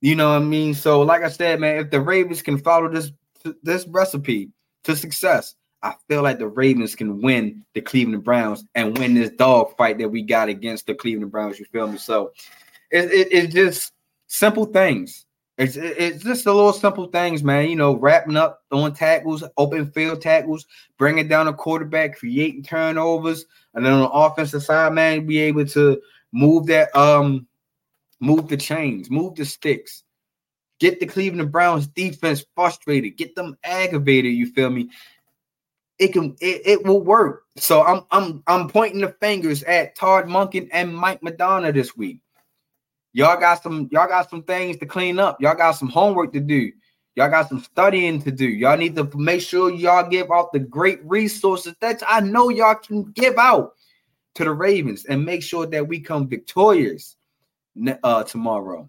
You 0.00 0.14
know 0.14 0.30
what 0.30 0.36
I 0.36 0.44
mean? 0.44 0.72
So, 0.72 1.02
like 1.02 1.22
I 1.22 1.28
said, 1.28 1.60
man, 1.60 1.76
if 1.76 1.90
the 1.90 2.00
Ravens 2.00 2.40
can 2.40 2.56
follow 2.56 2.88
this 2.88 3.12
this 3.62 3.86
recipe, 3.88 4.50
to 4.88 4.96
success. 4.96 5.54
I 5.82 5.94
feel 6.08 6.22
like 6.22 6.38
the 6.38 6.48
Ravens 6.48 6.96
can 6.96 7.22
win 7.22 7.64
the 7.74 7.80
Cleveland 7.80 8.24
Browns 8.24 8.64
and 8.74 8.98
win 8.98 9.14
this 9.14 9.30
dog 9.30 9.76
fight 9.76 9.98
that 9.98 10.08
we 10.08 10.22
got 10.22 10.48
against 10.48 10.86
the 10.86 10.94
Cleveland 10.94 11.30
Browns. 11.30 11.58
You 11.58 11.66
feel 11.66 11.86
me? 11.86 11.98
So 11.98 12.32
it, 12.90 13.12
it, 13.12 13.28
it's 13.30 13.54
just 13.54 13.92
simple 14.26 14.64
things. 14.64 15.26
It's 15.56 15.76
it's 15.76 16.22
just 16.22 16.44
the 16.44 16.54
little 16.54 16.72
simple 16.72 17.08
things, 17.08 17.42
man. 17.42 17.68
You 17.68 17.76
know, 17.76 17.96
wrapping 17.96 18.36
up, 18.36 18.62
throwing 18.70 18.94
tackles, 18.94 19.42
open 19.56 19.90
field 19.90 20.22
tackles, 20.22 20.66
bringing 20.98 21.26
down 21.26 21.48
a 21.48 21.52
quarterback, 21.52 22.16
creating 22.16 22.62
turnovers, 22.62 23.44
and 23.74 23.84
then 23.84 23.92
on 23.92 24.00
the 24.00 24.08
offensive 24.08 24.62
side, 24.62 24.92
man, 24.92 25.26
be 25.26 25.38
able 25.38 25.66
to 25.66 26.00
move 26.32 26.66
that 26.66 26.94
um 26.96 27.46
move 28.20 28.48
the 28.48 28.56
chains, 28.56 29.10
move 29.10 29.34
the 29.34 29.44
sticks, 29.44 30.04
Get 30.78 31.00
the 31.00 31.06
Cleveland 31.06 31.50
Browns 31.50 31.86
defense 31.86 32.44
frustrated. 32.54 33.16
Get 33.16 33.34
them 33.34 33.56
aggravated. 33.64 34.32
You 34.32 34.46
feel 34.46 34.70
me? 34.70 34.90
It 35.98 36.12
can 36.12 36.36
it, 36.40 36.62
it 36.64 36.86
will 36.86 37.02
work. 37.02 37.44
So 37.56 37.82
I'm 37.82 38.04
I'm 38.10 38.42
I'm 38.46 38.68
pointing 38.68 39.00
the 39.00 39.14
fingers 39.20 39.64
at 39.64 39.96
Todd 39.96 40.26
Monken 40.26 40.68
and 40.72 40.94
Mike 40.94 41.22
Macdonald 41.22 41.74
this 41.74 41.96
week. 41.96 42.20
Y'all 43.12 43.40
got 43.40 43.62
some 43.62 43.88
y'all 43.90 44.06
got 44.06 44.30
some 44.30 44.44
things 44.44 44.76
to 44.76 44.86
clean 44.86 45.18
up. 45.18 45.40
Y'all 45.40 45.56
got 45.56 45.72
some 45.72 45.88
homework 45.88 46.32
to 46.34 46.40
do. 46.40 46.70
Y'all 47.16 47.30
got 47.30 47.48
some 47.48 47.58
studying 47.58 48.22
to 48.22 48.30
do. 48.30 48.46
Y'all 48.46 48.76
need 48.76 48.94
to 48.94 49.10
make 49.16 49.40
sure 49.40 49.72
y'all 49.72 50.08
give 50.08 50.30
out 50.30 50.52
the 50.52 50.60
great 50.60 51.04
resources 51.04 51.74
that 51.80 52.00
I 52.06 52.20
know 52.20 52.48
y'all 52.48 52.76
can 52.76 53.10
give 53.10 53.36
out 53.38 53.72
to 54.36 54.44
the 54.44 54.52
Ravens 54.52 55.04
and 55.06 55.24
make 55.24 55.42
sure 55.42 55.66
that 55.66 55.88
we 55.88 55.98
come 55.98 56.28
victorious 56.28 57.16
uh, 58.04 58.22
tomorrow. 58.22 58.88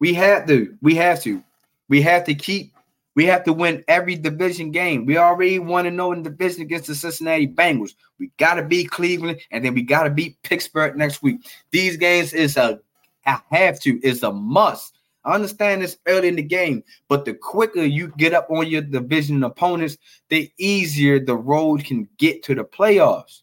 We 0.00 0.14
have 0.14 0.46
to. 0.48 0.76
We 0.82 0.94
have 0.96 1.22
to. 1.22 1.42
We 1.88 2.02
have 2.02 2.24
to 2.24 2.34
keep. 2.34 2.72
We 3.14 3.26
have 3.26 3.44
to 3.44 3.52
win 3.52 3.84
every 3.86 4.16
division 4.16 4.72
game. 4.72 5.06
We 5.06 5.18
already 5.18 5.60
want 5.60 5.86
to 5.86 5.90
know 5.90 6.12
in 6.12 6.22
the 6.22 6.30
division 6.30 6.62
against 6.62 6.88
the 6.88 6.96
Cincinnati 6.96 7.46
Bengals. 7.46 7.94
We 8.18 8.30
got 8.38 8.54
to 8.54 8.62
beat 8.64 8.90
Cleveland, 8.90 9.40
and 9.52 9.64
then 9.64 9.74
we 9.74 9.82
got 9.82 10.02
to 10.02 10.10
beat 10.10 10.42
Pittsburgh 10.42 10.96
next 10.96 11.22
week. 11.22 11.46
These 11.70 11.96
games 11.96 12.32
is 12.32 12.56
a 12.56 12.80
I 13.26 13.40
have 13.50 13.80
to. 13.80 14.00
It's 14.02 14.22
a 14.22 14.32
must. 14.32 14.98
I 15.24 15.34
understand 15.34 15.82
this 15.82 15.96
early 16.06 16.28
in 16.28 16.36
the 16.36 16.42
game, 16.42 16.84
but 17.08 17.24
the 17.24 17.32
quicker 17.32 17.82
you 17.82 18.12
get 18.18 18.34
up 18.34 18.50
on 18.50 18.66
your 18.66 18.82
division 18.82 19.42
opponents, 19.42 19.96
the 20.28 20.52
easier 20.58 21.18
the 21.18 21.36
road 21.36 21.84
can 21.84 22.08
get 22.18 22.42
to 22.44 22.54
the 22.54 22.64
playoffs. 22.64 23.42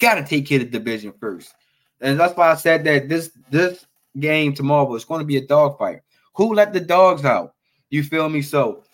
Got 0.00 0.16
to 0.16 0.24
take 0.24 0.48
care 0.48 0.60
of 0.60 0.72
the 0.72 0.78
division 0.78 1.12
first, 1.20 1.54
and 2.00 2.18
that's 2.18 2.36
why 2.36 2.50
I 2.50 2.56
said 2.56 2.82
that 2.84 3.08
this 3.08 3.30
this 3.50 3.86
game 4.18 4.54
tomorrow. 4.54 4.94
It's 4.94 5.04
going 5.04 5.20
to 5.20 5.26
be 5.26 5.36
a 5.36 5.46
dogfight. 5.46 6.00
Who 6.34 6.54
let 6.54 6.72
the 6.72 6.80
dogs 6.80 7.24
out? 7.24 7.54
You 7.90 8.02
feel 8.02 8.28
me? 8.28 8.42
So 8.42 8.84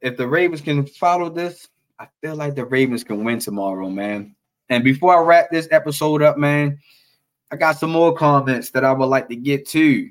if 0.00 0.16
the 0.16 0.26
Ravens 0.26 0.60
can 0.60 0.86
follow 0.86 1.30
this, 1.30 1.68
I 1.98 2.08
feel 2.20 2.36
like 2.36 2.54
the 2.54 2.64
Ravens 2.64 3.04
can 3.04 3.24
win 3.24 3.38
tomorrow, 3.38 3.88
man. 3.88 4.34
And 4.68 4.82
before 4.82 5.16
I 5.16 5.22
wrap 5.22 5.50
this 5.50 5.68
episode 5.70 6.22
up, 6.22 6.38
man, 6.38 6.78
I 7.50 7.56
got 7.56 7.78
some 7.78 7.90
more 7.90 8.14
comments 8.14 8.70
that 8.70 8.84
I 8.84 8.92
would 8.92 9.06
like 9.06 9.28
to 9.28 9.36
get 9.36 9.68
to. 9.68 10.10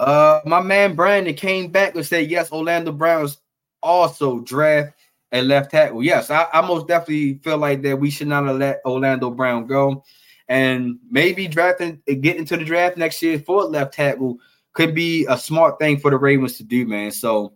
Uh, 0.00 0.40
my 0.44 0.60
man 0.60 0.94
Brandon 0.94 1.34
came 1.34 1.70
back 1.70 1.94
and 1.94 2.04
said, 2.04 2.30
yes, 2.30 2.50
Orlando 2.50 2.90
Browns 2.90 3.38
also 3.82 4.40
draft 4.40 4.94
a 5.32 5.42
left 5.42 5.70
tackle. 5.70 6.02
Yes, 6.02 6.30
I, 6.30 6.46
I 6.52 6.66
most 6.66 6.88
definitely 6.88 7.38
feel 7.44 7.58
like 7.58 7.82
that 7.82 7.98
we 7.98 8.10
should 8.10 8.28
not 8.28 8.46
have 8.46 8.56
let 8.56 8.80
Orlando 8.84 9.30
Brown 9.30 9.66
go. 9.66 10.04
And 10.48 10.98
maybe 11.10 11.48
drafting 11.48 12.02
getting 12.06 12.40
into 12.40 12.56
the 12.56 12.64
draft 12.64 12.96
next 12.96 13.22
year 13.22 13.38
for 13.38 13.64
left 13.64 13.94
tackle 13.94 14.38
could 14.74 14.94
be 14.94 15.24
a 15.28 15.38
smart 15.38 15.78
thing 15.78 15.98
for 15.98 16.10
the 16.10 16.18
Ravens 16.18 16.58
to 16.58 16.64
do, 16.64 16.86
man. 16.86 17.12
So 17.12 17.54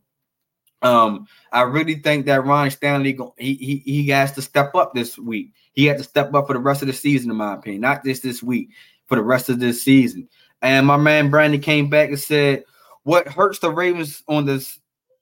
um, 0.82 1.26
I 1.52 1.62
really 1.62 1.96
think 1.96 2.26
that 2.26 2.44
Ron 2.44 2.70
Stanley 2.70 3.18
he, 3.36 3.54
he 3.54 3.76
he 3.84 4.08
has 4.08 4.32
to 4.32 4.42
step 4.42 4.74
up 4.74 4.94
this 4.94 5.18
week. 5.18 5.52
He 5.72 5.84
had 5.84 5.98
to 5.98 6.04
step 6.04 6.32
up 6.34 6.46
for 6.46 6.52
the 6.52 6.60
rest 6.60 6.82
of 6.82 6.88
the 6.88 6.94
season, 6.94 7.30
in 7.30 7.36
my 7.36 7.54
opinion, 7.54 7.82
not 7.82 8.04
just 8.04 8.22
this 8.22 8.42
week, 8.42 8.70
for 9.06 9.16
the 9.16 9.22
rest 9.22 9.48
of 9.48 9.58
this 9.58 9.82
season. 9.82 10.28
And 10.62 10.86
my 10.86 10.96
man 10.96 11.30
Brandon 11.30 11.60
came 11.60 11.90
back 11.90 12.10
and 12.10 12.18
said, 12.18 12.64
"What 13.02 13.28
hurts 13.28 13.58
the 13.58 13.70
Ravens 13.70 14.22
on 14.28 14.46
this 14.46 14.78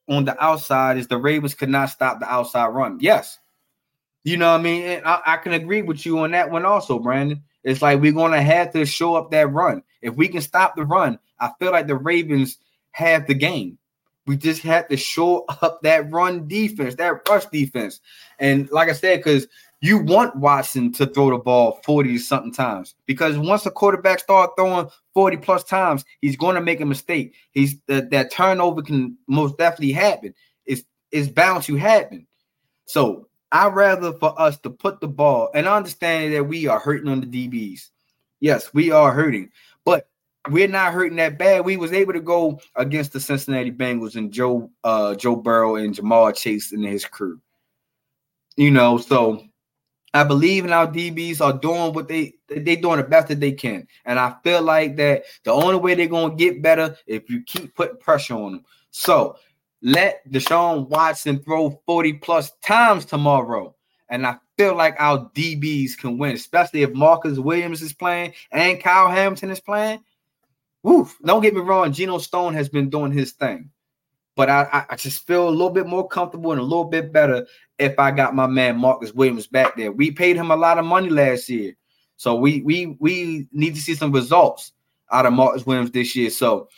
on 0.07 0.25
the 0.25 0.41
outside 0.43 0.97
is 0.97 1.07
the 1.07 1.17
Ravens 1.17 1.55
could 1.55 1.69
not 1.69 1.89
stop 1.89 2.19
the 2.19 2.31
outside 2.31 2.67
run." 2.67 2.99
Yes, 3.01 3.39
you 4.23 4.37
know 4.37 4.51
what 4.51 4.59
I 4.59 4.63
mean. 4.63 4.83
And 4.83 5.05
I, 5.05 5.21
I 5.25 5.37
can 5.37 5.53
agree 5.53 5.81
with 5.81 6.05
you 6.05 6.19
on 6.19 6.31
that 6.31 6.51
one 6.51 6.65
also, 6.65 6.99
Brandon. 6.99 7.43
It's 7.67 7.81
like 7.81 7.99
we're 7.99 8.13
gonna 8.13 8.41
have 8.41 8.71
to 8.71 8.85
show 8.85 9.15
up 9.15 9.29
that 9.31 9.51
run. 9.51 9.83
If 10.01 10.15
we 10.15 10.29
can 10.29 10.39
stop 10.39 10.77
the 10.77 10.85
run, 10.85 11.19
I 11.37 11.51
feel 11.59 11.73
like 11.73 11.87
the 11.87 11.97
Ravens 11.97 12.59
have 12.91 13.27
the 13.27 13.33
game. 13.33 13.77
We 14.25 14.37
just 14.37 14.61
have 14.61 14.87
to 14.87 14.95
show 14.95 15.43
up 15.61 15.81
that 15.81 16.09
run 16.09 16.47
defense, 16.47 16.95
that 16.95 17.27
rush 17.27 17.45
defense. 17.47 17.99
And 18.39 18.71
like 18.71 18.87
I 18.87 18.93
said, 18.93 19.19
because 19.19 19.47
you 19.81 19.97
want 19.97 20.37
Watson 20.37 20.93
to 20.93 21.07
throw 21.07 21.29
the 21.29 21.39
ball 21.39 21.81
40 21.83 22.17
something 22.19 22.53
times 22.53 22.95
because 23.05 23.37
once 23.37 23.65
a 23.65 23.71
quarterback 23.71 24.19
start 24.19 24.51
throwing 24.57 24.89
40 25.13 25.35
plus 25.37 25.65
times, 25.65 26.05
he's 26.21 26.37
going 26.37 26.55
to 26.55 26.61
make 26.61 26.79
a 26.79 26.85
mistake. 26.85 27.33
He's 27.51 27.75
that, 27.87 28.11
that 28.11 28.31
turnover 28.31 28.81
can 28.81 29.17
most 29.27 29.57
definitely 29.57 29.91
happen. 29.91 30.33
It's 30.65 30.83
it's 31.11 31.27
bound 31.27 31.63
to 31.63 31.75
happen. 31.75 32.27
So 32.85 33.27
I'd 33.51 33.73
rather 33.73 34.13
for 34.13 34.39
us 34.39 34.57
to 34.59 34.69
put 34.69 34.99
the 34.99 35.07
ball 35.07 35.49
and 35.53 35.67
understand 35.67 36.33
that 36.33 36.43
we 36.43 36.67
are 36.67 36.79
hurting 36.79 37.09
on 37.09 37.21
the 37.21 37.27
DBs. 37.27 37.89
Yes, 38.39 38.73
we 38.73 38.91
are 38.91 39.11
hurting, 39.11 39.51
but 39.85 40.09
we're 40.49 40.67
not 40.67 40.93
hurting 40.93 41.17
that 41.17 41.37
bad. 41.37 41.65
We 41.65 41.77
was 41.77 41.93
able 41.93 42.13
to 42.13 42.19
go 42.19 42.59
against 42.75 43.13
the 43.13 43.19
Cincinnati 43.19 43.71
Bengals 43.71 44.15
and 44.15 44.31
Joe 44.31 44.69
uh 44.83 45.15
Joe 45.15 45.35
Burrow 45.35 45.75
and 45.75 45.95
Ja'Marr 45.95 46.35
Chase 46.35 46.71
and 46.71 46.85
his 46.85 47.05
crew. 47.05 47.39
You 48.57 48.71
know, 48.71 48.97
so 48.97 49.43
I 50.13 50.23
believe 50.23 50.65
in 50.65 50.73
our 50.73 50.87
DBs 50.87 51.41
are 51.41 51.57
doing 51.57 51.93
what 51.93 52.07
they 52.07 52.33
they 52.47 52.75
doing 52.75 52.97
the 52.97 53.03
best 53.03 53.27
that 53.29 53.39
they 53.39 53.51
can, 53.51 53.87
and 54.05 54.19
I 54.19 54.35
feel 54.43 54.61
like 54.61 54.97
that 54.97 55.23
the 55.43 55.51
only 55.51 55.77
way 55.77 55.95
they're 55.95 56.07
gonna 56.07 56.35
get 56.35 56.61
better 56.61 56.97
if 57.07 57.29
you 57.29 57.43
keep 57.43 57.75
putting 57.75 57.97
pressure 57.97 58.35
on 58.35 58.51
them. 58.53 58.65
So 58.91 59.37
let 59.81 60.27
Deshaun 60.29 60.87
Watson 60.87 61.39
throw 61.39 61.81
40 61.85 62.13
plus 62.13 62.51
times 62.63 63.05
tomorrow. 63.05 63.75
And 64.09 64.25
I 64.25 64.37
feel 64.57 64.75
like 64.75 64.95
our 64.99 65.29
DBs 65.35 65.97
can 65.97 66.17
win, 66.17 66.35
especially 66.35 66.81
if 66.81 66.93
Marcus 66.93 67.37
Williams 67.37 67.81
is 67.81 67.93
playing 67.93 68.33
and 68.51 68.81
Kyle 68.81 69.09
Hamilton 69.09 69.51
is 69.51 69.59
playing. 69.59 70.03
Woof. 70.83 71.17
Don't 71.23 71.41
get 71.41 71.53
me 71.53 71.61
wrong, 71.61 71.91
Geno 71.91 72.17
Stone 72.17 72.53
has 72.53 72.69
been 72.69 72.89
doing 72.89 73.11
his 73.11 73.33
thing. 73.33 73.69
But 74.35 74.49
I, 74.49 74.85
I 74.89 74.95
just 74.95 75.25
feel 75.25 75.49
a 75.49 75.49
little 75.49 75.71
bit 75.71 75.87
more 75.87 76.07
comfortable 76.07 76.51
and 76.51 76.61
a 76.61 76.63
little 76.63 76.85
bit 76.85 77.11
better 77.11 77.47
if 77.79 77.97
I 77.97 78.11
got 78.11 78.35
my 78.35 78.45
man 78.45 78.77
Marcus 78.77 79.11
Williams 79.11 79.47
back 79.47 79.75
there. 79.75 79.91
We 79.91 80.11
paid 80.11 80.35
him 80.35 80.51
a 80.51 80.55
lot 80.55 80.77
of 80.77 80.85
money 80.85 81.09
last 81.09 81.49
year. 81.49 81.75
So 82.17 82.35
we 82.35 82.61
we 82.61 82.97
we 82.99 83.47
need 83.51 83.75
to 83.75 83.81
see 83.81 83.95
some 83.95 84.11
results 84.11 84.73
out 85.11 85.25
of 85.25 85.33
Marcus 85.33 85.65
Williams 85.65 85.91
this 85.91 86.15
year. 86.15 86.29
So 86.29 86.69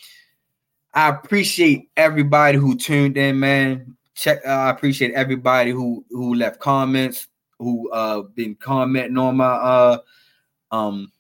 I 0.94 1.10
appreciate 1.10 1.90
everybody 1.96 2.58
who 2.58 2.76
tuned 2.76 3.18
in, 3.18 3.40
man. 3.40 3.96
Check 4.16 4.40
uh, 4.46 4.50
I 4.50 4.70
appreciate 4.70 5.14
everybody 5.14 5.72
who 5.72 6.06
who 6.10 6.36
left 6.36 6.60
comments, 6.60 7.28
who 7.58 7.90
uh 7.92 8.22
been 8.22 8.56
commenting 8.56 9.18
on 9.18 9.38
my 9.38 9.46
uh 9.46 9.98
um 10.72 11.12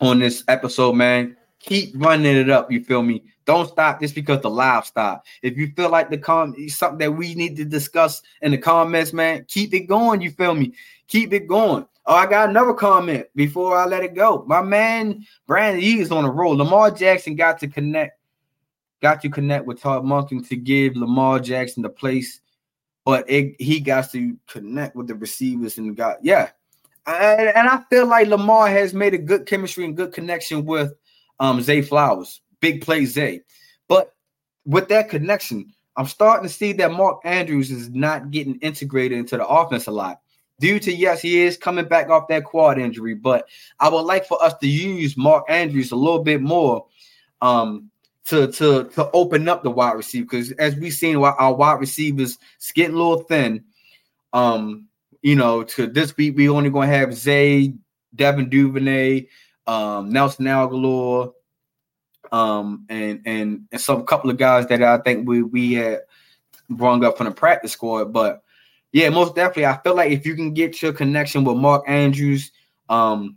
on 0.00 0.18
this 0.18 0.44
episode, 0.48 0.94
man 0.94 1.36
keep 1.60 1.92
running 1.94 2.36
it 2.36 2.50
up. 2.50 2.72
You 2.72 2.82
feel 2.82 3.02
me? 3.02 3.22
Don't 3.44 3.68
stop 3.68 4.00
just 4.00 4.14
because 4.14 4.40
the 4.40 4.50
live 4.50 4.86
stop. 4.86 5.24
If 5.42 5.56
you 5.56 5.72
feel 5.76 5.90
like 5.90 6.10
the 6.10 6.18
com 6.18 6.54
something 6.68 6.98
that 6.98 7.12
we 7.12 7.34
need 7.34 7.56
to 7.56 7.64
discuss 7.64 8.22
in 8.42 8.50
the 8.50 8.58
comments, 8.58 9.12
man, 9.12 9.44
keep 9.48 9.72
it 9.74 9.86
going. 9.86 10.20
You 10.20 10.30
feel 10.30 10.54
me? 10.54 10.72
Keep 11.08 11.32
it 11.32 11.46
going. 11.46 11.86
Oh, 12.06 12.14
I 12.14 12.26
got 12.26 12.48
another 12.48 12.74
comment 12.74 13.26
before 13.36 13.76
I 13.76 13.84
let 13.84 14.02
it 14.02 14.14
go. 14.14 14.44
My 14.46 14.62
man 14.62 15.24
Brandon, 15.46 15.82
he 15.82 16.00
is 16.00 16.10
on 16.10 16.24
a 16.24 16.30
roll. 16.30 16.56
Lamar 16.56 16.90
Jackson 16.90 17.36
got 17.36 17.58
to 17.60 17.68
connect, 17.68 18.19
got 19.00 19.20
to 19.22 19.30
connect 19.30 19.66
with 19.66 19.80
Todd 19.80 20.04
Monken 20.04 20.46
to 20.48 20.56
give 20.56 20.96
Lamar 20.96 21.40
Jackson 21.40 21.82
the 21.82 21.88
place, 21.88 22.40
but 23.04 23.28
it, 23.28 23.56
he 23.58 23.80
got 23.80 24.10
to 24.12 24.36
connect 24.46 24.94
with 24.94 25.06
the 25.08 25.14
receivers 25.14 25.78
and 25.78 25.96
got 25.96 26.18
yeah. 26.22 26.50
And, 27.06 27.48
and 27.48 27.68
I 27.68 27.82
feel 27.90 28.06
like 28.06 28.28
Lamar 28.28 28.68
has 28.68 28.92
made 28.92 29.14
a 29.14 29.18
good 29.18 29.46
chemistry 29.46 29.84
and 29.84 29.96
good 29.96 30.12
connection 30.12 30.64
with 30.64 30.92
um, 31.40 31.60
Zay 31.60 31.82
Flowers, 31.82 32.42
big 32.60 32.82
play 32.82 33.06
Zay. 33.06 33.40
But 33.88 34.14
with 34.64 34.88
that 34.88 35.08
connection, 35.08 35.72
I'm 35.96 36.06
starting 36.06 36.46
to 36.46 36.54
see 36.54 36.72
that 36.74 36.92
Mark 36.92 37.20
Andrews 37.24 37.70
is 37.70 37.90
not 37.90 38.30
getting 38.30 38.58
integrated 38.60 39.18
into 39.18 39.36
the 39.36 39.46
offense 39.46 39.86
a 39.86 39.90
lot. 39.90 40.20
Due 40.60 40.78
to 40.78 40.92
yes, 40.92 41.22
he 41.22 41.40
is 41.40 41.56
coming 41.56 41.86
back 41.86 42.10
off 42.10 42.28
that 42.28 42.44
quad 42.44 42.78
injury, 42.78 43.14
but 43.14 43.48
I 43.80 43.88
would 43.88 44.02
like 44.02 44.26
for 44.26 44.42
us 44.42 44.52
to 44.58 44.68
use 44.68 45.16
Mark 45.16 45.46
Andrews 45.48 45.90
a 45.90 45.96
little 45.96 46.22
bit 46.22 46.42
more 46.42 46.86
um, 47.40 47.90
to 48.30 48.46
to 48.46 48.84
to 48.84 49.10
open 49.12 49.48
up 49.48 49.64
the 49.64 49.70
wide 49.70 49.96
receiver 49.96 50.24
because 50.24 50.52
as 50.52 50.76
we've 50.76 50.92
seen 50.92 51.16
our 51.16 51.54
wide 51.54 51.80
receivers 51.80 52.38
getting 52.74 52.94
a 52.94 52.98
little 52.98 53.24
thin. 53.24 53.64
Um, 54.32 54.86
you 55.20 55.34
know, 55.34 55.64
to 55.64 55.88
this 55.88 56.16
week 56.16 56.36
we 56.36 56.48
only 56.48 56.70
gonna 56.70 56.86
have 56.86 57.12
Zay, 57.12 57.74
Devin 58.14 58.48
Duvernay, 58.48 59.26
um, 59.66 60.10
Nelson 60.10 60.46
Agholor, 60.46 61.32
um, 62.30 62.86
and 62.88 63.20
and 63.26 63.66
and 63.72 63.80
some 63.80 64.06
couple 64.06 64.30
of 64.30 64.38
guys 64.38 64.66
that 64.68 64.82
I 64.82 64.98
think 64.98 65.28
we 65.28 65.42
we 65.42 65.72
had 65.74 66.02
brought 66.68 67.02
up 67.02 67.16
from 67.16 67.26
the 67.26 67.32
practice 67.32 67.72
squad. 67.72 68.12
But 68.12 68.42
yeah, 68.92 69.08
most 69.10 69.34
definitely, 69.34 69.66
I 69.66 69.78
feel 69.82 69.96
like 69.96 70.12
if 70.12 70.24
you 70.24 70.36
can 70.36 70.54
get 70.54 70.80
your 70.80 70.92
connection 70.92 71.42
with 71.42 71.56
Mark 71.56 71.84
Andrews 71.88 72.52
um 72.88 73.36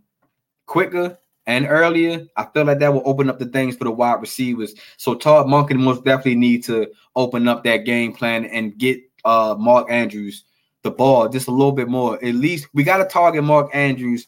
quicker 0.68 1.18
and 1.46 1.68
earlier, 1.68 2.26
I 2.38 2.46
feel 2.54 2.66
like 2.66 2.80
that 2.80 2.94
will 2.94 3.04
open 3.06 3.30
up 3.30 3.40
the 3.40 3.46
things 3.46 3.76
for 3.76 3.84
the 3.84 3.92
wide 3.92 4.22
receivers. 4.22 4.74
So 4.98 5.16
Todd 5.16 5.48
Monken 5.48 5.78
most 5.78 6.04
definitely 6.06 6.36
need 6.36 6.64
to 6.66 6.90
open 7.16 7.48
up 7.48 7.64
that 7.64 7.86
game 7.86 8.14
plan 8.14 8.46
and 8.46 8.78
get 8.78 9.00
uh 9.26 9.56
Mark 9.58 9.88
Andrews 9.90 10.46
the 10.84 10.92
ball 10.92 11.30
just 11.30 11.48
a 11.48 11.52
little 11.52 11.72
bit 11.72 11.88
more. 11.88 12.16
At 12.24 12.36
least 12.36 12.68
we 12.74 12.84
got 12.84 12.98
to 12.98 13.06
target 13.06 13.44
Mark 13.44 13.70
Andrews 13.74 14.28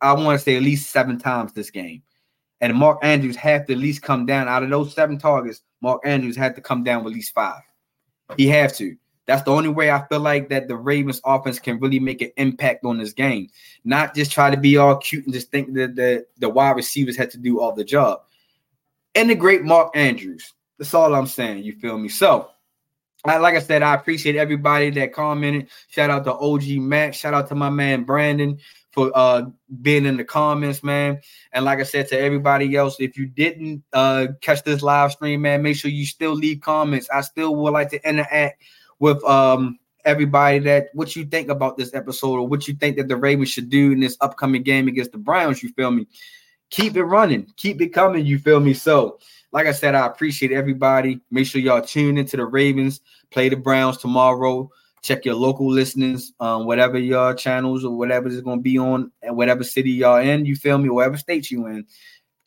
I 0.00 0.12
want 0.12 0.38
to 0.38 0.44
say 0.44 0.56
at 0.56 0.62
least 0.62 0.90
seven 0.90 1.18
times 1.18 1.52
this 1.52 1.70
game. 1.70 2.02
And 2.60 2.74
Mark 2.74 2.98
Andrews 3.02 3.36
had 3.36 3.66
to 3.66 3.72
at 3.72 3.78
least 3.78 4.02
come 4.02 4.26
down 4.26 4.48
out 4.48 4.62
of 4.62 4.70
those 4.70 4.94
seven 4.94 5.18
targets. 5.18 5.62
Mark 5.80 6.02
Andrews 6.04 6.36
had 6.36 6.54
to 6.56 6.60
come 6.60 6.84
down 6.84 7.04
with 7.04 7.12
at 7.12 7.16
least 7.16 7.34
five. 7.34 7.62
He 8.36 8.46
have 8.48 8.74
to. 8.76 8.96
That's 9.26 9.42
the 9.42 9.52
only 9.52 9.70
way 9.70 9.90
I 9.90 10.06
feel 10.06 10.20
like 10.20 10.50
that 10.50 10.68
the 10.68 10.76
Ravens 10.76 11.20
offense 11.24 11.58
can 11.58 11.80
really 11.80 11.98
make 11.98 12.20
an 12.20 12.30
impact 12.36 12.84
on 12.84 12.98
this 12.98 13.12
game. 13.12 13.48
Not 13.84 14.14
just 14.14 14.32
try 14.32 14.50
to 14.50 14.56
be 14.56 14.76
all 14.76 14.96
cute 14.96 15.24
and 15.24 15.32
just 15.32 15.50
think 15.50 15.72
that 15.74 15.96
the, 15.96 16.26
the 16.38 16.48
wide 16.48 16.76
receivers 16.76 17.16
had 17.16 17.30
to 17.30 17.38
do 17.38 17.60
all 17.60 17.72
the 17.72 17.84
job. 17.84 18.20
And 19.14 19.30
the 19.30 19.34
great 19.34 19.62
Mark 19.62 19.92
Andrews. 19.94 20.52
That's 20.78 20.92
all 20.92 21.14
I'm 21.14 21.26
saying. 21.26 21.64
You 21.64 21.72
feel 21.74 21.96
me? 21.96 22.08
So, 22.08 22.50
like 23.24 23.54
I 23.54 23.60
said, 23.60 23.82
I 23.82 23.94
appreciate 23.94 24.36
everybody 24.36 24.90
that 24.90 25.12
commented. 25.12 25.68
Shout 25.88 26.10
out 26.10 26.24
to 26.24 26.34
OG 26.34 26.64
Max. 26.82 27.16
Shout 27.16 27.32
out 27.32 27.48
to 27.48 27.54
my 27.54 27.70
man 27.70 28.04
Brandon 28.04 28.58
for 28.90 29.10
uh 29.14 29.42
being 29.82 30.04
in 30.04 30.16
the 30.16 30.24
comments, 30.24 30.82
man. 30.82 31.20
And 31.52 31.64
like 31.64 31.80
I 31.80 31.84
said 31.84 32.08
to 32.08 32.18
everybody 32.18 32.76
else, 32.76 32.96
if 33.00 33.16
you 33.16 33.26
didn't 33.26 33.82
uh 33.92 34.28
catch 34.40 34.62
this 34.64 34.82
live 34.82 35.12
stream, 35.12 35.42
man, 35.42 35.62
make 35.62 35.76
sure 35.76 35.90
you 35.90 36.06
still 36.06 36.34
leave 36.34 36.60
comments. 36.60 37.08
I 37.10 37.22
still 37.22 37.56
would 37.56 37.72
like 37.72 37.90
to 37.90 38.08
interact 38.08 38.62
with 38.98 39.22
um 39.24 39.78
everybody 40.04 40.58
that 40.58 40.88
what 40.92 41.16
you 41.16 41.24
think 41.24 41.48
about 41.48 41.76
this 41.76 41.94
episode 41.94 42.34
or 42.34 42.46
what 42.46 42.68
you 42.68 42.74
think 42.74 42.96
that 42.96 43.08
the 43.08 43.16
Ravens 43.16 43.48
should 43.50 43.70
do 43.70 43.92
in 43.92 44.00
this 44.00 44.16
upcoming 44.20 44.62
game 44.62 44.88
against 44.88 45.12
the 45.12 45.18
Browns. 45.18 45.62
You 45.62 45.70
feel 45.70 45.90
me? 45.90 46.06
Keep 46.70 46.96
it 46.96 47.04
running, 47.04 47.52
keep 47.56 47.80
it 47.80 47.90
coming. 47.90 48.26
You 48.26 48.38
feel 48.38 48.60
me? 48.60 48.74
So, 48.74 49.18
like 49.52 49.66
I 49.66 49.72
said, 49.72 49.94
I 49.94 50.06
appreciate 50.06 50.52
everybody. 50.52 51.20
Make 51.30 51.46
sure 51.46 51.60
y'all 51.60 51.82
tune 51.82 52.18
into 52.18 52.36
the 52.36 52.44
Ravens, 52.44 53.00
play 53.30 53.48
the 53.48 53.56
Browns 53.56 53.98
tomorrow 53.98 54.70
check 55.04 55.26
your 55.26 55.34
local 55.34 55.70
listeners, 55.70 56.32
um, 56.40 56.64
whatever 56.64 56.98
your 56.98 57.34
channels 57.34 57.84
or 57.84 57.94
whatever 57.94 58.26
is 58.28 58.40
going 58.40 58.58
to 58.58 58.62
be 58.62 58.78
on, 58.78 59.12
and 59.22 59.36
whatever 59.36 59.62
city 59.62 59.90
y'all 59.90 60.16
in. 60.16 60.46
You 60.46 60.56
feel 60.56 60.78
me? 60.78 60.88
Whatever 60.88 61.18
state 61.18 61.50
you 61.50 61.66
in, 61.66 61.86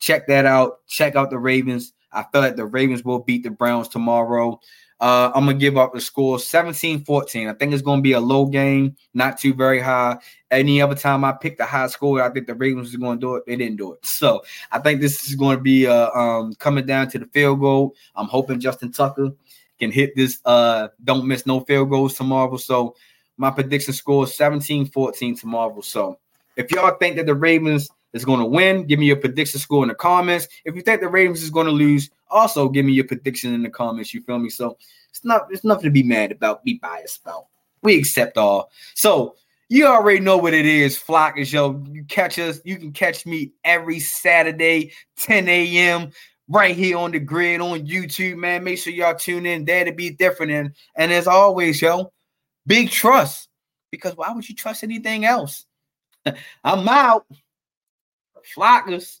check 0.00 0.26
that 0.26 0.44
out. 0.44 0.84
Check 0.88 1.14
out 1.14 1.30
the 1.30 1.38
Ravens. 1.38 1.92
I 2.12 2.24
feel 2.32 2.40
like 2.40 2.56
the 2.56 2.66
Ravens 2.66 3.04
will 3.04 3.20
beat 3.20 3.44
the 3.44 3.50
Browns 3.50 3.88
tomorrow. 3.88 4.60
Uh, 5.00 5.30
I'm 5.34 5.46
gonna 5.46 5.58
give 5.58 5.76
up 5.76 5.94
the 5.94 6.00
score 6.00 6.38
17-14. 6.38 7.48
I 7.48 7.54
think 7.54 7.72
it's 7.72 7.82
gonna 7.82 8.02
be 8.02 8.12
a 8.12 8.20
low 8.20 8.46
game, 8.46 8.96
not 9.14 9.38
too 9.38 9.54
very 9.54 9.80
high. 9.80 10.18
Any 10.50 10.82
other 10.82 10.96
time 10.96 11.24
I 11.24 11.32
picked 11.32 11.60
a 11.60 11.64
high 11.64 11.86
score, 11.86 12.20
I 12.20 12.30
think 12.30 12.46
the 12.46 12.54
Ravens 12.54 12.88
was 12.88 12.96
gonna 12.96 13.20
do 13.20 13.36
it. 13.36 13.44
They 13.46 13.56
didn't 13.56 13.76
do 13.76 13.92
it. 13.92 14.04
So 14.04 14.42
I 14.72 14.80
think 14.80 15.00
this 15.00 15.28
is 15.28 15.36
gonna 15.36 15.60
be 15.60 15.86
uh, 15.86 16.10
um, 16.10 16.54
coming 16.54 16.86
down 16.86 17.08
to 17.10 17.18
the 17.18 17.26
field 17.26 17.60
goal. 17.60 17.94
I'm 18.16 18.26
hoping 18.26 18.58
Justin 18.58 18.90
Tucker 18.90 19.32
can 19.78 19.92
hit 19.92 20.16
this 20.16 20.40
uh, 20.44 20.88
don't 21.04 21.26
miss 21.26 21.46
no 21.46 21.60
field 21.60 21.90
goals 21.90 22.14
tomorrow. 22.14 22.56
So 22.56 22.96
my 23.36 23.50
prediction 23.50 23.94
score 23.94 24.24
is 24.24 24.32
17-14 24.32 25.40
tomorrow. 25.40 25.80
So 25.80 26.18
if 26.56 26.70
y'all 26.72 26.96
think 26.98 27.16
that 27.16 27.26
the 27.26 27.34
Ravens 27.34 27.88
is 28.12 28.24
going 28.24 28.40
to 28.40 28.46
win, 28.46 28.84
give 28.84 28.98
me 28.98 29.06
your 29.06 29.16
prediction 29.16 29.60
score 29.60 29.84
in 29.84 29.88
the 29.88 29.94
comments. 29.94 30.48
If 30.64 30.74
you 30.74 30.82
think 30.82 31.00
the 31.00 31.08
Ravens 31.08 31.42
is 31.42 31.50
going 31.50 31.66
to 31.66 31.72
lose, 31.72 32.10
also 32.30 32.68
give 32.68 32.84
me 32.84 32.92
your 32.92 33.06
prediction 33.06 33.54
in 33.54 33.62
the 33.62 33.70
comments. 33.70 34.12
You 34.14 34.22
feel 34.22 34.38
me? 34.38 34.50
So 34.50 34.76
it's 35.10 35.24
not 35.24 35.48
it's 35.50 35.64
nothing 35.64 35.84
to 35.84 35.90
be 35.90 36.02
mad 36.02 36.32
about, 36.32 36.64
be 36.64 36.74
biased 36.74 37.22
about. 37.22 37.46
We 37.82 37.98
accept 37.98 38.36
all. 38.36 38.70
So 38.94 39.36
you 39.68 39.86
already 39.86 40.20
know 40.20 40.38
what 40.38 40.54
it 40.54 40.64
is, 40.64 40.96
Flock 40.96 41.38
is 41.38 41.52
yo. 41.52 41.84
You 41.90 42.04
catch 42.04 42.38
us, 42.38 42.60
you 42.64 42.76
can 42.76 42.92
catch 42.92 43.26
me 43.26 43.52
every 43.64 44.00
Saturday, 44.00 44.92
10 45.18 45.48
a.m. 45.48 46.10
right 46.48 46.74
here 46.74 46.96
on 46.96 47.12
the 47.12 47.20
GRYD 47.20 47.60
on 47.60 47.86
YouTube, 47.86 48.36
man. 48.38 48.64
Make 48.64 48.78
sure 48.78 48.92
y'all 48.92 49.14
tune 49.14 49.44
in 49.44 49.64
there 49.66 49.84
to 49.84 49.92
be 49.92 50.10
different. 50.10 50.52
And, 50.52 50.74
and 50.96 51.12
as 51.12 51.26
always, 51.26 51.82
yo, 51.82 52.12
big 52.66 52.90
trust. 52.90 53.48
Because 53.90 54.16
why 54.16 54.32
would 54.32 54.48
you 54.48 54.54
trust 54.54 54.84
anything 54.84 55.24
else? 55.24 55.64
I'm 56.64 56.88
out. 56.88 57.26
Flockers. 58.56 59.20